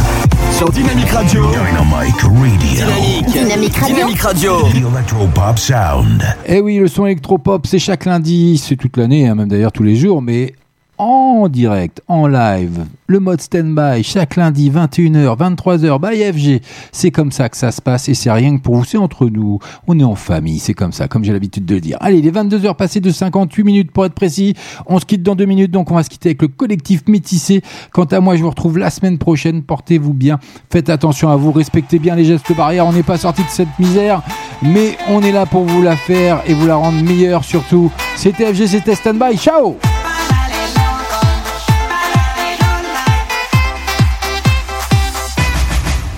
Sur 0.51 0.69
Dynamique 0.71 1.09
Radio. 1.09 1.45
Dynamic 1.49 2.21
Radio. 2.21 2.57
Dynamique. 2.59 3.25
Dynamique 3.27 3.75
Radio. 3.75 3.95
Dynamique 3.95 4.21
Radio. 4.21 4.51
The 4.69 4.93
Electropop 4.93 5.59
Sound. 5.59 6.23
Eh 6.45 6.61
oui, 6.61 6.77
le 6.77 6.87
son 6.87 7.05
électropop, 7.05 7.67
c'est 7.67 7.79
chaque 7.79 8.05
lundi, 8.05 8.57
c'est 8.57 8.75
toute 8.75 8.97
l'année, 8.97 9.27
hein, 9.27 9.35
même 9.35 9.49
d'ailleurs 9.49 9.71
tous 9.71 9.83
les 9.83 9.95
jours, 9.95 10.21
mais 10.21 10.53
en 10.97 11.47
direct, 11.49 12.01
en 12.07 12.27
live, 12.27 12.85
le 13.07 13.19
mode 13.19 13.41
stand-by, 13.41 14.03
chaque 14.03 14.35
lundi, 14.35 14.71
21h, 14.71 15.37
23h, 15.37 15.99
by 15.99 16.33
FG. 16.33 16.61
C'est 16.91 17.11
comme 17.11 17.31
ça 17.31 17.49
que 17.49 17.57
ça 17.57 17.71
se 17.71 17.81
passe 17.81 18.09
et 18.09 18.13
c'est 18.13 18.31
rien 18.31 18.57
que 18.57 18.61
pour 18.61 18.75
vous, 18.75 18.85
c'est 18.85 18.97
entre 18.97 19.27
nous. 19.27 19.59
On 19.87 19.99
est 19.99 20.03
en 20.03 20.15
famille, 20.15 20.59
c'est 20.59 20.73
comme 20.73 20.91
ça, 20.91 21.07
comme 21.07 21.23
j'ai 21.23 21.33
l'habitude 21.33 21.65
de 21.65 21.75
le 21.75 21.81
dire. 21.81 21.97
Allez, 21.99 22.21
les 22.21 22.31
22h 22.31 22.75
passées 22.75 23.01
de 23.01 23.11
58 23.11 23.63
minutes 23.63 23.91
pour 23.91 24.05
être 24.05 24.13
précis. 24.13 24.55
On 24.87 24.99
se 24.99 25.05
quitte 25.05 25.23
dans 25.23 25.35
deux 25.35 25.45
minutes, 25.45 25.71
donc 25.71 25.91
on 25.91 25.95
va 25.95 26.03
se 26.03 26.09
quitter 26.09 26.29
avec 26.29 26.41
le 26.41 26.47
collectif 26.47 27.07
métissé. 27.07 27.61
Quant 27.91 28.05
à 28.05 28.19
moi, 28.19 28.35
je 28.35 28.41
vous 28.41 28.49
retrouve 28.49 28.77
la 28.77 28.89
semaine 28.89 29.17
prochaine. 29.17 29.63
Portez-vous 29.63 30.13
bien, 30.13 30.39
faites 30.71 30.89
attention 30.89 31.29
à 31.29 31.35
vous, 31.35 31.51
respectez 31.51 31.99
bien 31.99 32.15
les 32.15 32.25
gestes 32.25 32.55
barrières. 32.55 32.87
On 32.87 32.93
n'est 32.93 33.03
pas 33.03 33.17
sorti 33.17 33.43
de 33.43 33.49
cette 33.49 33.79
misère, 33.79 34.21
mais 34.61 34.97
on 35.09 35.21
est 35.21 35.31
là 35.31 35.45
pour 35.45 35.63
vous 35.63 35.81
la 35.81 35.95
faire 35.95 36.41
et 36.47 36.53
vous 36.53 36.67
la 36.67 36.75
rendre 36.75 37.03
meilleure 37.03 37.43
surtout. 37.43 37.91
C'était 38.15 38.53
FG, 38.53 38.67
c'était 38.67 38.95
stand-by. 38.95 39.37
Ciao! 39.37 39.77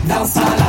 Dá 0.08 0.24
um. 0.24 0.67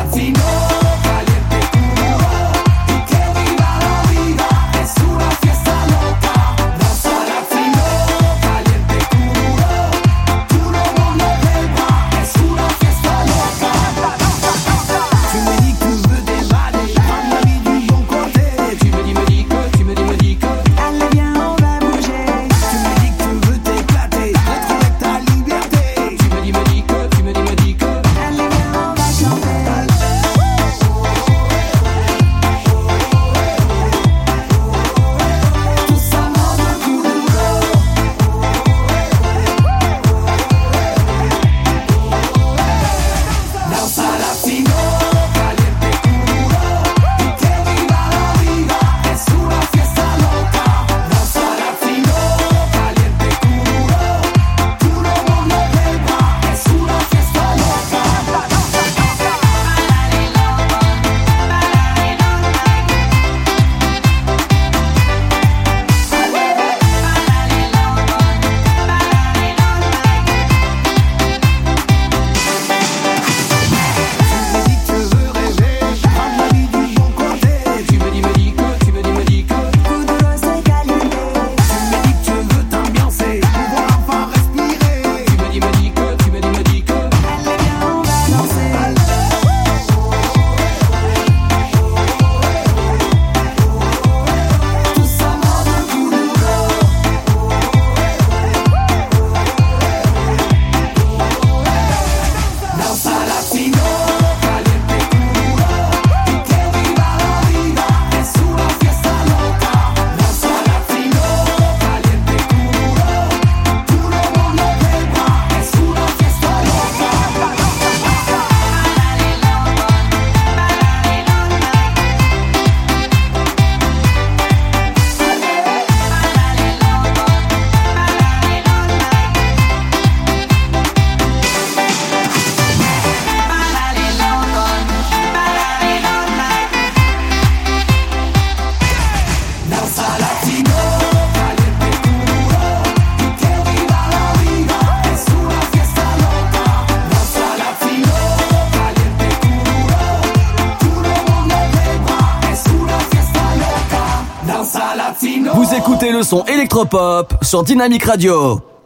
Son 156.29 156.45
électropop 156.45 157.33
sur 157.43 157.63
Dynamique 157.63 158.05
Radio. 158.05 158.69